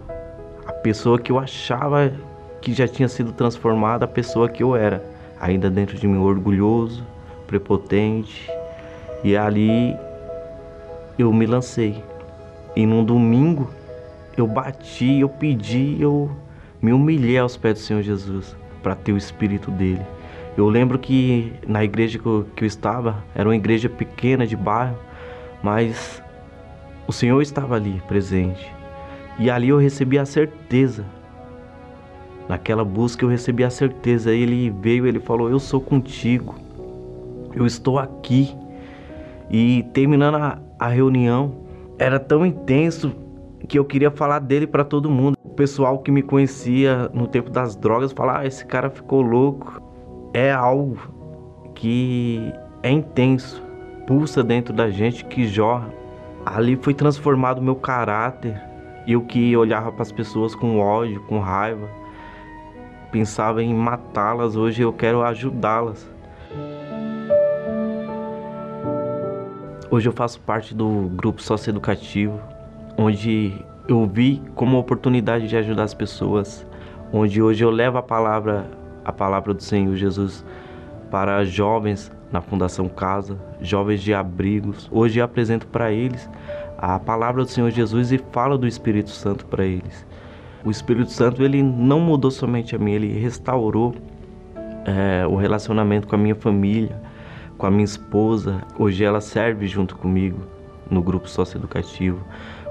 a 0.67 0.73
pessoa 0.73 1.19
que 1.19 1.33
eu 1.33 1.39
achava 1.39 2.13
que 2.61 2.73
já 2.73 2.87
tinha 2.87 3.09
sido 3.09 3.33
transformada, 3.33 4.05
a 4.05 4.09
pessoa 4.09 4.49
que 4.49 4.63
eu 4.63 4.77
era, 4.77 5.05
ainda 5.41 5.69
dentro 5.69 5.97
de 5.97 6.07
mim, 6.07 6.19
orgulhoso, 6.19 7.05
prepotente. 7.47 8.49
E 9.25 9.37
ali 9.37 9.97
eu 11.19 11.33
me 11.33 11.47
lancei. 11.47 12.03
E 12.77 12.87
num 12.87 13.05
domingo 13.05 13.71
eu 14.37 14.47
bati, 14.47 15.21
eu 15.21 15.29
pedi, 15.29 15.97
eu 16.01 16.31
me 16.83 16.93
humilhei 16.93 17.39
aos 17.39 17.57
pés 17.57 17.75
do 17.75 17.81
Senhor 17.81 18.03
Jesus 18.03 18.57
para 18.83 18.95
ter 18.95 19.13
o 19.13 19.17
Espírito 19.17 19.71
dele. 19.71 20.03
Eu 20.57 20.69
lembro 20.69 20.99
que 20.99 21.53
na 21.67 21.83
igreja 21.83 22.19
que 22.19 22.27
eu, 22.27 22.47
que 22.55 22.65
eu 22.65 22.67
estava, 22.67 23.25
era 23.35 23.49
uma 23.49 23.57
igreja 23.57 23.89
pequena 23.89 24.47
de 24.47 24.57
bairro, 24.57 24.97
mas 25.63 26.23
o 27.07 27.13
Senhor 27.13 27.41
estava 27.43 27.75
ali 27.75 28.03
presente. 28.07 28.73
E 29.39 29.51
ali 29.51 29.69
eu 29.69 29.79
recebi 29.79 30.19
a 30.19 30.25
certeza. 30.25 31.05
Naquela 32.49 32.85
busca 32.85 33.25
eu 33.25 33.29
recebi 33.29 33.65
a 33.65 33.71
certeza. 33.71 34.33
Ele 34.33 34.71
veio, 34.71 35.07
ele 35.07 35.19
falou: 35.19 35.51
Eu 35.51 35.59
sou 35.59 35.81
contigo. 35.81 36.55
Eu 37.55 37.67
estou 37.67 37.99
aqui. 37.99 38.55
E 39.51 39.83
terminando 39.93 40.37
a, 40.37 40.59
a 40.79 40.89
reunião, 40.89 41.55
era 41.99 42.21
tão 42.21 42.47
intenso 42.47 43.13
que 43.67 43.79
eu 43.79 43.85
queria 43.85 44.11
falar 44.11 44.39
dele 44.39 44.67
para 44.67 44.85
todo 44.85 45.11
mundo. 45.11 45.37
O 45.43 45.51
pessoal 45.51 45.99
que 45.99 46.11
me 46.11 46.23
conhecia 46.23 47.09
no 47.13 47.27
tempo 47.27 47.51
das 47.51 47.77
drogas 47.77 48.13
falava: 48.13 48.41
ah, 48.41 48.47
esse 48.47 48.65
cara 48.65 48.91
ficou 48.91 49.23
louco 49.23 49.81
é 50.35 50.53
algo 50.53 50.99
que 51.75 52.53
é 52.83 52.91
intenso, 52.91 53.63
pulsa 54.07 54.43
dentro 54.43 54.75
da 54.75 54.91
gente, 54.91 55.25
que 55.25 55.47
jorra. 55.47 55.89
Ali 56.45 56.77
foi 56.77 56.93
transformado 56.93 57.63
meu 57.63 57.77
caráter. 57.77 58.61
Eu 59.07 59.23
que 59.23 59.57
olhava 59.57 59.93
para 59.93 60.03
as 60.03 60.11
pessoas 60.11 60.55
com 60.55 60.79
ódio, 60.79 61.23
com 61.25 61.39
raiva, 61.39 61.89
pensava 63.13 63.63
em 63.63 63.73
matá-las, 63.75 64.57
hoje 64.57 64.83
eu 64.83 64.93
quero 64.93 65.23
ajudá-las. 65.23 66.11
Hoje 69.91 70.09
eu 70.09 70.13
faço 70.13 70.41
parte 70.41 70.75
do 70.75 71.11
grupo 71.15 71.41
socioeducativo, 71.41 72.41
onde 72.97 73.53
eu 73.89 74.07
vi 74.07 74.43
como 74.55 74.79
oportunidade 74.79 75.49
de 75.49 75.57
ajudar 75.57 75.85
as 75.85 75.95
pessoas, 75.95 76.67
onde 77.13 77.43
hoje 77.43 77.65
eu 77.65 77.71
levo 77.71 77.99
a 77.99 78.03
palavra 78.03 78.67
a 79.05 79.13
palavra 79.13 79.53
do 79.53 79.63
Senhor 79.63 79.95
Jesus 79.95 80.45
para 81.11 81.45
jovens 81.45 82.11
na 82.33 82.41
Fundação 82.41 82.89
Casa, 82.89 83.39
jovens 83.61 84.03
de 84.03 84.15
abrigos. 84.15 84.89
Hoje 84.91 85.21
eu 85.21 85.25
apresento 85.25 85.67
para 85.67 85.93
eles 85.93 86.29
a 86.79 86.99
palavra 86.99 87.45
do 87.45 87.51
Senhor 87.51 87.71
Jesus 87.71 88.11
e 88.11 88.19
falo 88.33 88.57
do 88.57 88.67
Espírito 88.67 89.11
Santo 89.11 89.47
para 89.47 89.65
eles. 89.65 90.07
O 90.65 90.71
Espírito 90.71 91.13
Santo 91.13 91.43
ele 91.43 91.63
não 91.63 92.01
mudou 92.01 92.31
somente 92.31 92.75
a 92.75 92.79
mim, 92.79 92.93
ele 92.93 93.19
restaurou 93.19 93.95
é, 94.87 95.27
o 95.27 95.37
relacionamento 95.37 96.09
com 96.09 96.15
a 96.15 96.19
minha 96.19 96.35
família, 96.35 97.01
com 97.59 97.67
a 97.67 97.71
minha 97.71 97.85
esposa. 97.85 98.63
Hoje 98.79 99.05
ela 99.05 99.21
serve 99.21 99.67
junto 99.67 99.97
comigo 99.97 100.41
no 100.91 101.03
grupo 101.03 101.29
socioeducativo. 101.29 102.25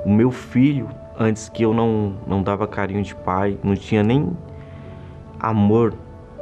O 0.06 0.10
meu 0.10 0.32
filho, 0.32 0.89
antes 1.18 1.47
que 1.47 1.64
eu 1.64 1.74
não, 1.74 2.16
não 2.28 2.43
dava 2.43 2.68
carinho 2.68 3.01
de 3.01 3.16
pai, 3.16 3.58
não 3.64 3.74
tinha 3.74 4.04
nem 4.04 4.36
amor 5.39 5.93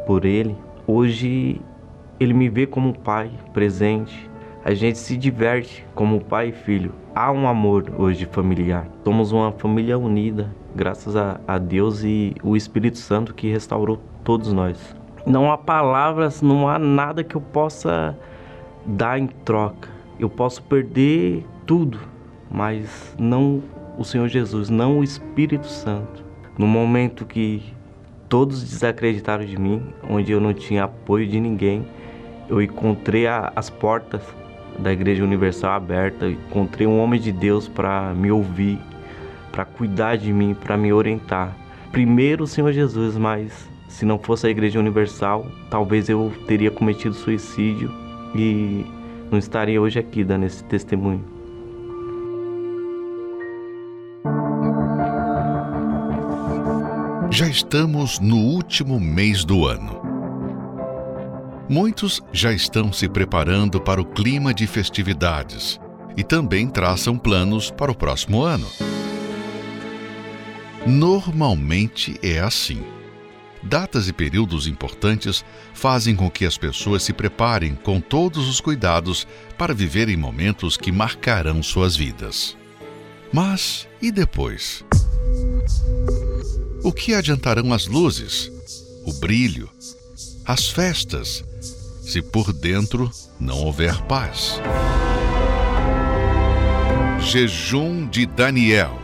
por 0.07 0.25
ele. 0.25 0.57
Hoje 0.87 1.61
ele 2.19 2.33
me 2.33 2.49
vê 2.49 2.65
como 2.65 2.97
pai 2.97 3.31
presente. 3.53 4.29
A 4.65 4.73
gente 4.73 4.97
se 4.97 5.15
diverte 5.15 5.85
como 5.93 6.21
pai 6.21 6.49
e 6.49 6.51
filho. 6.51 6.93
Há 7.13 7.31
um 7.31 7.47
amor 7.47 7.91
hoje 7.97 8.25
familiar. 8.25 8.87
Somos 9.03 9.31
uma 9.31 9.51
família 9.51 9.97
unida, 9.97 10.53
graças 10.75 11.15
a, 11.15 11.39
a 11.47 11.57
Deus 11.57 12.03
e 12.03 12.35
o 12.43 12.55
Espírito 12.55 12.97
Santo 12.97 13.33
que 13.33 13.51
restaurou 13.51 13.99
todos 14.23 14.53
nós. 14.53 14.95
Não 15.25 15.51
há 15.51 15.57
palavras, 15.57 16.41
não 16.41 16.67
há 16.67 16.79
nada 16.79 17.23
que 17.23 17.35
eu 17.35 17.41
possa 17.41 18.17
dar 18.85 19.19
em 19.19 19.27
troca. 19.27 19.89
Eu 20.19 20.29
posso 20.29 20.63
perder 20.63 21.45
tudo, 21.65 21.99
mas 22.51 23.15
não 23.17 23.63
o 23.97 24.03
Senhor 24.03 24.27
Jesus, 24.27 24.69
não 24.69 24.99
o 24.99 25.03
Espírito 25.03 25.67
Santo. 25.67 26.23
No 26.57 26.67
momento 26.67 27.25
que 27.25 27.63
todos 28.31 28.63
desacreditaram 28.63 29.43
de 29.43 29.59
mim, 29.59 29.81
onde 30.09 30.31
eu 30.31 30.39
não 30.39 30.53
tinha 30.53 30.85
apoio 30.85 31.27
de 31.27 31.37
ninguém. 31.37 31.85
Eu 32.47 32.61
encontrei 32.61 33.27
a, 33.27 33.51
as 33.55 33.69
portas 33.69 34.21
da 34.79 34.91
Igreja 34.91 35.21
Universal 35.21 35.73
aberta, 35.73 36.29
encontrei 36.29 36.87
um 36.87 36.97
homem 36.97 37.19
de 37.19 37.31
Deus 37.31 37.67
para 37.67 38.13
me 38.13 38.31
ouvir, 38.31 38.79
para 39.51 39.65
cuidar 39.65 40.17
de 40.17 40.31
mim, 40.31 40.53
para 40.53 40.77
me 40.77 40.93
orientar. 40.93 41.55
Primeiro 41.91 42.45
o 42.45 42.47
Senhor 42.47 42.71
Jesus, 42.71 43.17
mas 43.17 43.69
se 43.89 44.05
não 44.05 44.17
fosse 44.17 44.47
a 44.47 44.49
Igreja 44.49 44.79
Universal, 44.79 45.45
talvez 45.69 46.07
eu 46.07 46.31
teria 46.47 46.71
cometido 46.71 47.13
suicídio 47.13 47.91
e 48.33 48.85
não 49.29 49.37
estaria 49.37 49.81
hoje 49.81 49.99
aqui 49.99 50.23
dando 50.23 50.45
esse 50.45 50.63
testemunho. 50.63 51.30
Já 57.33 57.47
estamos 57.47 58.19
no 58.19 58.35
último 58.35 58.99
mês 58.99 59.45
do 59.45 59.65
ano. 59.65 60.01
Muitos 61.69 62.21
já 62.33 62.51
estão 62.51 62.91
se 62.91 63.07
preparando 63.07 63.79
para 63.79 64.01
o 64.01 64.05
clima 64.05 64.53
de 64.53 64.67
festividades 64.67 65.79
e 66.17 66.25
também 66.25 66.67
traçam 66.67 67.17
planos 67.17 67.71
para 67.71 67.89
o 67.89 67.95
próximo 67.95 68.43
ano. 68.43 68.67
Normalmente 70.85 72.19
é 72.21 72.39
assim. 72.39 72.83
Datas 73.63 74.09
e 74.09 74.13
períodos 74.13 74.67
importantes 74.67 75.45
fazem 75.73 76.17
com 76.17 76.29
que 76.29 76.45
as 76.45 76.57
pessoas 76.57 77.01
se 77.01 77.13
preparem 77.13 77.75
com 77.75 78.01
todos 78.01 78.49
os 78.49 78.59
cuidados 78.59 79.25
para 79.57 79.73
viverem 79.73 80.17
momentos 80.17 80.75
que 80.75 80.91
marcarão 80.91 81.63
suas 81.63 81.95
vidas. 81.95 82.57
Mas 83.31 83.87
e 84.01 84.11
depois? 84.11 84.83
O 86.83 86.91
que 86.91 87.13
adiantarão 87.13 87.73
as 87.73 87.85
luzes, 87.85 88.51
o 89.05 89.13
brilho, 89.13 89.69
as 90.45 90.69
festas, 90.69 91.43
se 92.01 92.21
por 92.21 92.51
dentro 92.51 93.11
não 93.39 93.57
houver 93.59 94.01
paz? 94.03 94.59
Jejum 97.19 98.07
de 98.07 98.25
Daniel 98.25 99.01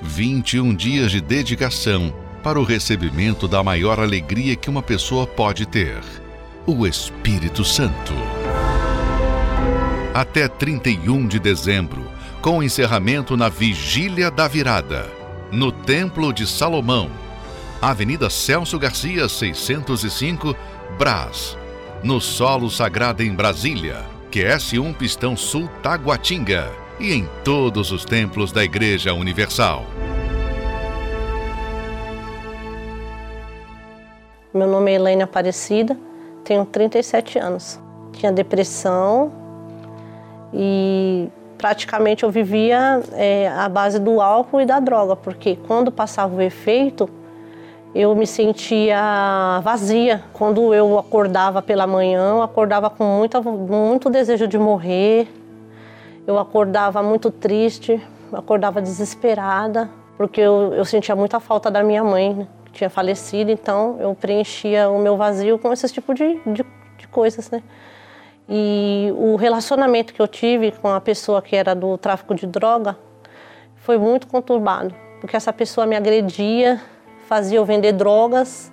21 0.00 0.74
dias 0.74 1.10
de 1.10 1.20
dedicação 1.20 2.14
para 2.42 2.58
o 2.58 2.64
recebimento 2.64 3.48
da 3.48 3.62
maior 3.62 3.98
alegria 3.98 4.54
que 4.54 4.70
uma 4.70 4.82
pessoa 4.82 5.26
pode 5.26 5.66
ter: 5.66 6.00
o 6.66 6.86
Espírito 6.86 7.64
Santo. 7.64 8.14
Até 10.14 10.48
31 10.48 11.26
de 11.26 11.38
dezembro, 11.38 12.08
com 12.40 12.62
encerramento 12.62 13.36
na 13.36 13.48
Vigília 13.48 14.30
da 14.30 14.48
Virada, 14.48 15.17
no 15.50 15.72
Templo 15.72 16.32
de 16.32 16.46
Salomão, 16.46 17.10
Avenida 17.80 18.28
Celso 18.28 18.78
Garcia, 18.78 19.28
605, 19.28 20.54
Brás, 20.98 21.56
no 22.02 22.20
Solo 22.20 22.70
Sagrado 22.70 23.22
em 23.22 23.34
Brasília, 23.34 24.04
QS1 24.30 24.94
Pistão 24.94 25.36
Sul 25.36 25.68
Taguatinga 25.82 26.70
e 27.00 27.12
em 27.12 27.28
todos 27.44 27.92
os 27.92 28.04
templos 28.04 28.52
da 28.52 28.64
Igreja 28.64 29.14
Universal. 29.14 29.84
Meu 34.52 34.66
nome 34.66 34.90
é 34.90 34.94
Helena 34.94 35.24
Aparecida, 35.24 35.96
tenho 36.44 36.64
37 36.64 37.38
anos. 37.38 37.78
Tinha 38.12 38.32
depressão 38.32 39.32
e 40.52 41.28
praticamente 41.58 42.22
eu 42.22 42.30
vivia 42.30 43.02
é, 43.12 43.48
à 43.48 43.68
base 43.68 43.98
do 43.98 44.20
álcool 44.20 44.60
e 44.60 44.64
da 44.64 44.78
droga, 44.78 45.16
porque 45.16 45.58
quando 45.66 45.90
passava 45.90 46.34
o 46.34 46.40
efeito, 46.40 47.10
eu 47.94 48.14
me 48.14 48.26
sentia 48.26 49.60
vazia. 49.62 50.22
Quando 50.32 50.72
eu 50.72 50.98
acordava 50.98 51.60
pela 51.60 51.86
manhã, 51.86 52.36
eu 52.36 52.42
acordava 52.42 52.88
com 52.88 53.04
muito 53.04 54.08
desejo 54.08 54.46
de 54.46 54.58
morrer, 54.58 55.28
eu 56.26 56.38
acordava 56.38 57.02
muito 57.02 57.30
triste, 57.30 58.00
acordava 58.32 58.80
desesperada, 58.80 59.90
porque 60.16 60.40
eu, 60.40 60.74
eu 60.74 60.84
sentia 60.84 61.16
muita 61.16 61.40
falta 61.40 61.70
da 61.70 61.82
minha 61.82 62.04
mãe, 62.04 62.34
né, 62.34 62.46
que 62.66 62.72
tinha 62.72 62.90
falecido, 62.90 63.50
então 63.50 63.96
eu 63.98 64.14
preenchia 64.14 64.88
o 64.88 64.98
meu 64.98 65.16
vazio 65.16 65.58
com 65.58 65.72
esse 65.72 65.88
tipo 65.92 66.14
de, 66.14 66.38
de, 66.46 66.64
de 66.98 67.08
coisas, 67.10 67.50
né? 67.50 67.62
E 68.48 69.12
o 69.14 69.36
relacionamento 69.36 70.14
que 70.14 70.22
eu 70.22 70.26
tive 70.26 70.72
com 70.72 70.88
a 70.88 71.00
pessoa 71.00 71.42
que 71.42 71.54
era 71.54 71.74
do 71.74 71.98
tráfico 71.98 72.34
de 72.34 72.46
droga 72.46 72.96
foi 73.76 73.98
muito 73.98 74.26
conturbado, 74.26 74.94
porque 75.20 75.36
essa 75.36 75.52
pessoa 75.52 75.86
me 75.86 75.94
agredia, 75.94 76.80
fazia 77.26 77.58
eu 77.58 77.64
vender 77.64 77.92
drogas 77.92 78.72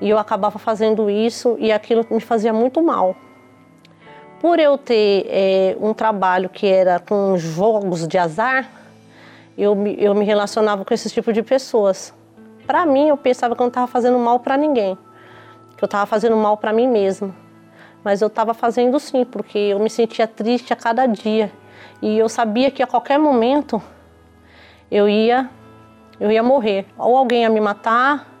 e 0.00 0.10
eu 0.10 0.18
acabava 0.18 0.58
fazendo 0.58 1.08
isso 1.08 1.56
e 1.60 1.70
aquilo 1.70 2.04
me 2.10 2.20
fazia 2.20 2.52
muito 2.52 2.82
mal. 2.82 3.14
Por 4.40 4.58
eu 4.58 4.76
ter 4.76 5.26
é, 5.28 5.76
um 5.80 5.94
trabalho 5.94 6.48
que 6.48 6.66
era 6.66 6.98
com 6.98 7.38
jogos 7.38 8.06
de 8.08 8.18
azar, 8.18 8.68
eu 9.56 9.74
me, 9.74 9.96
eu 9.98 10.14
me 10.14 10.24
relacionava 10.24 10.84
com 10.84 10.92
esse 10.92 11.08
tipo 11.08 11.32
de 11.32 11.42
pessoas. 11.42 12.12
Para 12.66 12.84
mim, 12.84 13.08
eu 13.08 13.16
pensava 13.16 13.54
que 13.54 13.62
eu 13.62 13.64
não 13.64 13.68
estava 13.68 13.86
fazendo 13.86 14.18
mal 14.18 14.40
para 14.40 14.56
ninguém, 14.56 14.98
que 15.76 15.82
eu 15.82 15.86
estava 15.86 16.04
fazendo 16.06 16.36
mal 16.36 16.56
para 16.56 16.72
mim 16.72 16.88
mesma. 16.88 17.45
Mas 18.06 18.22
eu 18.22 18.28
estava 18.28 18.54
fazendo 18.54 19.00
sim, 19.00 19.24
porque 19.24 19.58
eu 19.58 19.80
me 19.80 19.90
sentia 19.90 20.28
triste 20.28 20.72
a 20.72 20.76
cada 20.76 21.06
dia. 21.06 21.50
E 22.00 22.16
eu 22.16 22.28
sabia 22.28 22.70
que 22.70 22.80
a 22.80 22.86
qualquer 22.86 23.18
momento 23.18 23.82
eu 24.88 25.08
ia, 25.08 25.50
eu 26.20 26.30
ia 26.30 26.40
morrer. 26.40 26.86
Ou 26.96 27.16
alguém 27.16 27.42
ia 27.42 27.50
me 27.50 27.60
matar, 27.60 28.32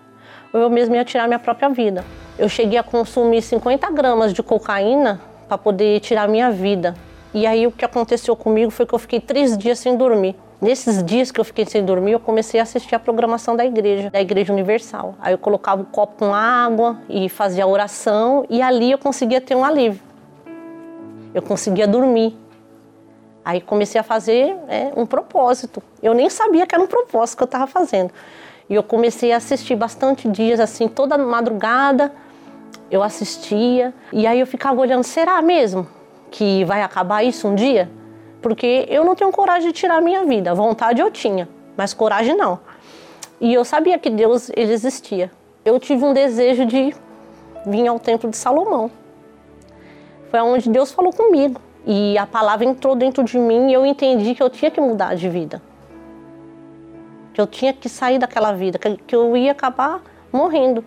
ou 0.52 0.60
eu 0.60 0.70
mesma 0.70 0.94
ia 0.94 1.04
tirar 1.04 1.26
minha 1.26 1.40
própria 1.40 1.68
vida. 1.68 2.04
Eu 2.38 2.48
cheguei 2.48 2.78
a 2.78 2.82
consumir 2.84 3.42
50 3.42 3.90
gramas 3.90 4.32
de 4.32 4.40
cocaína 4.40 5.20
para 5.48 5.58
poder 5.58 5.98
tirar 5.98 6.28
minha 6.28 6.48
vida. 6.48 6.94
E 7.34 7.44
aí 7.44 7.66
o 7.66 7.72
que 7.72 7.84
aconteceu 7.84 8.36
comigo 8.36 8.70
foi 8.70 8.86
que 8.86 8.94
eu 8.94 9.00
fiquei 9.00 9.18
três 9.18 9.58
dias 9.58 9.80
sem 9.80 9.96
dormir. 9.96 10.36
Nesses 10.60 11.02
dias 11.02 11.30
que 11.30 11.38
eu 11.38 11.44
fiquei 11.44 11.66
sem 11.66 11.84
dormir, 11.84 12.12
eu 12.12 12.20
comecei 12.20 12.58
a 12.58 12.62
assistir 12.62 12.94
a 12.94 12.98
programação 12.98 13.54
da 13.54 13.64
igreja, 13.64 14.10
da 14.10 14.20
Igreja 14.20 14.52
Universal. 14.52 15.14
Aí 15.20 15.34
eu 15.34 15.38
colocava 15.38 15.82
o 15.82 15.84
copo 15.84 16.14
com 16.18 16.34
água 16.34 16.98
e 17.10 17.28
fazia 17.28 17.66
oração 17.66 18.46
e 18.48 18.62
ali 18.62 18.90
eu 18.90 18.98
conseguia 18.98 19.40
ter 19.40 19.54
um 19.54 19.64
alívio. 19.64 20.00
Eu 21.34 21.42
conseguia 21.42 21.86
dormir. 21.86 22.34
Aí 23.44 23.60
comecei 23.60 24.00
a 24.00 24.04
fazer 24.04 24.56
é, 24.66 24.90
um 24.96 25.04
propósito. 25.04 25.82
Eu 26.02 26.14
nem 26.14 26.30
sabia 26.30 26.66
que 26.66 26.74
era 26.74 26.82
um 26.82 26.86
propósito 26.86 27.36
que 27.36 27.42
eu 27.42 27.46
estava 27.46 27.66
fazendo. 27.66 28.10
E 28.68 28.74
eu 28.74 28.82
comecei 28.82 29.32
a 29.32 29.36
assistir 29.36 29.76
bastante 29.76 30.26
dias, 30.26 30.58
assim, 30.58 30.88
toda 30.88 31.18
madrugada, 31.18 32.12
eu 32.90 33.02
assistia 33.02 33.92
e 34.12 34.26
aí 34.26 34.40
eu 34.40 34.46
ficava 34.46 34.80
olhando, 34.80 35.04
será 35.04 35.40
mesmo 35.42 35.86
que 36.30 36.64
vai 36.64 36.82
acabar 36.82 37.22
isso 37.22 37.46
um 37.46 37.54
dia? 37.54 37.88
Porque 38.46 38.86
eu 38.88 39.04
não 39.04 39.16
tenho 39.16 39.32
coragem 39.32 39.72
de 39.72 39.76
tirar 39.76 39.96
a 39.96 40.00
minha 40.00 40.24
vida. 40.24 40.54
Vontade 40.54 41.00
eu 41.00 41.10
tinha, 41.10 41.48
mas 41.76 41.92
coragem 41.92 42.36
não. 42.36 42.60
E 43.40 43.52
eu 43.52 43.64
sabia 43.64 43.98
que 43.98 44.08
Deus 44.08 44.50
ele 44.50 44.72
existia. 44.72 45.32
Eu 45.64 45.80
tive 45.80 46.04
um 46.04 46.12
desejo 46.12 46.64
de 46.64 46.94
vir 47.66 47.88
ao 47.88 47.98
templo 47.98 48.30
de 48.30 48.36
Salomão. 48.36 48.88
Foi 50.30 50.38
onde 50.42 50.70
Deus 50.70 50.92
falou 50.92 51.12
comigo. 51.12 51.60
E 51.84 52.16
a 52.16 52.24
palavra 52.24 52.64
entrou 52.64 52.94
dentro 52.94 53.24
de 53.24 53.36
mim 53.36 53.70
e 53.70 53.72
eu 53.72 53.84
entendi 53.84 54.32
que 54.32 54.44
eu 54.44 54.48
tinha 54.48 54.70
que 54.70 54.80
mudar 54.80 55.16
de 55.16 55.28
vida. 55.28 55.60
Que 57.34 57.40
eu 57.40 57.48
tinha 57.48 57.72
que 57.72 57.88
sair 57.88 58.20
daquela 58.20 58.52
vida, 58.52 58.78
que 58.78 59.16
eu 59.16 59.36
ia 59.36 59.50
acabar 59.50 60.00
morrendo. 60.32 60.84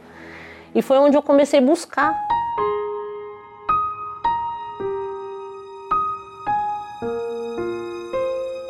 E 0.73 0.81
foi 0.81 0.97
onde 0.97 1.17
eu 1.17 1.21
comecei 1.21 1.59
a 1.59 1.61
buscar. 1.61 2.17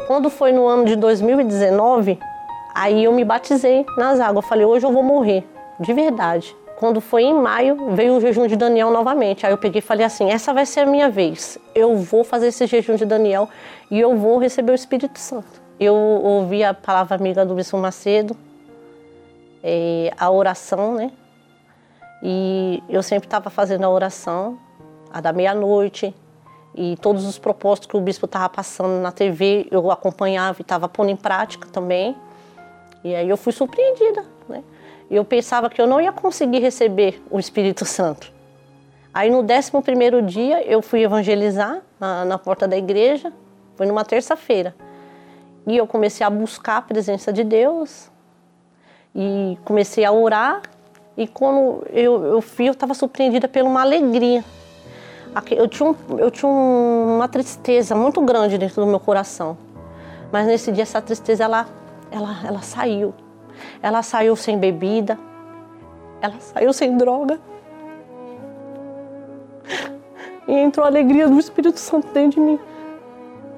Quando 0.09 0.27
foi 0.27 0.51
no 0.51 0.65
ano 0.65 0.85
de 0.85 0.95
2019, 0.95 2.17
aí 2.73 3.03
eu 3.03 3.13
me 3.13 3.23
batizei 3.23 3.85
nas 3.95 4.19
águas. 4.19 4.43
Falei, 4.47 4.65
hoje 4.65 4.83
eu 4.83 4.91
vou 4.91 5.03
morrer, 5.03 5.47
de 5.79 5.93
verdade. 5.93 6.55
Quando 6.79 6.99
foi 6.99 7.25
em 7.25 7.33
maio, 7.35 7.91
veio 7.91 8.15
o 8.15 8.19
jejum 8.19 8.47
de 8.47 8.55
Daniel 8.55 8.89
novamente. 8.89 9.45
Aí 9.45 9.53
eu 9.53 9.57
peguei 9.59 9.77
e 9.77 9.81
falei 9.83 10.03
assim: 10.03 10.31
essa 10.31 10.51
vai 10.51 10.65
ser 10.65 10.79
a 10.79 10.85
minha 10.87 11.11
vez. 11.11 11.59
Eu 11.75 11.95
vou 11.95 12.23
fazer 12.23 12.47
esse 12.47 12.65
jejum 12.65 12.95
de 12.95 13.05
Daniel 13.05 13.47
e 13.91 13.99
eu 13.99 14.17
vou 14.17 14.39
receber 14.39 14.71
o 14.71 14.73
Espírito 14.73 15.19
Santo. 15.19 15.61
Eu 15.79 15.93
ouvi 15.93 16.63
a 16.63 16.73
palavra 16.73 17.15
amiga 17.15 17.45
do 17.45 17.53
Bispo 17.53 17.77
Macedo, 17.77 18.35
eh, 19.63 20.11
a 20.17 20.31
oração, 20.31 20.95
né? 20.95 21.11
E 22.23 22.81
eu 22.89 23.03
sempre 23.03 23.27
estava 23.27 23.51
fazendo 23.51 23.83
a 23.83 23.89
oração, 23.91 24.57
a 25.13 25.21
da 25.21 25.31
meia-noite, 25.31 26.15
e 26.81 26.95
todos 26.95 27.25
os 27.25 27.37
propósitos 27.37 27.89
que 27.89 27.97
o 27.97 27.99
bispo 27.99 28.25
estava 28.25 28.47
passando 28.47 29.01
na 29.01 29.11
TV, 29.11 29.67
eu 29.69 29.91
acompanhava 29.91 30.59
e 30.59 30.61
estava 30.61 30.87
pondo 30.87 31.09
em 31.09 31.15
prática 31.15 31.67
também. 31.67 32.15
E 33.03 33.13
aí 33.13 33.27
eu 33.27 33.35
fui 33.35 33.51
surpreendida, 33.51 34.23
né? 34.47 34.63
Eu 35.11 35.25
pensava 35.25 35.69
que 35.69 35.81
eu 35.81 35.85
não 35.85 35.99
ia 35.99 36.13
conseguir 36.13 36.59
receber 36.59 37.21
o 37.29 37.37
Espírito 37.37 37.83
Santo. 37.83 38.31
Aí 39.13 39.29
no 39.29 39.39
11 39.39 39.71
primeiro 39.83 40.21
dia 40.21 40.63
eu 40.63 40.81
fui 40.81 41.03
evangelizar 41.03 41.81
na, 41.99 42.23
na 42.23 42.37
porta 42.37 42.65
da 42.65 42.77
igreja, 42.77 43.33
foi 43.75 43.85
numa 43.85 44.05
terça-feira. 44.05 44.73
E 45.67 45.75
eu 45.75 45.85
comecei 45.85 46.25
a 46.25 46.29
buscar 46.29 46.77
a 46.77 46.81
presença 46.81 47.33
de 47.33 47.43
Deus 47.43 48.09
e 49.13 49.57
comecei 49.65 50.05
a 50.05 50.13
orar 50.13 50.61
e 51.17 51.27
quando 51.27 51.85
eu, 51.89 52.23
eu 52.23 52.39
vi, 52.39 52.67
eu 52.67 52.71
estava 52.71 52.93
surpreendida 52.93 53.49
por 53.49 53.63
uma 53.63 53.81
alegria. 53.81 54.45
Eu 55.51 55.67
tinha, 55.67 55.89
um, 55.89 55.95
eu 56.17 56.31
tinha 56.31 56.49
uma 56.49 57.27
tristeza 57.27 57.95
muito 57.95 58.21
grande 58.21 58.57
dentro 58.57 58.83
do 58.83 58.87
meu 58.87 58.99
coração. 58.99 59.57
Mas 60.31 60.47
nesse 60.47 60.71
dia 60.71 60.83
essa 60.83 61.01
tristeza 61.01 61.43
ela, 61.43 61.67
ela, 62.11 62.35
ela 62.45 62.61
saiu. 62.61 63.13
Ela 63.81 64.01
saiu 64.01 64.35
sem 64.35 64.57
bebida. 64.57 65.17
Ela 66.21 66.39
saiu 66.39 66.73
sem 66.73 66.97
droga. 66.97 67.39
E 70.47 70.53
entrou 70.53 70.83
a 70.83 70.89
alegria 70.89 71.27
do 71.27 71.39
Espírito 71.39 71.79
Santo 71.79 72.07
dentro 72.11 72.39
de 72.39 72.45
mim. 72.45 72.59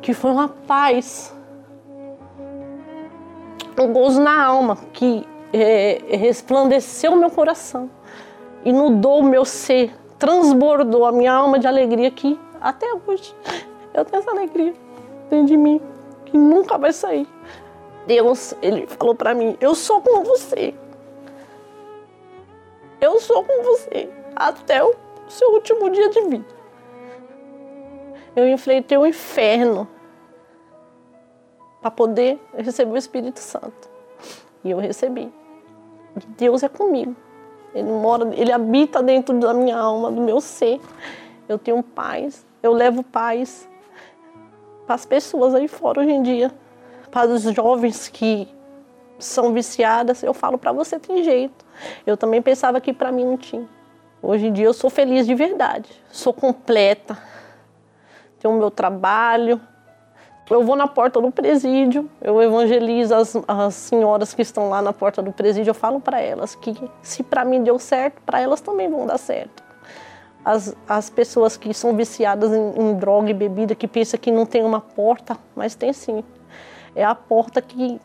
Que 0.02 0.14
foi 0.14 0.32
uma 0.32 0.50
paz. 0.50 1.34
Um 3.80 3.94
gozo 3.94 4.22
na 4.22 4.44
alma 4.44 4.78
que 4.92 5.26
é, 5.54 6.02
resplandeceu 6.18 7.16
meu 7.16 7.30
coração, 7.30 7.90
inundou 8.64 9.20
o 9.20 9.24
meu 9.24 9.44
ser 9.46 9.94
transbordou 10.22 11.04
a 11.04 11.12
minha 11.12 11.34
alma 11.34 11.58
de 11.58 11.66
alegria 11.66 12.12
que 12.12 12.40
até 12.62 12.86
hoje 13.08 13.36
eu 13.92 14.06
tenho 14.06 14.22
essa 14.22 14.30
alegria 14.30 14.72
dentro 15.32 15.48
de 15.48 15.58
mim 15.58 15.82
que 16.26 16.38
nunca 16.38 16.78
vai 16.78 16.94
sair. 16.94 17.28
Deus, 18.06 18.54
ele 18.62 18.86
falou 18.86 19.16
para 19.16 19.34
mim: 19.34 19.58
"Eu 19.60 19.74
sou 19.74 20.00
com 20.00 20.24
você. 20.24 20.76
Eu 23.02 23.20
sou 23.20 23.44
com 23.44 23.64
você 23.64 24.12
até 24.36 24.84
o 24.84 24.94
seu 25.28 25.54
último 25.54 25.90
dia 25.90 26.10
de 26.10 26.22
vida." 26.22 26.46
Eu 28.36 28.48
enfrentei 28.48 29.00
o 29.00 29.08
inferno 29.08 29.88
para 31.82 31.90
poder 31.90 32.40
receber 32.56 32.92
o 32.92 32.98
Espírito 32.98 33.40
Santo. 33.40 33.90
E 34.64 34.70
eu 34.70 34.78
recebi. 34.78 35.34
Deus 36.38 36.62
é 36.62 36.70
comigo. 36.70 37.16
Ele 37.74 37.90
mora, 37.90 38.30
ele 38.36 38.52
habita 38.52 39.02
dentro 39.02 39.38
da 39.40 39.54
minha 39.54 39.78
alma, 39.78 40.12
do 40.12 40.22
meu 40.22 40.42
ser. 40.42 40.80
Eu 41.48 41.58
tenho 41.58 41.82
paz, 41.82 42.46
eu 42.62 42.74
levo 42.74 43.04
paz 43.04 43.68
para 44.86 44.96
as 44.96 45.06
pessoas 45.06 45.56
aí 45.56 45.68
fora 45.68 46.02
hoje 46.02 46.12
em 46.12 46.22
dia, 46.22 46.52
para 47.10 47.30
os 47.30 47.44
jovens 47.44 48.08
que 48.08 48.48
são 49.20 49.54
viciadas. 49.54 50.24
Eu 50.24 50.34
falo 50.34 50.58
para 50.58 50.72
você 50.72 51.00
tem 51.00 51.24
jeito. 51.24 51.66
Eu 52.06 52.18
também 52.18 52.42
pensava 52.42 52.82
que 52.82 52.92
para 52.92 53.12
mim 53.12 53.26
não 53.26 53.38
tinha. 53.38 53.68
Hoje 54.22 54.48
em 54.48 54.54
dia 54.54 54.66
eu 54.66 54.74
sou 54.74 54.90
feliz 54.90 55.26
de 55.26 55.34
verdade, 55.34 55.90
sou 56.12 56.32
completa, 56.32 57.18
tenho 58.40 58.54
o 58.54 58.58
meu 58.58 58.70
trabalho, 58.70 59.60
eu 60.54 60.64
vou 60.64 60.76
na 60.76 60.88
porta 60.88 61.20
do 61.22 61.32
presídio, 61.32 62.10
eu 62.22 62.42
evangelizo 62.42 63.16
as, 63.16 63.36
as 63.48 63.74
senhoras 63.74 64.34
que 64.34 64.42
estão 64.42 64.70
lá 64.70 64.82
na 64.82 64.92
porta 64.92 65.22
do 65.22 65.32
presídio, 65.32 65.72
eu 65.72 65.76
falo 65.76 66.00
para 66.00 66.20
elas 66.20 66.56
que 66.56 66.76
se 67.02 67.24
para 67.24 67.46
mim 67.46 67.64
deu 67.64 67.80
certo, 67.80 68.22
para 68.26 68.40
elas 68.40 68.60
também 68.60 68.90
vão 68.90 69.06
dar 69.06 69.18
certo. 69.18 69.64
As, 70.44 70.76
as 70.88 71.10
pessoas 71.10 71.56
que 71.56 71.74
são 71.74 71.96
viciadas 71.96 72.52
em, 72.52 72.82
em 72.82 72.96
droga 72.96 73.30
e 73.30 73.34
bebida, 73.34 73.76
que 73.76 73.88
pensam 73.88 74.20
que 74.20 74.32
não 74.32 74.46
tem 74.46 74.64
uma 74.64 74.82
porta, 74.82 75.38
mas 75.56 75.76
tem 75.76 75.94
sim. 75.94 76.24
É 76.96 77.04
a 77.04 77.14
porta 77.16 77.62
que 77.62 78.02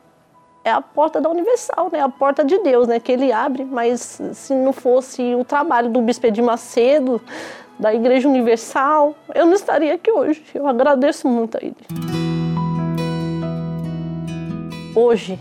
é 0.62 0.70
a 0.70 0.80
porta 0.80 1.20
da 1.20 1.30
Universal, 1.30 1.88
né? 1.92 2.00
A 2.00 2.08
porta 2.08 2.44
de 2.44 2.58
Deus, 2.58 2.88
né? 2.88 3.00
Que 3.00 3.12
ele 3.12 3.32
abre, 3.32 3.64
mas 3.64 4.20
se 4.34 4.52
não 4.52 4.72
fosse 4.72 5.34
o 5.34 5.44
trabalho 5.44 5.88
do 5.88 6.02
Bispo 6.02 6.30
de 6.30 6.42
Macedo, 6.42 7.22
da 7.78 7.94
Igreja 7.94 8.28
Universal, 8.28 9.14
eu 9.34 9.46
não 9.46 9.54
estaria 9.54 9.94
aqui 9.94 10.10
hoje. 10.10 10.44
Eu 10.52 10.66
agradeço 10.66 11.28
muito 11.28 11.56
a 11.56 11.60
ele. 11.64 12.25
Hoje, 14.98 15.38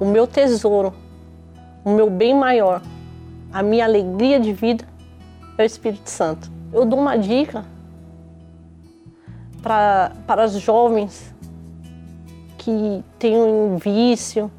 o 0.00 0.04
meu 0.04 0.26
tesouro, 0.26 0.92
o 1.84 1.90
meu 1.90 2.10
bem 2.10 2.34
maior, 2.34 2.82
a 3.52 3.62
minha 3.62 3.84
alegria 3.84 4.40
de 4.40 4.52
vida 4.52 4.84
é 5.56 5.62
o 5.62 5.64
Espírito 5.64 6.10
Santo. 6.10 6.50
Eu 6.72 6.84
dou 6.84 6.98
uma 6.98 7.16
dica 7.16 7.64
para, 9.62 10.10
para 10.26 10.46
os 10.46 10.54
jovens 10.54 11.32
que 12.58 13.04
têm 13.20 13.36
um 13.36 13.76
vício, 13.76 14.50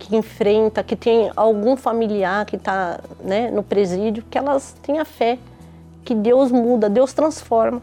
que 0.00 0.16
enfrenta, 0.16 0.82
que 0.82 0.96
tem 0.96 1.30
algum 1.36 1.76
familiar 1.76 2.44
que 2.44 2.56
está 2.56 2.98
né, 3.20 3.52
no 3.52 3.62
presídio, 3.62 4.24
que 4.28 4.36
elas 4.36 4.74
tenham 4.82 5.04
fé 5.04 5.38
que 6.04 6.12
Deus 6.12 6.50
muda, 6.50 6.90
Deus 6.90 7.12
transforma. 7.12 7.82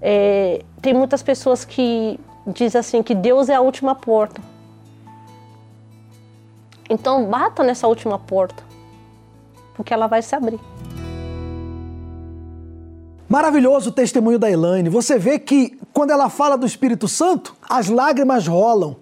É, 0.00 0.64
tem 0.80 0.92
muitas 0.92 1.22
pessoas 1.22 1.64
que 1.64 2.18
diz 2.46 2.74
assim 2.74 3.02
que 3.02 3.14
Deus 3.14 3.48
é 3.48 3.54
a 3.54 3.60
última 3.60 3.94
porta. 3.94 4.40
Então 6.88 7.24
bata 7.26 7.62
nessa 7.62 7.86
última 7.86 8.18
porta, 8.18 8.62
porque 9.74 9.94
ela 9.94 10.06
vai 10.06 10.22
se 10.22 10.34
abrir. 10.34 10.60
Maravilhoso 13.28 13.88
o 13.88 13.92
testemunho 13.92 14.38
da 14.38 14.50
Elaine. 14.50 14.90
Você 14.90 15.18
vê 15.18 15.38
que 15.38 15.78
quando 15.92 16.10
ela 16.10 16.28
fala 16.28 16.56
do 16.58 16.66
Espírito 16.66 17.08
Santo, 17.08 17.56
as 17.66 17.88
lágrimas 17.88 18.46
rolam, 18.46 18.96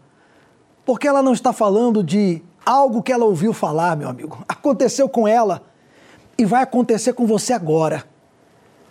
porque 0.85 1.09
ela 1.09 1.23
não 1.23 1.33
está 1.33 1.53
falando 1.53 2.03
de 2.03 2.41
algo 2.65 3.03
que 3.03 3.13
ela 3.13 3.25
ouviu 3.25 3.53
falar, 3.53 3.97
meu 3.97 4.09
amigo. 4.09 4.45
Aconteceu 4.49 5.09
com 5.09 5.27
ela 5.27 5.63
e 6.39 6.45
vai 6.45 6.63
acontecer 6.63 7.13
com 7.13 7.27
você 7.27 7.53
agora. 7.53 8.05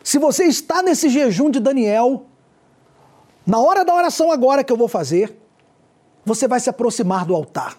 Se 0.04 0.18
você 0.18 0.44
está 0.46 0.84
nesse 0.84 1.08
jejum 1.08 1.50
de 1.50 1.60
Daniel, 1.60 2.26
na 3.50 3.58
hora 3.58 3.84
da 3.84 3.96
oração 3.96 4.32
agora 4.32 4.64
que 4.64 4.72
eu 4.72 4.78
vou 4.78 4.88
fazer, 4.88 5.36
você 6.24 6.48
vai 6.48 6.60
se 6.60 6.70
aproximar 6.70 7.26
do 7.26 7.34
altar. 7.34 7.76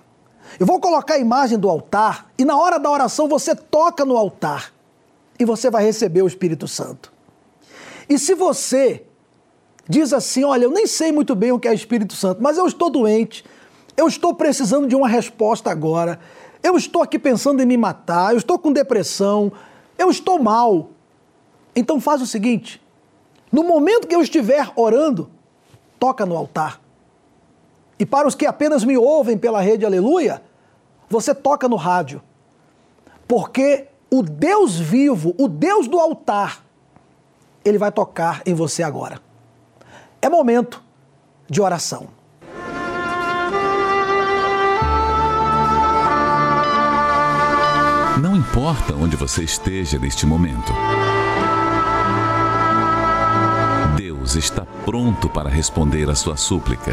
Eu 0.58 0.66
vou 0.66 0.80
colocar 0.80 1.14
a 1.14 1.18
imagem 1.20 1.56
do 1.56 1.70
altar 1.70 2.28
e 2.36 2.44
na 2.44 2.58
hora 2.58 2.76
da 2.76 2.90
oração 2.90 3.28
você 3.28 3.54
toca 3.54 4.04
no 4.04 4.16
altar 4.16 4.72
e 5.38 5.44
você 5.44 5.70
vai 5.70 5.84
receber 5.84 6.22
o 6.22 6.26
Espírito 6.26 6.66
Santo. 6.66 7.12
E 8.08 8.18
se 8.18 8.34
você 8.34 9.04
diz 9.88 10.12
assim: 10.12 10.42
Olha, 10.42 10.64
eu 10.64 10.72
nem 10.72 10.88
sei 10.88 11.12
muito 11.12 11.36
bem 11.36 11.52
o 11.52 11.58
que 11.60 11.68
é 11.68 11.72
Espírito 11.72 12.14
Santo, 12.14 12.42
mas 12.42 12.58
eu 12.58 12.66
estou 12.66 12.90
doente, 12.90 13.44
eu 13.96 14.08
estou 14.08 14.34
precisando 14.34 14.88
de 14.88 14.96
uma 14.96 15.06
resposta 15.06 15.70
agora, 15.70 16.18
eu 16.64 16.76
estou 16.76 17.00
aqui 17.00 17.16
pensando 17.16 17.62
em 17.62 17.66
me 17.66 17.76
matar, 17.76 18.32
eu 18.32 18.38
estou 18.38 18.58
com 18.58 18.72
depressão, 18.72 19.52
eu 19.96 20.10
estou 20.10 20.42
mal. 20.42 20.90
Então 21.76 22.00
faz 22.00 22.20
o 22.20 22.26
seguinte: 22.26 22.82
no 23.52 23.62
momento 23.62 24.08
que 24.08 24.16
eu 24.16 24.20
estiver 24.20 24.68
orando, 24.74 25.30
toca 26.00 26.26
no 26.26 26.36
altar. 26.36 26.80
E 27.98 28.06
para 28.06 28.26
os 28.26 28.34
que 28.34 28.46
apenas 28.46 28.82
me 28.82 28.96
ouvem 28.96 29.36
pela 29.36 29.60
rede 29.60 29.84
Aleluia, 29.84 30.42
você 31.08 31.34
toca 31.34 31.68
no 31.68 31.76
rádio. 31.76 32.22
Porque 33.28 33.86
o 34.10 34.22
Deus 34.22 34.76
vivo, 34.78 35.34
o 35.38 35.46
Deus 35.46 35.86
do 35.86 36.00
altar, 36.00 36.64
ele 37.64 37.76
vai 37.78 37.92
tocar 37.92 38.42
em 38.46 38.54
você 38.54 38.82
agora. 38.82 39.20
É 40.22 40.28
momento 40.28 40.82
de 41.48 41.60
oração. 41.60 42.08
Não 48.20 48.36
importa 48.36 48.94
onde 48.94 49.16
você 49.16 49.42
esteja 49.44 49.98
neste 49.98 50.26
momento. 50.26 50.72
Deus 54.30 54.44
está 54.44 54.64
pronto 54.84 55.28
para 55.28 55.50
responder 55.50 56.08
a 56.08 56.14
sua 56.14 56.36
súplica. 56.36 56.92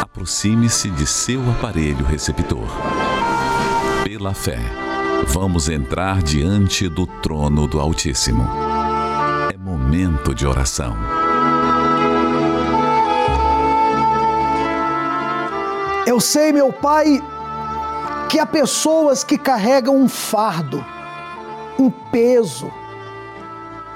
Aproxime-se 0.00 0.90
de 0.90 1.06
seu 1.06 1.40
aparelho 1.48 2.04
receptor. 2.04 2.66
Pela 4.02 4.34
fé, 4.34 4.58
vamos 5.28 5.68
entrar 5.68 6.24
diante 6.24 6.88
do 6.88 7.06
trono 7.06 7.68
do 7.68 7.78
Altíssimo. 7.78 8.44
É 9.52 9.56
momento 9.56 10.34
de 10.34 10.44
oração. 10.44 10.96
Eu 16.04 16.18
sei, 16.18 16.52
meu 16.52 16.72
Pai, 16.72 17.22
que 18.28 18.40
há 18.40 18.46
pessoas 18.46 19.22
que 19.22 19.38
carregam 19.38 19.96
um 19.96 20.08
fardo, 20.08 20.84
um 21.78 21.88
peso, 21.90 22.72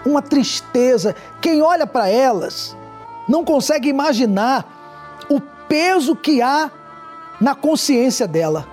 uma 0.09 0.23
tristeza. 0.23 1.15
Quem 1.41 1.63
olha 1.63 1.87
para 1.87 2.09
elas 2.09 2.77
não 3.29 3.45
consegue 3.45 3.89
imaginar 3.89 4.65
o 5.29 5.41
peso 5.41 6.17
que 6.17 6.41
há 6.41 6.71
na 7.41 7.55
consciência 7.55 8.27
dela. 8.27 8.67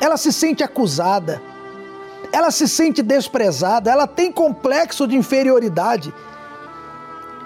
Ela 0.00 0.16
se 0.16 0.32
sente 0.32 0.62
acusada, 0.62 1.42
ela 2.32 2.50
se 2.50 2.66
sente 2.68 3.02
desprezada, 3.02 3.90
ela 3.90 4.06
tem 4.06 4.32
complexo 4.32 5.06
de 5.06 5.16
inferioridade. 5.16 6.12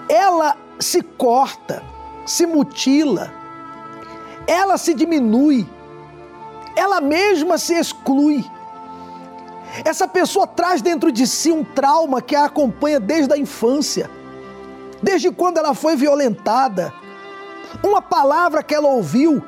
Ela 0.07 0.55
se 0.79 1.01
corta, 1.01 1.83
se 2.25 2.45
mutila, 2.45 3.31
ela 4.45 4.77
se 4.77 4.93
diminui, 4.93 5.67
ela 6.75 7.01
mesma 7.01 7.57
se 7.57 7.73
exclui. 7.73 8.45
Essa 9.83 10.07
pessoa 10.07 10.45
traz 10.45 10.81
dentro 10.81 11.11
de 11.11 11.25
si 11.25 11.51
um 11.51 11.63
trauma 11.63 12.21
que 12.21 12.35
a 12.35 12.45
acompanha 12.45 12.99
desde 12.99 13.33
a 13.33 13.37
infância, 13.37 14.09
desde 15.01 15.31
quando 15.31 15.57
ela 15.57 15.73
foi 15.73 15.95
violentada. 15.95 16.93
Uma 17.83 18.01
palavra 18.01 18.61
que 18.61 18.75
ela 18.75 18.87
ouviu, 18.89 19.43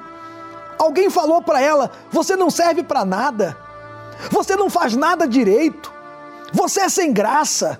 alguém 0.80 1.12
falou 1.12 1.44
para 1.44 1.62
ela: 1.62 1.92
você 2.10 2.36
não 2.36 2.50
serve 2.50 2.84
para 2.84 3.06
nada, 3.06 3.56
você 4.32 4.56
não 4.56 4.70
faz 4.70 4.96
nada 4.96 5.28
direito, 5.28 5.94
você 6.52 6.82
é 6.82 6.90
sem 6.90 7.14
graça. 7.14 7.80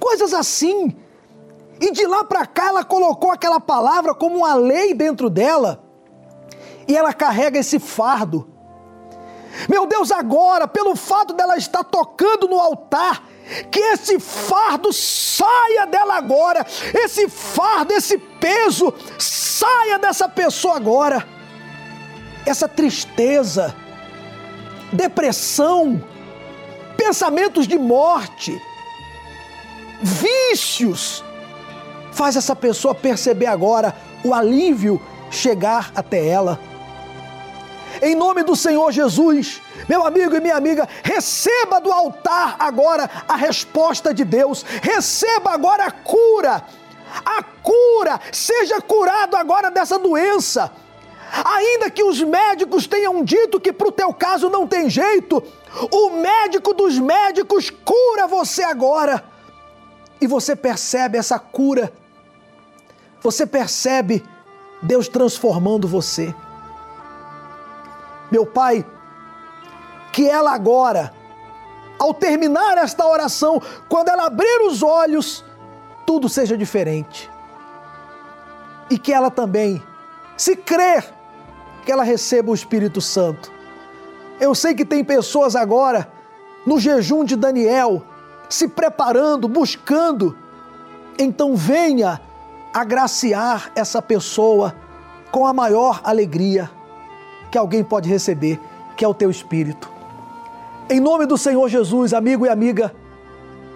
Coisas 0.00 0.32
assim. 0.32 0.96
E 1.80 1.92
de 1.92 2.06
lá 2.06 2.24
para 2.24 2.46
cá 2.46 2.68
ela 2.68 2.84
colocou 2.84 3.30
aquela 3.30 3.60
palavra 3.60 4.14
como 4.14 4.38
uma 4.38 4.54
lei 4.54 4.94
dentro 4.94 5.28
dela. 5.28 5.84
E 6.88 6.96
ela 6.96 7.12
carrega 7.12 7.58
esse 7.58 7.78
fardo 7.78 8.48
meu 9.66 9.86
Deus, 9.86 10.12
agora, 10.12 10.68
pelo 10.68 10.94
fato 10.94 11.32
dela 11.32 11.56
estar 11.56 11.82
tocando 11.82 12.46
no 12.46 12.60
altar, 12.60 13.22
que 13.70 13.78
esse 13.78 14.20
fardo 14.20 14.92
saia 14.92 15.86
dela 15.86 16.16
agora, 16.16 16.66
esse 16.94 17.28
fardo, 17.28 17.92
esse 17.92 18.18
peso, 18.18 18.92
saia 19.18 19.98
dessa 19.98 20.28
pessoa 20.28 20.76
agora. 20.76 21.26
Essa 22.44 22.68
tristeza, 22.68 23.74
depressão, 24.92 26.02
pensamentos 26.96 27.66
de 27.66 27.78
morte, 27.78 28.60
vícios. 30.00 31.24
Faz 32.12 32.36
essa 32.36 32.54
pessoa 32.54 32.94
perceber 32.94 33.46
agora 33.46 33.94
o 34.24 34.34
alívio 34.34 35.00
chegar 35.30 35.90
até 35.94 36.26
ela. 36.26 36.58
Em 38.00 38.14
nome 38.14 38.42
do 38.42 38.54
Senhor 38.54 38.92
Jesus, 38.92 39.60
meu 39.88 40.06
amigo 40.06 40.34
e 40.34 40.40
minha 40.40 40.56
amiga, 40.56 40.88
receba 41.02 41.80
do 41.80 41.92
altar 41.92 42.56
agora 42.58 43.10
a 43.28 43.36
resposta 43.36 44.14
de 44.14 44.24
Deus, 44.24 44.64
receba 44.82 45.50
agora 45.50 45.86
a 45.86 45.90
cura, 45.90 46.64
a 47.24 47.42
cura, 47.42 48.20
seja 48.32 48.80
curado 48.80 49.36
agora 49.36 49.70
dessa 49.70 49.98
doença. 49.98 50.70
Ainda 51.44 51.90
que 51.90 52.02
os 52.02 52.22
médicos 52.22 52.86
tenham 52.86 53.22
dito 53.22 53.60
que 53.60 53.72
para 53.72 53.88
o 53.88 53.92
teu 53.92 54.14
caso 54.14 54.48
não 54.48 54.66
tem 54.66 54.88
jeito, 54.88 55.42
o 55.92 56.10
médico 56.10 56.72
dos 56.72 56.98
médicos 56.98 57.70
cura 57.70 58.26
você 58.26 58.62
agora. 58.62 59.24
E 60.20 60.26
você 60.26 60.56
percebe 60.56 61.18
essa 61.18 61.38
cura, 61.38 61.92
você 63.20 63.46
percebe 63.46 64.24
Deus 64.82 65.08
transformando 65.08 65.86
você. 65.86 66.34
Meu 68.30 68.44
Pai, 68.44 68.84
que 70.12 70.28
ela 70.28 70.52
agora, 70.52 71.12
ao 71.98 72.12
terminar 72.12 72.76
esta 72.78 73.06
oração, 73.06 73.60
quando 73.88 74.08
ela 74.08 74.26
abrir 74.26 74.66
os 74.66 74.82
olhos, 74.82 75.44
tudo 76.06 76.28
seja 76.28 76.56
diferente. 76.56 77.30
E 78.90 78.98
que 78.98 79.12
ela 79.12 79.30
também, 79.30 79.82
se 80.36 80.56
crer, 80.56 81.12
que 81.84 81.92
ela 81.92 82.02
receba 82.02 82.50
o 82.50 82.54
Espírito 82.54 83.00
Santo. 83.00 83.50
Eu 84.40 84.54
sei 84.54 84.74
que 84.74 84.84
tem 84.84 85.02
pessoas 85.02 85.56
agora, 85.56 86.10
no 86.66 86.78
jejum 86.78 87.24
de 87.24 87.34
Daniel, 87.34 88.02
se 88.48 88.68
preparando, 88.68 89.48
buscando. 89.48 90.36
Então 91.18 91.56
venha 91.56 92.20
agraciar 92.72 93.72
essa 93.74 94.00
pessoa 94.00 94.74
com 95.30 95.46
a 95.46 95.52
maior 95.52 96.00
alegria 96.04 96.70
que 97.50 97.58
alguém 97.58 97.82
pode 97.82 98.08
receber, 98.08 98.60
que 98.96 99.04
é 99.04 99.08
o 99.08 99.14
teu 99.14 99.30
espírito. 99.30 99.90
Em 100.90 101.00
nome 101.00 101.26
do 101.26 101.36
Senhor 101.36 101.68
Jesus, 101.68 102.14
amigo 102.14 102.46
e 102.46 102.48
amiga, 102.48 102.94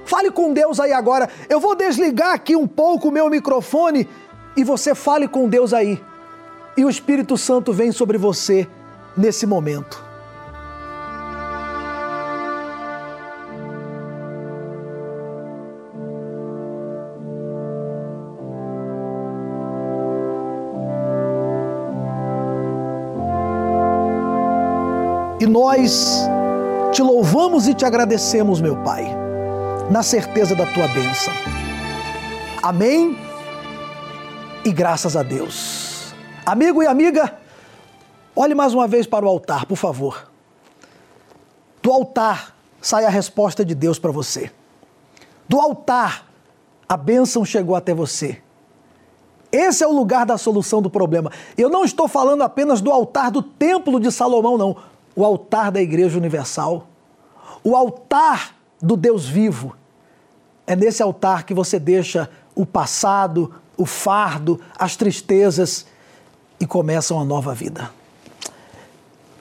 fale 0.04 0.30
com 0.30 0.52
Deus 0.52 0.80
aí 0.80 0.92
agora. 0.92 1.28
Eu 1.48 1.60
vou 1.60 1.74
desligar 1.74 2.32
aqui 2.32 2.56
um 2.56 2.66
pouco 2.66 3.08
o 3.08 3.12
meu 3.12 3.28
microfone 3.28 4.08
e 4.56 4.64
você 4.64 4.94
fale 4.94 5.28
com 5.28 5.48
Deus 5.48 5.72
aí. 5.72 6.00
E 6.76 6.84
o 6.84 6.90
Espírito 6.90 7.36
Santo 7.36 7.72
vem 7.72 7.92
sobre 7.92 8.16
você 8.16 8.66
nesse 9.16 9.46
momento. 9.46 10.11
Nós 25.52 26.26
te 26.92 27.02
louvamos 27.02 27.68
e 27.68 27.74
te 27.74 27.84
agradecemos, 27.84 28.58
meu 28.58 28.82
Pai, 28.82 29.04
na 29.90 30.02
certeza 30.02 30.56
da 30.56 30.64
tua 30.64 30.88
bênção. 30.88 31.32
Amém 32.62 33.18
e 34.64 34.72
graças 34.72 35.14
a 35.14 35.22
Deus. 35.22 36.14
Amigo 36.46 36.82
e 36.82 36.86
amiga, 36.86 37.36
olhe 38.34 38.54
mais 38.54 38.72
uma 38.72 38.88
vez 38.88 39.06
para 39.06 39.26
o 39.26 39.28
altar, 39.28 39.66
por 39.66 39.76
favor. 39.76 40.30
Do 41.82 41.92
altar 41.92 42.56
sai 42.80 43.04
a 43.04 43.10
resposta 43.10 43.62
de 43.62 43.74
Deus 43.74 43.98
para 43.98 44.10
você. 44.10 44.50
Do 45.46 45.60
altar, 45.60 46.26
a 46.88 46.96
bênção 46.96 47.44
chegou 47.44 47.76
até 47.76 47.92
você. 47.92 48.40
Esse 49.50 49.84
é 49.84 49.86
o 49.86 49.92
lugar 49.92 50.24
da 50.24 50.38
solução 50.38 50.80
do 50.80 50.88
problema. 50.88 51.30
Eu 51.58 51.68
não 51.68 51.84
estou 51.84 52.08
falando 52.08 52.40
apenas 52.40 52.80
do 52.80 52.90
altar 52.90 53.30
do 53.30 53.42
Templo 53.42 54.00
de 54.00 54.10
Salomão, 54.10 54.56
não 54.56 54.92
o 55.14 55.24
altar 55.24 55.70
da 55.70 55.80
Igreja 55.80 56.18
Universal, 56.18 56.86
o 57.62 57.76
altar 57.76 58.54
do 58.80 58.96
Deus 58.96 59.26
vivo. 59.28 59.76
É 60.66 60.74
nesse 60.74 61.02
altar 61.02 61.44
que 61.44 61.54
você 61.54 61.78
deixa 61.78 62.30
o 62.54 62.64
passado, 62.64 63.54
o 63.76 63.86
fardo, 63.86 64.60
as 64.78 64.96
tristezas 64.96 65.86
e 66.58 66.66
começa 66.66 67.14
uma 67.14 67.24
nova 67.24 67.54
vida. 67.54 67.90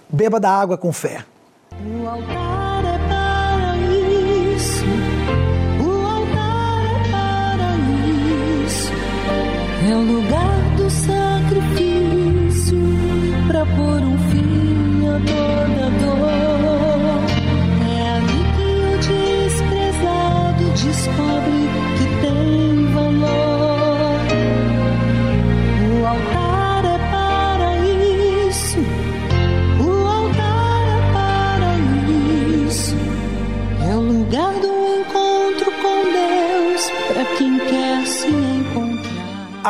Beba 0.09 0.39
da 0.39 0.51
água 0.51 0.78
com 0.78 0.91
fé. 0.91 1.26
O 1.72 2.07
altar 2.07 2.86
é 2.86 2.97
para 3.07 3.78
isso. 3.78 4.84
O 5.80 6.05
altar 6.05 6.86
é 6.86 7.09
para 7.09 7.78
isso. 8.65 8.91
É 9.89 9.95
lugar 9.95 10.51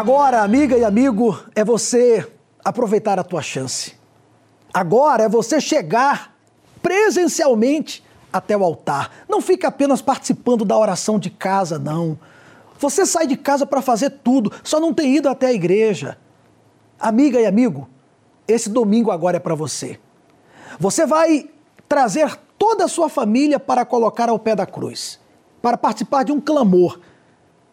Agora, 0.02 0.42
amiga 0.42 0.76
e 0.78 0.84
amigo, 0.84 1.38
é 1.54 1.64
você 1.64 2.26
aproveitar 2.66 3.20
a 3.20 3.24
tua 3.24 3.42
chance. 3.44 4.01
Agora 4.74 5.24
é 5.24 5.30
você 5.30 5.60
chegar 5.60 6.36
presencialmente 6.82 8.04
até 8.32 8.56
o 8.56 8.64
altar. 8.64 9.12
Não 9.28 9.42
fique 9.42 9.66
apenas 9.66 10.02
participando 10.02 10.64
da 10.64 10.78
oração 10.78 11.20
de 11.20 11.30
casa, 11.30 11.78
não. 11.78 12.18
Você 12.80 13.06
sai 13.06 13.28
de 13.28 13.38
casa 13.38 13.66
para 13.66 13.82
fazer 13.82 14.10
tudo, 14.24 14.52
só 14.64 14.80
não 14.80 14.94
tem 14.94 15.16
ido 15.16 15.30
até 15.30 15.48
a 15.48 15.54
igreja. 15.54 16.18
Amiga 17.00 17.40
e 17.40 17.46
amigo, 17.46 17.88
esse 18.48 18.70
domingo 18.70 19.12
agora 19.12 19.38
é 19.38 19.40
para 19.40 19.56
você. 19.56 20.00
Você 20.80 21.06
vai 21.06 21.50
trazer 21.88 22.36
toda 22.58 22.86
a 22.86 22.88
sua 22.88 23.10
família 23.10 23.60
para 23.60 23.86
colocar 23.86 24.30
ao 24.30 24.40
pé 24.40 24.56
da 24.56 24.66
cruz, 24.66 25.20
para 25.62 25.78
participar 25.78 26.24
de 26.24 26.32
um 26.32 26.40
clamor. 26.40 27.00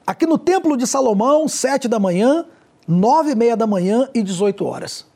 Aqui 0.07 0.27
no 0.27 0.37
Templo 0.37 0.77
de 0.77 0.87
Salomão, 0.87 1.49
sete 1.49 1.89
da 1.89 1.99
manhã, 1.99 2.45
nove 2.87 3.33
e 3.33 3.35
meia 3.35 3.57
da 3.57 3.67
manhã 3.67 4.09
e 4.13 4.23
18 4.23 4.65
horas. 4.65 5.08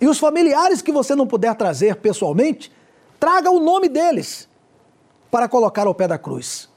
E 0.00 0.06
os 0.06 0.18
familiares 0.18 0.80
que 0.80 0.92
você 0.92 1.14
não 1.14 1.26
puder 1.26 1.54
trazer 1.54 1.96
pessoalmente, 1.96 2.72
traga 3.18 3.50
o 3.50 3.58
nome 3.58 3.88
deles 3.88 4.48
para 5.30 5.48
colocar 5.48 5.86
ao 5.86 5.94
pé 5.94 6.06
da 6.06 6.18
cruz. 6.18 6.68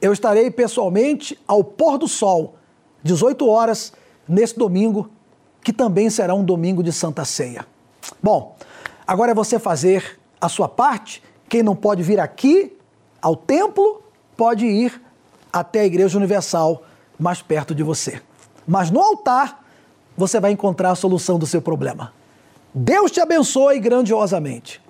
Eu 0.00 0.12
estarei 0.12 0.50
pessoalmente 0.50 1.38
ao 1.46 1.62
pôr 1.62 1.98
do 1.98 2.08
sol, 2.08 2.54
18 3.02 3.46
horas, 3.48 3.92
nesse 4.28 4.58
domingo, 4.58 5.10
que 5.62 5.72
também 5.72 6.10
será 6.10 6.34
um 6.34 6.44
domingo 6.44 6.82
de 6.82 6.92
Santa 6.92 7.24
Ceia. 7.24 7.66
Bom, 8.22 8.56
agora 9.06 9.32
é 9.32 9.34
você 9.34 9.58
fazer 9.58 10.18
a 10.40 10.48
sua 10.48 10.68
parte. 10.68 11.22
Quem 11.48 11.62
não 11.62 11.76
pode 11.76 12.02
vir 12.02 12.18
aqui 12.18 12.76
ao 13.20 13.36
templo, 13.36 14.02
pode 14.36 14.66
ir 14.66 15.00
até 15.52 15.80
a 15.80 15.84
Igreja 15.84 16.16
Universal 16.18 16.82
mais 17.18 17.42
perto 17.42 17.74
de 17.74 17.82
você. 17.82 18.20
Mas 18.66 18.90
no 18.90 19.00
altar, 19.00 19.64
você 20.16 20.40
vai 20.40 20.50
encontrar 20.50 20.90
a 20.90 20.94
solução 20.96 21.38
do 21.38 21.46
seu 21.46 21.62
problema. 21.62 22.12
Deus 22.74 23.10
te 23.10 23.20
abençoe 23.20 23.78
grandiosamente. 23.78 24.80